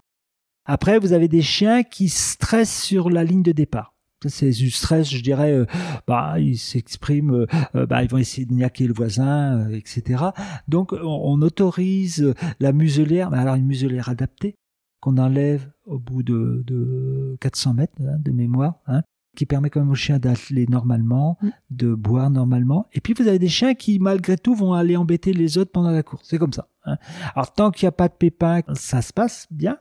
Après, 0.66 1.00
vous 1.00 1.14
avez 1.14 1.28
des 1.28 1.42
chiens 1.42 1.84
qui 1.84 2.10
stressent 2.10 2.82
sur 2.84 3.10
la 3.10 3.24
ligne 3.24 3.44
de 3.44 3.52
départ. 3.52 3.94
C'est 4.26 4.52
du 4.52 4.72
stress, 4.72 5.10
je 5.14 5.22
dirais, 5.22 5.52
euh, 5.52 5.66
bah, 6.08 6.40
ils 6.40 6.58
s'expriment, 6.58 7.32
euh, 7.42 7.46
euh, 7.76 7.86
bah, 7.86 8.04
ils 8.04 8.10
vont 8.10 8.18
essayer 8.18 8.46
de 8.46 8.54
niaquer 8.54 8.88
le 8.88 8.94
voisin, 8.94 9.60
euh, 9.68 9.76
etc. 9.76 10.24
Donc, 10.70 10.94
on, 10.94 11.00
on 11.04 11.42
autorise 11.42 12.34
la 12.62 12.72
muselière, 12.72 13.30
mais 13.32 13.38
alors 13.40 13.56
une 13.56 13.66
muselière 13.66 14.08
adaptée, 14.08 14.56
qu'on 15.02 15.18
enlève 15.18 15.70
au 15.86 16.00
bout 16.00 16.24
de, 16.24 16.64
de 16.66 17.36
400 17.42 17.74
mètres 17.74 17.94
hein, 18.00 18.18
de 18.20 18.32
mémoire, 18.32 18.76
hein, 18.88 19.02
qui 19.36 19.46
permet 19.46 19.70
quand 19.70 19.80
même 19.80 19.90
au 19.90 19.96
chien 19.96 20.20
d'atteler 20.20 20.66
normalement, 20.70 21.38
Mm. 21.42 21.50
de 21.72 21.94
boire 21.96 22.30
normalement. 22.30 22.88
Et 22.94 23.02
puis, 23.02 23.14
vous 23.14 23.28
avez 23.28 23.40
des 23.40 23.48
chiens 23.50 23.74
qui, 23.74 24.00
malgré 24.00 24.38
tout, 24.38 24.54
vont 24.56 24.74
aller 24.74 24.96
embêter 24.96 25.34
les 25.34 25.58
autres 25.58 25.72
pendant 25.72 25.92
la 25.92 26.04
course. 26.04 26.28
C'est 26.30 26.38
comme 26.38 26.54
ça. 26.54 26.68
hein. 26.86 26.98
Alors, 27.36 27.54
tant 27.54 27.72
qu'il 27.72 27.86
n'y 27.86 27.90
a 27.90 27.94
pas 27.94 28.08
de 28.10 28.14
pépin, 28.14 28.62
ça 28.76 29.02
se 29.02 29.12
passe 29.14 29.48
bien. 29.52 29.78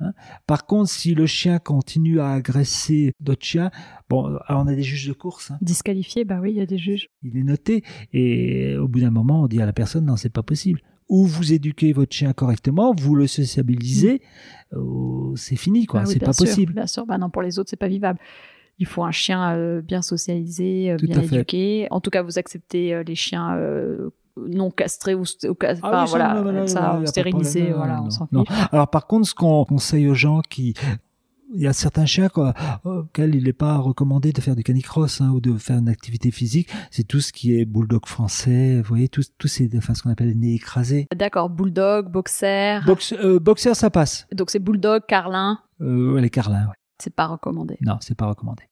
hein. 0.00 0.12
Par 0.46 0.64
contre, 0.66 0.90
si 0.90 1.14
le 1.14 1.26
chien 1.26 1.58
continue 1.58 2.20
à 2.20 2.30
agresser 2.30 3.14
d'autres 3.20 3.44
chiens, 3.44 3.70
bon, 4.08 4.26
alors 4.46 4.62
on 4.62 4.68
a 4.68 4.74
des 4.74 4.82
juges 4.84 5.08
de 5.08 5.12
course, 5.12 5.50
hein, 5.50 5.58
Disqualifié, 5.60 6.24
bah 6.24 6.38
oui, 6.40 6.50
il 6.52 6.56
y 6.56 6.60
a 6.60 6.66
des 6.66 6.78
juges. 6.78 7.08
il 7.22 7.36
est 7.36 7.42
noté, 7.42 7.82
et 8.12 8.76
au 8.76 8.86
bout 8.86 9.00
d'un 9.00 9.10
moment, 9.10 9.42
on 9.42 9.48
dit 9.48 9.60
à 9.60 9.66
la 9.66 9.72
personne, 9.72 10.04
non, 10.06 10.16
c'est 10.16 10.28
pas 10.32 10.44
possible. 10.44 10.80
Ou 11.08 11.24
vous 11.24 11.54
éduquez 11.54 11.92
votre 11.94 12.14
chien 12.14 12.32
correctement, 12.34 12.94
vous 12.94 13.14
le 13.16 13.26
sociabilisez, 13.26 14.20
euh, 14.74 15.34
c'est 15.36 15.56
fini, 15.56 15.86
quoi, 15.86 16.00
Bah 16.02 16.06
oui, 16.06 16.12
c'est 16.12 16.18
pas 16.24 16.32
sûr, 16.34 16.44
possible. 16.44 16.74
Bien 16.74 16.86
sûr, 16.86 17.06
bah 17.06 17.16
non, 17.18 17.30
pour 17.30 17.40
les 17.42 17.58
autres, 17.58 17.70
c'est 17.70 17.76
pas 17.76 17.88
vivable. 17.88 18.18
Il 18.78 18.86
faut 18.86 19.02
un 19.04 19.10
chien 19.10 19.54
euh, 19.56 19.80
bien 19.82 20.02
socialisé, 20.02 20.92
euh, 20.92 20.96
Tout 20.96 21.06
bien 21.06 21.20
fait. 21.22 21.36
éduqué. 21.36 21.88
En 21.90 22.00
tout 22.00 22.10
cas, 22.10 22.22
vous 22.22 22.38
acceptez 22.38 22.94
euh, 22.94 23.02
les 23.02 23.14
chiens 23.16 23.56
euh, 23.56 24.10
non 24.36 24.70
castrés 24.70 25.14
ou, 25.14 25.24
ou 25.48 25.54
cas- 25.54 25.74
Ah 25.82 25.88
enfin, 25.88 26.00
oui, 26.02 26.06
ça, 26.06 26.10
voilà, 26.10 26.34
non, 26.34 26.44
non, 26.44 26.52
non, 26.60 26.66
ça, 26.68 26.96
non, 27.00 27.06
stérilisé, 27.06 27.72
voilà, 27.72 27.96
non, 27.96 28.04
on 28.06 28.10
s'en 28.10 28.28
non. 28.30 28.44
fiche. 28.44 28.56
Alors 28.72 28.88
par 28.88 29.06
contre, 29.06 29.26
ce 29.26 29.34
qu'on 29.34 29.64
conseille 29.64 30.06
aux 30.08 30.14
gens 30.14 30.40
qui... 30.48 30.74
Il 31.54 31.62
y 31.62 31.66
a 31.66 31.72
certains 31.72 32.04
chiens 32.04 32.28
quoi, 32.28 32.52
auxquels 32.84 33.34
il 33.34 33.44
n'est 33.44 33.54
pas 33.54 33.78
recommandé 33.78 34.32
de 34.32 34.40
faire 34.42 34.54
du 34.54 34.62
canicross 34.62 35.22
hein, 35.22 35.30
ou 35.30 35.40
de 35.40 35.56
faire 35.56 35.78
une 35.78 35.88
activité 35.88 36.30
physique. 36.30 36.68
C'est 36.90 37.04
tout 37.04 37.20
ce 37.20 37.32
qui 37.32 37.58
est 37.58 37.64
bulldog 37.64 38.04
français, 38.04 38.76
vous 38.76 38.82
voyez, 38.86 39.08
tous 39.08 39.32
tous 39.38 39.48
ces, 39.48 39.70
enfin, 39.78 39.94
ce 39.94 40.02
qu'on 40.02 40.10
appelle 40.10 40.28
les 40.28 40.34
nez 40.34 40.54
écrasés. 40.56 41.06
D'accord, 41.16 41.48
bulldog, 41.48 42.10
boxer. 42.12 42.80
Box, 42.84 43.14
euh, 43.14 43.38
boxer, 43.40 43.72
ça 43.72 43.88
passe. 43.88 44.26
Donc 44.34 44.50
c'est 44.50 44.58
bulldog, 44.58 45.04
carlin, 45.08 45.58
Euh, 45.80 46.20
les 46.20 46.28
carlins, 46.28 46.66
ouais. 46.66 46.74
C'est 46.98 47.14
pas 47.14 47.26
recommandé. 47.26 47.76
Non, 47.80 47.96
c'est 48.00 48.16
pas 48.16 48.26
recommandé. 48.26 48.64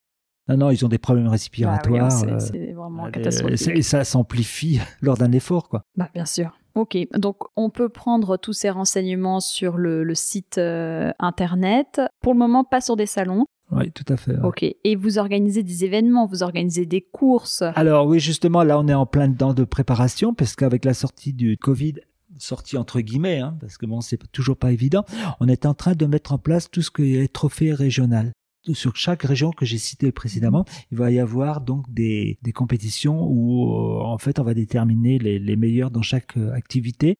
Non, 0.49 0.57
non, 0.57 0.71
ils 0.71 0.85
ont 0.85 0.89
des 0.89 0.99
problèmes 0.99 1.25
Bah 1.25 1.31
oui, 1.31 1.35
respiratoires. 1.35 2.13
c'est 2.13 2.31
euh, 2.31 2.39
c'est 2.39 2.73
vraiment 2.73 3.07
euh, 3.07 3.11
catastrophique. 3.11 3.69
et 3.69 3.83
ça 3.83 4.05
s'amplifie 4.05 4.81
lors 5.03 5.17
d'un 5.17 5.33
effort, 5.33 5.69
quoi. 5.69 5.83
Bah, 5.97 6.09
bien 6.15 6.25
sûr. 6.27 6.57
Ok, 6.77 6.97
donc 7.17 7.39
on 7.57 7.71
peut 7.71 7.89
prendre 7.89 8.37
tous 8.37 8.53
ces 8.53 8.71
renseignements 8.71 9.41
sur 9.41 9.77
le, 9.79 10.05
le 10.05 10.15
site 10.15 10.59
euh, 10.59 11.11
internet. 11.19 12.01
Pour 12.21 12.33
le 12.35 12.39
moment, 12.39 12.65
pas 12.65 12.81
sur 12.81 12.97
des 12.97 13.07
salons. 13.07 13.47
Oui, 13.73 13.91
tout 13.91 14.05
à 14.13 14.17
fait. 14.17 14.33
ouais. 14.37 14.45
Ok, 14.45 14.63
et 14.63 14.95
vous 14.95 15.19
organisez 15.19 15.65
des 15.65 15.85
événements, 15.85 16.27
vous 16.27 16.45
organisez 16.45 16.87
des 16.87 17.01
courses. 17.01 17.63
Alors 17.75 18.07
oui, 18.07 18.21
justement, 18.21 18.63
là, 18.63 18.79
on 18.79 18.87
est 18.87 18.95
en 18.95 19.07
plein 19.07 19.27
dedans 19.27 19.55
de 19.55 19.65
préparation 19.65 20.35
parce 20.35 20.55
qu'avec 20.55 20.85
la 20.85 20.95
sortie 20.95 21.33
du 21.33 21.57
Covid, 21.59 21.95
sortie 22.39 22.77
entre 22.77 23.01
guillemets, 23.01 23.41
hein, 23.41 23.57
parce 23.61 23.79
que 23.79 23.87
bon, 23.87 24.01
c'est 24.01 24.31
toujours 24.33 24.57
pas 24.57 24.73
évident, 24.73 25.05
on 25.41 25.49
est 25.49 25.67
en 25.67 25.75
train 25.75 25.95
de 25.95 26.07
mettre 26.07 26.33
en 26.33 26.39
place 26.39 26.71
tout 26.71 26.83
ce 26.83 26.91
qui 26.91 27.17
est 27.17 27.33
trophée 27.33 27.73
régional. 27.73 28.33
Sur 28.73 28.97
chaque 28.97 29.23
région 29.23 29.53
que 29.53 29.65
j'ai 29.65 29.79
citée 29.79 30.11
précédemment, 30.11 30.65
il 30.91 30.99
va 30.99 31.13
y 31.13 31.21
avoir 31.21 31.61
donc 31.61 31.89
des, 31.89 32.39
des 32.43 32.53
compétitions 32.53 33.25
où 33.25 33.73
euh, 33.73 34.01
en 34.03 34.19
fait 34.19 34.41
on 34.41 34.43
va 34.43 34.55
déterminer 34.55 35.19
les, 35.19 35.39
les 35.39 35.57
meilleurs 35.57 35.93
dans 35.93 36.03
chaque 36.03 36.37
euh, 36.37 36.53
activité 36.53 37.15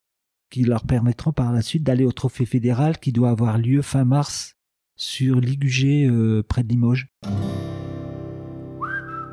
qui 0.51 0.65
leur 0.65 0.85
permettront 0.85 1.33
par 1.33 1.53
la 1.53 1.63
suite 1.63 1.85
d'aller 1.85 2.05
au 2.05 2.13
trophée 2.13 2.47
fédéral 2.47 2.99
qui 2.99 3.13
doit 3.13 3.31
avoir 3.31 3.59
lieu 3.59 3.83
fin 3.83 4.05
mars 4.05 4.55
sur 4.97 5.41
Ligugé 5.41 6.07
euh, 6.07 6.43
près 6.43 6.63
de 6.63 6.69
Limoges. 6.69 7.09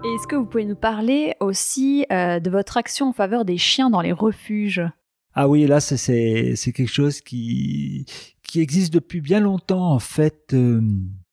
Est-ce 0.06 0.28
que 0.28 0.36
vous 0.36 0.46
pouvez 0.46 0.66
nous 0.66 0.76
parler 0.76 1.34
aussi 1.40 2.06
euh, 2.12 2.42
de 2.42 2.50
votre 2.50 2.76
action 2.76 3.10
en 3.10 3.14
faveur 3.14 3.46
des 3.46 3.58
chiens 3.58 3.90
dans 3.90 4.02
les 4.02 4.12
refuges? 4.12 4.82
Ah 5.34 5.48
oui, 5.48 5.66
là, 5.66 5.80
c'est- 5.80 6.56
quelque 6.74 6.88
chose 6.92 7.22
qui, 7.22 8.06
qui 8.44 8.60
existe 8.62 8.94
depuis 8.94 9.22
bien 9.22 9.40
longtemps, 9.40 9.92
en 9.92 10.00
fait, 10.00 10.54
euh, 10.54 10.82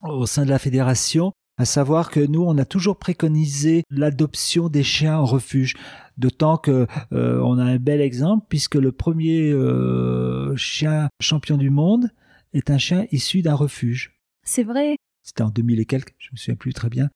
au 0.03 0.27
sein 0.27 0.45
de 0.45 0.51
la 0.51 0.59
fédération. 0.59 1.33
À 1.59 1.67
savoir 1.67 2.11
que 2.11 2.21
nous, 2.21 2.43
on 2.43 2.57
a 2.57 2.65
toujours 2.65 2.99
préconisé 2.99 3.83
l'adoption 3.91 4.71
des 4.71 4.83
chiens 4.83 5.19
en 5.19 5.27
refuge. 5.27 5.75
D'autant 6.17 6.57
que 6.57 6.87
euh, 7.13 7.41
on 7.45 7.59
a 7.59 7.65
un 7.65 7.77
bel 7.77 8.01
exemple, 8.01 8.47
puisque 8.49 8.77
le 8.77 8.93
premier 8.93 9.51
euh, 9.51 10.57
chien 10.57 11.09
champion 11.21 11.59
du 11.59 11.69
monde 11.69 12.09
est 12.55 12.71
un 12.71 12.79
chien 12.79 13.07
issu 13.13 13.43
d'un 13.43 13.55
refuge. 13.55 14.19
C'est 14.47 14.65
vrai 14.65 14.97
C'était 15.23 15.43
en 15.43 15.51
2000 15.51 15.81
et 15.81 15.85
quelques, 15.85 16.15
je 16.19 16.31
me 16.33 16.37
souviens 16.39 16.57
plus 16.57 16.73
très 16.73 16.89
bien. 16.89 17.11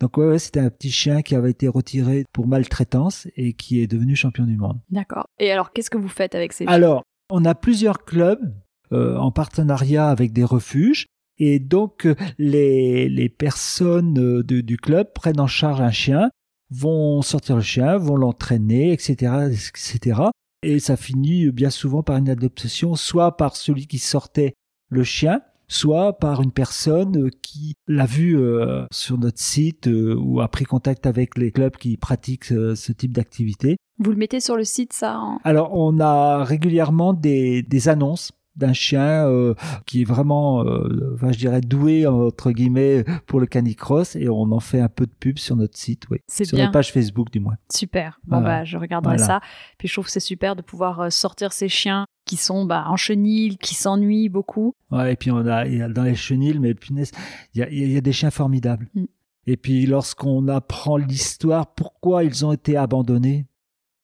Donc 0.00 0.16
ouais, 0.16 0.26
ouais 0.26 0.38
c'était 0.38 0.60
un 0.60 0.70
petit 0.70 0.90
chien 0.90 1.22
qui 1.22 1.34
avait 1.34 1.50
été 1.50 1.68
retiré 1.68 2.24
pour 2.32 2.46
maltraitance 2.46 3.28
et 3.36 3.52
qui 3.52 3.80
est 3.82 3.86
devenu 3.86 4.16
champion 4.16 4.44
du 4.44 4.56
monde. 4.56 4.80
D'accord. 4.90 5.26
Et 5.38 5.50
alors, 5.52 5.72
qu'est-ce 5.72 5.90
que 5.90 5.98
vous 5.98 6.08
faites 6.08 6.34
avec 6.34 6.52
ces 6.52 6.64
chiens 6.64 6.72
Alors, 6.74 7.02
on 7.30 7.44
a 7.44 7.54
plusieurs 7.54 8.04
clubs 8.04 8.54
euh, 8.92 9.16
en 9.16 9.30
partenariat 9.30 10.08
avec 10.08 10.32
des 10.32 10.44
refuges. 10.44 11.06
Et 11.38 11.58
donc, 11.58 12.06
euh, 12.06 12.14
les, 12.38 13.08
les 13.08 13.28
personnes 13.28 14.18
euh, 14.18 14.42
de- 14.42 14.60
du 14.62 14.76
club 14.76 15.12
prennent 15.14 15.40
en 15.40 15.46
charge 15.46 15.80
un 15.80 15.90
chien, 15.90 16.30
vont 16.70 17.22
sortir 17.22 17.56
le 17.56 17.62
chien, 17.62 17.96
vont 17.98 18.16
l'entraîner, 18.16 18.92
etc., 18.92 19.48
etc. 19.48 20.20
Et 20.62 20.78
ça 20.80 20.96
finit 20.96 21.50
bien 21.50 21.70
souvent 21.70 22.02
par 22.02 22.16
une 22.16 22.28
adoption, 22.28 22.94
soit 22.94 23.36
par 23.36 23.56
celui 23.56 23.86
qui 23.86 23.98
sortait 23.98 24.54
le 24.90 25.04
chien, 25.04 25.40
soit 25.70 26.18
par 26.18 26.42
une 26.42 26.50
personne 26.52 27.30
qui 27.42 27.74
l'a 27.86 28.04
vu 28.06 28.36
euh, 28.38 28.84
sur 28.92 29.16
notre 29.18 29.38
site 29.38 29.86
euh, 29.86 30.14
ou 30.18 30.40
a 30.40 30.48
pris 30.48 30.64
contact 30.64 31.06
avec 31.06 31.38
les 31.38 31.52
clubs 31.52 31.76
qui 31.76 31.96
pratiquent 31.96 32.52
euh, 32.52 32.74
ce 32.74 32.92
type 32.92 33.12
d'activité. 33.12 33.76
Vous 33.98 34.10
le 34.10 34.16
mettez 34.16 34.40
sur 34.40 34.56
le 34.56 34.64
site, 34.64 34.92
ça 34.92 35.18
en- 35.18 35.38
Alors, 35.44 35.70
on 35.74 36.00
a 36.00 36.42
régulièrement 36.42 37.12
des, 37.12 37.62
des 37.62 37.88
annonces 37.88 38.32
d'un 38.56 38.72
chien 38.72 39.26
euh, 39.26 39.54
qui 39.86 40.02
est 40.02 40.04
vraiment, 40.04 40.64
euh, 40.64 41.12
enfin, 41.14 41.32
je 41.32 41.38
dirais, 41.38 41.60
doué, 41.60 42.06
entre 42.06 42.50
guillemets, 42.52 43.04
pour 43.26 43.40
le 43.40 43.46
canicross 43.46 44.16
et 44.16 44.28
on 44.28 44.52
en 44.52 44.60
fait 44.60 44.80
un 44.80 44.88
peu 44.88 45.06
de 45.06 45.12
pub 45.18 45.38
sur 45.38 45.56
notre 45.56 45.78
site, 45.78 46.04
oui. 46.10 46.18
Sur 46.28 46.44
bien. 46.56 46.64
notre 46.64 46.72
page 46.72 46.92
Facebook, 46.92 47.30
du 47.30 47.40
moins. 47.40 47.54
Super. 47.72 48.20
Bon, 48.24 48.40
Voilà. 48.40 48.58
bah, 48.60 48.64
je 48.64 48.76
regarderai 48.76 49.16
Voilà. 49.16 49.26
ça. 49.26 49.40
Puis 49.78 49.88
je 49.88 49.94
trouve 49.94 50.06
que 50.06 50.10
c'est 50.12 50.20
super 50.20 50.56
de 50.56 50.62
pouvoir 50.62 51.00
euh, 51.00 51.10
sortir 51.10 51.52
ces 51.52 51.68
chiens 51.68 52.06
qui 52.26 52.36
sont 52.36 52.64
bah, 52.64 52.84
en 52.88 52.96
chenille, 52.96 53.56
qui 53.58 53.74
s'ennuient 53.74 54.28
beaucoup. 54.28 54.74
Ouais, 54.90 55.12
et 55.12 55.16
puis, 55.16 55.30
on 55.30 55.46
a, 55.46 55.66
y 55.66 55.80
a 55.82 55.88
dans 55.88 56.02
les 56.04 56.14
chenilles, 56.14 56.58
mais 56.58 56.74
punaise, 56.74 57.12
il 57.54 57.60
y 57.60 57.62
a, 57.62 57.70
y 57.70 57.96
a 57.96 58.00
des 58.00 58.12
chiens 58.12 58.30
formidables. 58.30 58.88
Mm. 58.94 59.04
Et 59.46 59.56
puis, 59.56 59.86
lorsqu'on 59.86 60.46
apprend 60.48 60.96
l'histoire, 60.96 61.72
pourquoi 61.74 62.24
ils 62.24 62.44
ont 62.44 62.52
été 62.52 62.76
abandonnés, 62.76 63.46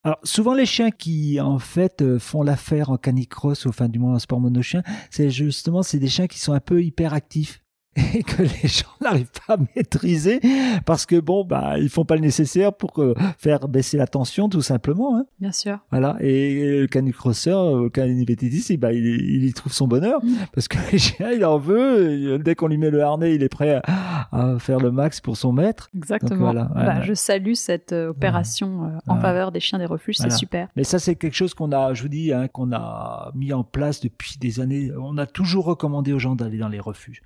alors, 0.07 0.21
souvent, 0.23 0.55
les 0.55 0.67
chiens 0.67 0.93
qui, 0.93 1.41
en 1.41 1.59
fait, 1.59 2.01
euh, 2.01 2.21
font 2.21 2.45
l'affaire 2.45 2.91
en 2.91 2.97
canicross, 2.97 3.65
ou 3.65 3.71
enfin, 3.71 3.89
du 3.89 3.99
moins 3.99 4.15
en 4.15 4.19
sport 4.21 4.39
monochien, 4.39 4.85
c'est 5.11 5.31
justement, 5.31 5.83
c'est 5.83 5.99
des 5.99 6.07
chiens 6.07 6.29
qui 6.29 6.39
sont 6.39 6.53
un 6.53 6.61
peu 6.61 6.81
hyperactifs 6.81 7.61
et 8.15 8.23
que 8.23 8.43
les 8.43 8.69
gens 8.69 8.87
n'arrivent 9.01 9.33
pas 9.49 9.55
à 9.55 9.57
maîtriser 9.75 10.41
parce 10.85 11.07
que, 11.07 11.19
bon, 11.19 11.45
bah, 11.45 11.81
ils 11.81 11.89
font 11.89 12.05
pas 12.05 12.15
le 12.15 12.21
nécessaire 12.21 12.73
pour 12.73 13.03
euh, 13.03 13.17
faire 13.37 13.67
baisser 13.67 13.97
la 13.97 14.07
tension, 14.07 14.49
tout 14.49 14.63
simplement. 14.63 15.17
Hein. 15.17 15.25
Bien 15.41 15.51
sûr. 15.51 15.81
Voilà. 15.91 16.17
Et 16.21 16.83
le 16.83 16.87
canicrosseur, 16.87 17.65
euh, 17.65 17.83
le 17.85 17.91
canivététiste, 17.91 18.71
eh 18.71 18.77
ben, 18.77 18.93
il, 18.93 19.07
il 19.07 19.45
y 19.45 19.53
trouve 19.55 19.73
son 19.73 19.89
bonheur 19.89 20.23
Mm. 20.23 20.35
parce 20.55 20.69
que 20.69 20.79
le 20.93 20.99
chien, 20.99 21.33
il 21.33 21.45
en 21.45 21.59
veut. 21.59 22.39
Dès 22.39 22.55
qu'on 22.55 22.69
lui 22.69 22.79
met 22.79 22.91
le 22.91 23.03
harnais, 23.03 23.35
il 23.35 23.43
est 23.43 23.49
prêt 23.49 23.81
à, 23.83 23.83
à 24.33 24.59
faire 24.59 24.79
le 24.79 24.91
max 24.91 25.21
pour 25.21 25.37
son 25.37 25.53
maître. 25.53 25.89
Exactement. 25.95 26.37
voilà, 26.37 26.65
Bah, 26.75 27.01
je 27.03 27.15
salue 27.15 27.55
cette 27.55 27.93
euh, 27.93 28.11
opération 28.11 28.85
euh, 28.85 28.99
en 29.07 29.21
faveur 29.21 29.53
des 29.53 29.61
chiens 29.61 29.79
des 29.79 29.87
refuges. 29.87 30.19
Voilà. 30.19 30.31
C'est 30.31 30.39
super. 30.39 30.69
Mais 30.77 30.85
ça, 30.85 30.99
c'est 30.99 31.15
quelque 31.15 31.35
chose 31.35 31.55
qu'on 31.55 31.73
a, 31.73 31.95
je 31.95 32.03
vous 32.03 32.09
dis, 32.09 32.33
hein, 32.33 32.49
qu'on 32.49 32.73
a 32.73 33.31
mis 33.35 33.53
en 33.53 33.65
place 33.65 34.01
depuis 34.01 34.37
des 34.39 34.61
années. 34.61 34.91
On 35.01 35.19
a 35.19 35.27
toujours 35.27 35.65
recommandé 35.65 36.13
aux 36.13 36.19
gens 36.19 36.35
d'aller 36.35 36.59
dans 36.59 36.69
les 36.69 36.81
refuges. 36.81 37.23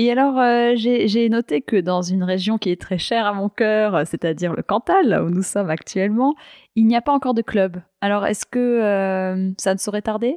Et 0.00 0.12
alors, 0.12 0.38
euh, 0.38 0.74
j'ai 0.76 1.28
noté 1.28 1.60
que 1.60 1.74
dans 1.74 2.02
une 2.02 2.22
région 2.22 2.56
qui 2.56 2.70
est 2.70 2.80
très 2.80 2.98
chère 2.98 3.26
à 3.26 3.32
mon 3.32 3.48
cœur, 3.48 4.06
c'est-à-dire 4.06 4.52
le 4.54 4.62
Cantal, 4.62 5.24
où 5.26 5.28
nous 5.28 5.42
sommes 5.42 5.70
actuellement, 5.70 6.36
il 6.76 6.86
n'y 6.86 6.94
a 6.94 7.00
pas 7.00 7.10
encore 7.12 7.34
de 7.34 7.42
club. 7.42 7.82
Alors, 8.00 8.24
est-ce 8.24 8.46
que 8.46 8.60
euh, 8.60 9.50
ça 9.58 9.74
ne 9.74 9.78
saurait 9.78 10.02
tarder? 10.02 10.36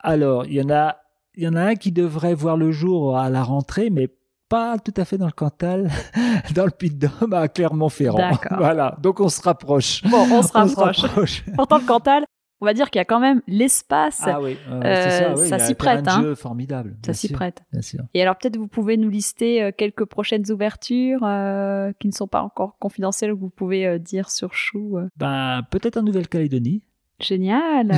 Alors, 0.00 0.44
il 0.44 0.52
y 0.52 0.60
en 0.60 0.68
a, 0.68 0.98
il 1.36 1.44
y 1.44 1.48
en 1.48 1.56
a 1.56 1.62
un 1.62 1.74
qui 1.74 1.90
devrait 1.90 2.34
voir 2.34 2.58
le 2.58 2.70
jour 2.70 3.16
à 3.16 3.30
la 3.30 3.42
rentrée, 3.42 3.88
mais 3.88 4.10
pas 4.52 4.76
tout 4.76 4.92
à 4.98 5.06
fait 5.06 5.16
dans 5.16 5.24
le 5.24 5.32
Cantal, 5.32 5.88
dans 6.54 6.66
le 6.66 6.70
Puy-de-Dôme, 6.70 7.32
à 7.32 7.48
Clermont-Ferrand. 7.48 8.32
Voilà. 8.58 8.98
Donc, 9.00 9.18
on 9.18 9.30
se 9.30 9.40
rapproche. 9.40 10.02
Bon, 10.02 10.26
on 10.30 10.42
se 10.42 10.52
rapproche. 10.52 10.98
rapproche. 10.98 11.42
Pourtant, 11.56 11.78
le 11.78 11.86
Cantal, 11.86 12.24
on 12.60 12.66
va 12.66 12.74
dire 12.74 12.90
qu'il 12.90 12.98
y 12.98 13.00
a 13.00 13.06
quand 13.06 13.18
même 13.18 13.40
l'espace. 13.46 14.20
Ah 14.26 14.42
oui, 14.42 14.58
euh, 14.70 14.82
Euh, 14.84 15.36
ça, 15.36 15.56
oui, 15.56 15.62
s'y 15.62 15.74
prête, 15.74 16.06
hein. 16.06 16.20
jeu 16.20 16.34
formidable. 16.34 16.98
ça 17.06 17.14
s'y 17.14 17.32
prête. 17.32 17.62
Bien 17.72 17.80
sûr. 17.80 18.00
Et 18.12 18.20
alors, 18.20 18.36
peut-être 18.36 18.58
vous 18.58 18.68
pouvez 18.68 18.98
nous 18.98 19.08
lister 19.08 19.62
euh, 19.62 19.70
quelques 19.74 20.04
prochaines 20.04 20.44
ouvertures 20.50 21.24
euh, 21.24 21.90
qui 21.98 22.08
ne 22.08 22.12
sont 22.12 22.28
pas 22.28 22.42
encore 22.42 22.76
confidentielles, 22.78 23.30
que 23.30 23.38
vous 23.38 23.48
pouvez 23.48 23.98
dire 24.00 24.28
sur 24.28 24.52
Chou. 24.52 24.98
Ben, 25.16 25.62
peut-être 25.70 25.96
en 25.96 26.02
Nouvelle-Calédonie. 26.02 26.82
Génial 27.20 27.94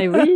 Eh 0.00 0.08
oui 0.08 0.34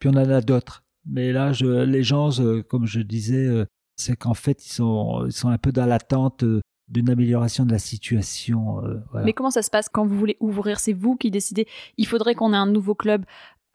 Puis 0.00 0.08
on 0.08 0.16
en 0.16 0.28
a 0.28 0.40
d'autres. 0.40 0.82
Mais 1.08 1.30
là, 1.30 1.52
je, 1.52 1.66
les 1.84 2.02
gens, 2.02 2.30
comme 2.68 2.86
je 2.86 2.98
disais, 2.98 3.48
c'est 3.96 4.16
qu'en 4.16 4.34
fait, 4.34 4.64
ils 4.64 4.72
sont, 4.72 5.24
ils 5.26 5.32
sont 5.32 5.48
un 5.48 5.58
peu 5.58 5.72
dans 5.72 5.86
l'attente 5.86 6.44
d'une 6.88 7.10
amélioration 7.10 7.64
de 7.64 7.72
la 7.72 7.78
situation. 7.78 8.80
Mais 9.24 9.32
comment 9.32 9.50
ça 9.50 9.62
se 9.62 9.70
passe 9.70 9.88
quand 9.88 10.06
vous 10.06 10.16
voulez 10.16 10.36
ouvrir? 10.40 10.78
C'est 10.78 10.92
vous 10.92 11.16
qui 11.16 11.30
décidez. 11.30 11.66
Il 11.96 12.06
faudrait 12.06 12.34
qu'on 12.34 12.52
ait 12.52 12.56
un 12.56 12.66
nouveau 12.66 12.94
club 12.94 13.24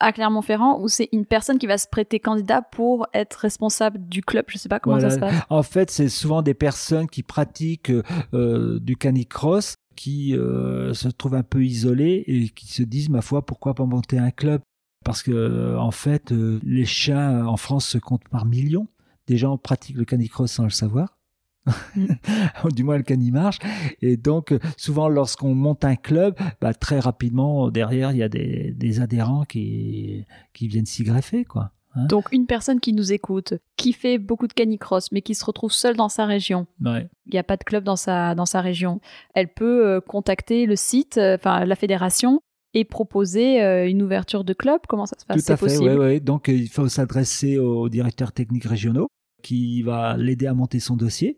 à 0.01 0.11
Clermont-Ferrand 0.11 0.79
ou 0.81 0.87
c'est 0.87 1.09
une 1.11 1.25
personne 1.25 1.57
qui 1.57 1.67
va 1.67 1.77
se 1.77 1.87
prêter 1.87 2.19
candidat 2.19 2.61
pour 2.61 3.07
être 3.13 3.35
responsable 3.35 3.99
du 4.07 4.21
club? 4.21 4.45
Je 4.49 4.57
sais 4.57 4.69
pas 4.69 4.79
comment 4.79 4.99
ça 4.99 5.11
se 5.11 5.19
passe. 5.19 5.35
En 5.49 5.63
fait, 5.63 5.89
c'est 5.91 6.09
souvent 6.09 6.41
des 6.41 6.53
personnes 6.53 7.07
qui 7.07 7.23
pratiquent 7.23 7.91
euh, 8.33 8.79
du 8.79 8.97
canicross 8.97 9.75
qui 9.95 10.35
euh, 10.35 10.93
se 10.93 11.07
trouvent 11.09 11.35
un 11.35 11.43
peu 11.43 11.63
isolées 11.63 12.23
et 12.25 12.49
qui 12.49 12.67
se 12.67 12.83
disent 12.83 13.09
ma 13.09 13.21
foi 13.21 13.45
pourquoi 13.45 13.75
pas 13.75 13.85
monter 13.85 14.17
un 14.17 14.31
club? 14.31 14.61
Parce 15.05 15.21
que 15.23 15.31
euh, 15.31 15.79
en 15.79 15.91
fait 15.91 16.31
les 16.31 16.85
chiens 16.85 17.45
en 17.45 17.57
France 17.57 17.85
se 17.85 17.97
comptent 17.97 18.27
par 18.29 18.45
millions. 18.45 18.87
Des 19.31 19.37
gens 19.37 19.57
pratiquent 19.57 19.95
le 19.95 20.03
canicross 20.03 20.51
sans 20.51 20.65
le 20.65 20.71
savoir. 20.71 21.17
du 22.75 22.83
moins 22.83 22.97
le 22.97 23.03
cani 23.03 23.31
marche. 23.31 23.59
Et 24.01 24.17
donc, 24.17 24.53
souvent, 24.75 25.07
lorsqu'on 25.07 25.55
monte 25.55 25.85
un 25.85 25.95
club, 25.95 26.35
bah, 26.59 26.73
très 26.73 26.99
rapidement, 26.99 27.71
derrière, 27.71 28.11
il 28.11 28.17
y 28.17 28.23
a 28.23 28.27
des, 28.27 28.73
des 28.75 28.99
adhérents 28.99 29.45
qui, 29.45 30.25
qui 30.51 30.67
viennent 30.67 30.85
s'y 30.85 31.03
greffer, 31.03 31.45
quoi. 31.45 31.71
Hein. 31.95 32.07
donc, 32.07 32.25
une 32.33 32.45
personne 32.45 32.81
qui 32.81 32.91
nous 32.91 33.13
écoute, 33.13 33.53
qui 33.77 33.93
fait 33.93 34.17
beaucoup 34.17 34.47
de 34.47 34.53
canicross, 34.53 35.13
mais 35.13 35.21
qui 35.21 35.33
se 35.33 35.45
retrouve 35.45 35.71
seule 35.71 35.95
dans 35.95 36.09
sa 36.09 36.25
région. 36.25 36.67
Il 36.81 37.07
n'y 37.31 37.39
a 37.39 37.43
pas 37.43 37.55
de 37.55 37.63
club 37.63 37.85
dans 37.85 37.95
sa, 37.95 38.35
dans 38.35 38.45
sa 38.45 38.59
région. 38.59 38.99
Elle 39.33 39.53
peut 39.53 39.87
euh, 39.87 40.01
contacter 40.01 40.65
le 40.65 40.75
site, 40.75 41.17
euh, 41.17 41.35
enfin, 41.35 41.63
la 41.63 41.75
fédération, 41.77 42.41
et 42.73 42.85
proposer 42.85 43.61
euh, 43.61 43.89
une 43.89 44.01
ouverture 44.01 44.45
de 44.45 44.53
club 44.53 44.79
Comment 44.87 45.05
ça 45.05 45.17
se 45.19 45.25
passe? 45.25 45.43
Tout 45.43 45.51
à 45.53 45.57
fait, 45.57 45.77
oui. 45.77 46.21
Donc, 46.21 46.47
il 46.47 46.69
faut 46.69 46.87
s'adresser 46.87 47.57
aux 47.57 47.89
directeurs 47.89 48.31
techniques 48.31 48.65
régionaux 48.65 49.09
qui 49.41 49.81
va 49.81 50.17
l'aider 50.17 50.47
à 50.47 50.53
monter 50.53 50.79
son 50.79 50.95
dossier. 50.95 51.37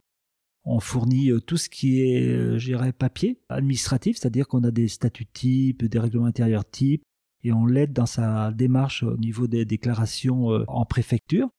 On 0.66 0.80
fournit 0.80 1.30
euh, 1.30 1.42
tout 1.42 1.58
ce 1.58 1.70
qui 1.70 2.02
est, 2.02 2.28
euh, 2.28 2.58
je 2.58 2.68
dirais, 2.68 2.94
papier 2.94 3.42
administratif, 3.50 4.18
c'est-à-dire 4.18 4.48
qu'on 4.48 4.64
a 4.64 4.72
des 4.72 4.88
statuts 4.88 5.26
types, 5.26 5.84
des 5.84 6.00
règlements 6.00 6.26
intérieurs 6.26 6.70
types, 6.70 7.04
et 7.44 7.52
on 7.52 7.66
l'aide 7.66 7.92
dans 7.92 8.06
sa 8.06 8.52
démarche 8.52 9.04
au 9.04 9.18
niveau 9.18 9.48
des 9.48 9.66
déclarations 9.66 10.52
euh, 10.52 10.64
en 10.68 10.86
préfecture. 10.86 11.50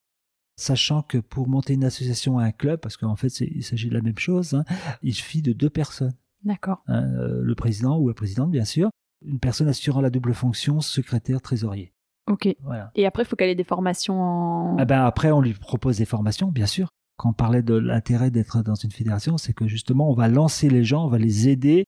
Sachant 0.57 1.02
que 1.02 1.18
pour 1.18 1.48
monter 1.48 1.74
une 1.74 1.85
association 1.85 2.38
à 2.38 2.44
un 2.44 2.52
club, 2.52 2.80
parce 2.80 2.96
qu'en 2.96 3.16
fait 3.16 3.40
il 3.40 3.64
s'agit 3.64 3.88
de 3.88 3.94
la 3.94 4.00
même 4.00 4.18
chose, 4.18 4.54
hein, 4.54 4.64
il 5.02 5.12
suffit 5.12 5.42
de 5.42 5.52
deux 5.52 5.70
personnes. 5.70 6.14
D'accord. 6.44 6.83
Hein, 6.87 7.07
le 7.42 7.54
président 7.54 7.98
ou 7.98 8.09
la 8.09 8.14
présidente, 8.14 8.52
bien 8.52 8.64
sûr. 8.64 8.90
Une 9.26 9.40
personne 9.40 9.66
assurant 9.66 10.00
la 10.00 10.11
double 10.11 10.33
fonction 10.33 10.80
secrétaire-trésorier. 10.80 11.93
Ok. 12.26 12.48
Voilà. 12.62 12.90
Et 12.94 13.06
après, 13.06 13.22
il 13.22 13.26
faut 13.26 13.37
qu'elle 13.37 13.50
ait 13.50 13.54
des 13.54 13.64
formations 13.64 14.20
en... 14.20 14.76
Ah 14.78 14.84
ben 14.84 15.04
après, 15.04 15.30
on 15.30 15.40
lui 15.40 15.52
propose 15.52 15.98
des 15.98 16.06
formations, 16.06 16.48
bien 16.48 16.66
sûr 16.66 16.88
quand 17.16 17.30
on 17.30 17.32
parlait 17.32 17.62
de 17.62 17.74
l'intérêt 17.74 18.30
d'être 18.30 18.62
dans 18.62 18.74
une 18.74 18.90
fédération, 18.90 19.38
c'est 19.38 19.52
que 19.52 19.66
justement, 19.66 20.10
on 20.10 20.14
va 20.14 20.28
lancer 20.28 20.68
les 20.68 20.84
gens, 20.84 21.04
on 21.04 21.08
va 21.08 21.18
les 21.18 21.48
aider. 21.48 21.84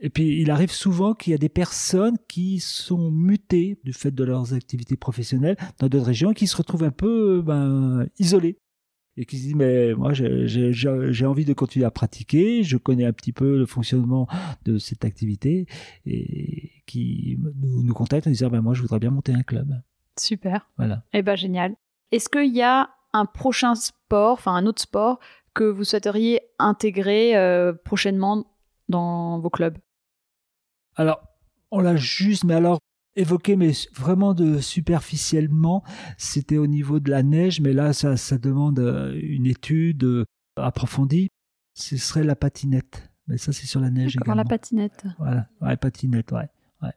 Et 0.00 0.10
puis, 0.10 0.40
il 0.40 0.50
arrive 0.50 0.72
souvent 0.72 1.14
qu'il 1.14 1.30
y 1.30 1.34
a 1.34 1.38
des 1.38 1.48
personnes 1.48 2.16
qui 2.28 2.58
sont 2.58 3.10
mutées 3.10 3.78
du 3.84 3.92
fait 3.92 4.10
de 4.10 4.24
leurs 4.24 4.52
activités 4.52 4.96
professionnelles 4.96 5.56
dans 5.78 5.88
d'autres 5.88 6.06
régions 6.06 6.32
et 6.32 6.34
qui 6.34 6.46
se 6.46 6.56
retrouvent 6.56 6.84
un 6.84 6.90
peu 6.90 7.40
ben, 7.40 8.06
isolées. 8.18 8.58
Et 9.16 9.26
qui 9.26 9.36
se 9.36 9.42
disent, 9.42 9.54
mais 9.54 9.92
moi, 9.94 10.12
j'ai 10.14 11.26
envie 11.26 11.44
de 11.44 11.52
continuer 11.52 11.84
à 11.84 11.90
pratiquer, 11.90 12.62
je 12.62 12.78
connais 12.78 13.04
un 13.04 13.12
petit 13.12 13.32
peu 13.32 13.58
le 13.58 13.66
fonctionnement 13.66 14.26
de 14.64 14.78
cette 14.78 15.04
activité, 15.04 15.66
et 16.06 16.70
qui 16.86 17.38
nous, 17.38 17.82
nous 17.82 17.94
contactent 17.94 18.26
en 18.26 18.30
disant, 18.30 18.48
ben, 18.48 18.62
moi, 18.62 18.72
je 18.72 18.80
voudrais 18.80 18.98
bien 18.98 19.10
monter 19.10 19.34
un 19.34 19.42
club. 19.42 19.80
Super. 20.18 20.68
Voilà. 20.78 21.04
Eh 21.12 21.22
ben, 21.22 21.36
génial. 21.36 21.76
Est-ce 22.10 22.28
qu'il 22.28 22.54
y 22.54 22.62
a 22.62 22.90
un 23.12 23.26
prochain 23.26 23.74
sport, 23.74 24.32
enfin 24.32 24.54
un 24.54 24.66
autre 24.66 24.80
sport 24.80 25.18
que 25.54 25.64
vous 25.64 25.84
souhaiteriez 25.84 26.40
intégrer 26.58 27.36
euh, 27.36 27.72
prochainement 27.72 28.46
dans 28.88 29.38
vos 29.38 29.50
clubs? 29.50 29.76
Alors, 30.96 31.22
on 31.70 31.80
l'a 31.80 31.96
juste, 31.96 32.44
mais 32.44 32.54
alors 32.54 32.80
évoqué, 33.16 33.56
mais 33.56 33.72
vraiment 33.94 34.34
de 34.34 34.58
superficiellement, 34.58 35.82
c'était 36.16 36.58
au 36.58 36.66
niveau 36.66 37.00
de 37.00 37.10
la 37.10 37.22
neige, 37.22 37.60
mais 37.60 37.72
là, 37.72 37.92
ça, 37.92 38.16
ça 38.16 38.38
demande 38.38 38.78
euh, 38.78 39.18
une 39.22 39.46
étude 39.46 40.04
euh, 40.04 40.24
approfondie. 40.56 41.28
Ce 41.74 41.96
serait 41.96 42.24
la 42.24 42.36
patinette. 42.36 43.10
Mais 43.28 43.38
ça, 43.38 43.52
c'est 43.52 43.66
sur 43.66 43.80
la 43.80 43.90
neige 43.90 44.16
également. 44.16 44.34
la 44.34 44.44
patinette. 44.44 45.04
Voilà, 45.18 45.48
ouais, 45.60 45.76
patinette, 45.76 46.32
ouais. 46.32 46.48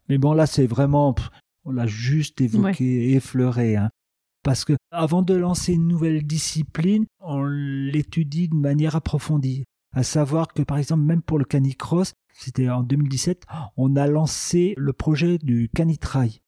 Mais 0.09 0.17
bon, 0.17 0.33
là, 0.33 0.47
c'est 0.47 0.65
vraiment, 0.65 1.13
on 1.63 1.71
l'a 1.71 1.85
juste 1.85 2.41
évoqué, 2.41 3.11
effleuré. 3.13 3.75
Hein 3.75 3.91
parce 4.45 4.63
que 4.63 4.73
avant 4.91 5.23
de 5.23 5.33
lancer 5.33 5.73
une 5.73 5.87
nouvelle 5.87 6.21
discipline, 6.21 7.07
on 7.19 7.43
l'étudie 7.45 8.47
de 8.47 8.55
manière 8.55 8.95
approfondie. 8.95 9.65
À 9.91 10.03
savoir 10.03 10.49
que 10.53 10.61
par 10.61 10.77
exemple, 10.77 11.01
même 11.01 11.23
pour 11.23 11.39
le 11.39 11.45
canicross, 11.45 12.13
c'était 12.37 12.69
en 12.69 12.83
2017, 12.83 13.43
on 13.77 13.95
a 13.95 14.07
lancé 14.07 14.73
le 14.77 14.93
projet 14.93 15.37
du 15.37 15.69
canitrail. 15.73 16.41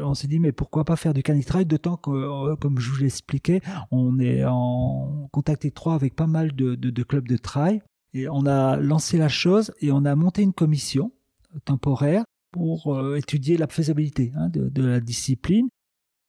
On 0.00 0.14
s'est 0.14 0.26
dit, 0.26 0.40
mais 0.40 0.52
pourquoi 0.52 0.84
pas 0.84 0.96
faire 0.96 1.12
du 1.12 1.22
canitrail, 1.22 1.66
d'autant 1.66 1.98
que, 1.98 2.10
euh, 2.10 2.56
comme 2.56 2.78
je 2.78 2.90
vous 2.90 3.02
l'expliquais, 3.02 3.60
on 3.90 4.18
est 4.18 4.44
en 4.44 5.28
contact 5.30 5.66
étroit 5.66 5.94
avec 5.94 6.16
pas 6.16 6.26
mal 6.26 6.52
de, 6.54 7.02
clubs 7.02 7.28
de 7.28 7.36
trail. 7.36 7.82
Et 8.14 8.28
on 8.28 8.46
a 8.46 8.76
lancé 8.76 9.18
la 9.18 9.28
chose 9.28 9.72
et 9.80 9.92
on 9.92 10.04
a 10.04 10.14
monté 10.14 10.42
une 10.42 10.54
commission 10.54 11.12
temporaire 11.64 12.24
pour 12.50 12.94
euh, 12.94 13.16
étudier 13.16 13.56
la 13.56 13.66
faisabilité 13.66 14.32
hein, 14.36 14.48
de, 14.48 14.82
la 14.82 15.00
discipline 15.00 15.68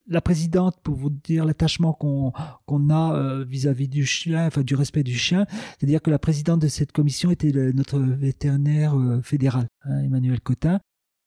la 0.07 0.21
présidente, 0.21 0.79
pour 0.83 0.95
vous 0.95 1.09
dire 1.09 1.45
l'attachement 1.45 1.93
qu'on 1.93 2.89
a 2.89 3.15
euh, 3.15 3.43
vis-à-vis 3.43 3.87
du 3.87 4.05
chien, 4.05 4.45
enfin 4.45 4.61
du 4.61 4.75
respect 4.75 5.03
du 5.03 5.15
chien, 5.15 5.45
c'est-à-dire 5.49 6.01
que 6.01 6.11
la 6.11 6.19
présidente 6.19 6.61
de 6.61 6.67
cette 6.67 6.91
commission 6.91 7.31
était 7.31 7.51
notre 7.73 7.99
vétérinaire 7.99 8.97
euh, 8.97 9.21
fédéral, 9.21 9.67
hein, 9.83 9.99
Emmanuel 10.03 10.41
Cotin. 10.41 10.79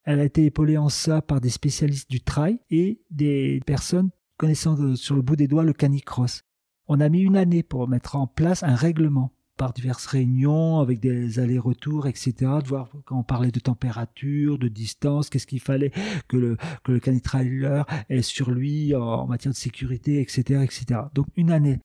Elle 0.04 0.20
a 0.20 0.24
été 0.24 0.44
épaulée 0.46 0.78
en 0.78 0.88
ça 0.88 1.20
par 1.20 1.40
des 1.40 1.50
spécialistes 1.50 2.10
du 2.10 2.20
trail 2.20 2.60
et 2.70 3.02
des 3.10 3.60
personnes 3.66 4.10
connaissant 4.38 4.78
euh, 4.78 4.94
sur 4.96 5.16
le 5.16 5.22
bout 5.22 5.36
des 5.36 5.48
doigts 5.48 5.64
le 5.64 5.72
canicross. 5.72 6.42
On 6.86 7.00
a 7.00 7.08
mis 7.08 7.20
une 7.20 7.36
année 7.36 7.62
pour 7.62 7.86
mettre 7.88 8.16
en 8.16 8.26
place 8.26 8.62
un 8.62 8.74
règlement 8.74 9.32
par 9.58 9.72
diverses 9.74 10.06
réunions 10.06 10.78
avec 10.78 11.00
des 11.00 11.38
allers-retours, 11.38 12.06
etc. 12.06 12.32
De 12.62 12.68
voir 12.68 12.90
quand 13.04 13.18
on 13.18 13.22
parlait 13.22 13.50
de 13.50 13.60
température, 13.60 14.58
de 14.58 14.68
distance, 14.68 15.28
qu'est-ce 15.28 15.46
qu'il 15.46 15.60
fallait 15.60 15.92
que 16.28 16.38
le, 16.38 16.56
que 16.84 16.92
le 16.92 17.00
canitrailer 17.00 17.84
ait 18.08 18.22
sur 18.22 18.50
lui 18.50 18.94
en, 18.94 19.26
matière 19.26 19.52
de 19.52 19.58
sécurité, 19.58 20.20
etc., 20.22 20.62
etc. 20.62 21.00
Donc 21.14 21.26
une 21.36 21.50
année. 21.50 21.80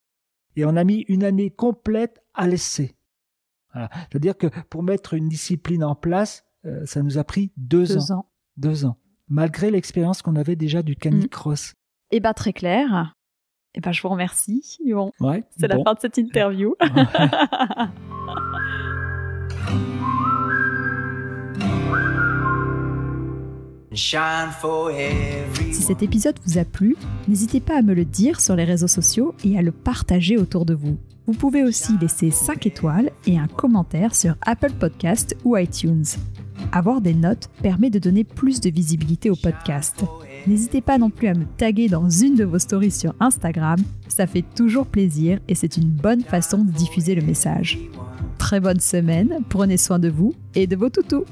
Et 0.55 0.63
on 0.65 0.75
a 0.77 0.83
mis 0.83 1.03
une 1.09 1.23
année 1.23 1.49
complète 1.49 2.23
à 2.33 2.47
l'essai. 2.47 2.95
C'est-à-dire 3.73 4.37
que 4.37 4.47
pour 4.69 4.83
mettre 4.83 5.15
une 5.15 5.27
discipline 5.27 5.83
en 5.83 5.95
place, 5.95 6.45
euh, 6.65 6.85
ça 6.85 7.01
nous 7.01 7.17
a 7.17 7.23
pris 7.23 7.51
deux, 7.57 8.11
ans. 8.11 8.29
Deux 8.55 8.85
ans. 8.85 8.97
Malgré 9.27 9.71
l'expérience 9.71 10.21
qu'on 10.21 10.35
avait 10.35 10.55
déjà 10.55 10.83
du 10.83 10.95
canicross. 10.95 11.71
Mm. 11.71 11.75
Eh 12.11 12.19
bien, 12.19 12.33
très 12.33 12.53
clair. 12.53 13.15
Eh 13.75 13.81
ben, 13.81 13.91
je 13.91 14.01
vous 14.03 14.09
remercie, 14.09 14.77
C'est 15.57 15.67
la 15.67 15.83
fin 15.83 15.93
de 15.93 15.99
cette 15.99 16.17
interview. 16.17 16.75
si 25.71 25.81
cet 25.81 26.01
épisode 26.01 26.39
vous 26.45 26.57
a 26.57 26.65
plu, 26.65 26.95
n'hésitez 27.27 27.59
pas 27.59 27.77
à 27.77 27.81
me 27.81 27.93
le 27.93 28.05
dire 28.05 28.39
sur 28.39 28.55
les 28.55 28.63
réseaux 28.63 28.87
sociaux 28.87 29.35
et 29.43 29.57
à 29.57 29.61
le 29.61 29.71
partager 29.71 30.37
autour 30.37 30.65
de 30.65 30.73
vous. 30.73 30.97
Vous 31.25 31.33
pouvez 31.33 31.63
aussi 31.63 31.97
laisser 31.99 32.31
5 32.31 32.65
étoiles 32.65 33.11
et 33.25 33.37
un 33.37 33.47
commentaire 33.47 34.13
sur 34.13 34.35
Apple 34.41 34.73
Podcast 34.73 35.35
ou 35.43 35.55
iTunes. 35.57 36.05
Avoir 36.71 37.01
des 37.01 37.13
notes 37.13 37.49
permet 37.61 37.89
de 37.89 37.99
donner 37.99 38.23
plus 38.23 38.59
de 38.61 38.69
visibilité 38.69 39.29
au 39.29 39.35
podcast. 39.35 40.03
N'hésitez 40.45 40.81
pas 40.81 40.97
non 40.97 41.09
plus 41.09 41.27
à 41.27 41.33
me 41.33 41.45
taguer 41.57 41.87
dans 41.87 42.09
une 42.09 42.35
de 42.35 42.43
vos 42.43 42.59
stories 42.59 42.91
sur 42.91 43.15
Instagram, 43.21 43.79
ça 44.09 44.27
fait 44.27 44.43
toujours 44.55 44.85
plaisir 44.85 45.39
et 45.47 45.55
c'est 45.55 45.77
une 45.77 45.87
bonne 45.87 46.21
façon 46.21 46.65
de 46.65 46.71
diffuser 46.71 47.15
le 47.15 47.21
message. 47.21 47.79
Très 48.37 48.59
bonne 48.59 48.81
semaine, 48.81 49.39
prenez 49.47 49.77
soin 49.77 49.99
de 49.99 50.09
vous 50.09 50.33
et 50.53 50.67
de 50.67 50.75
vos 50.75 50.89
toutous 50.89 51.23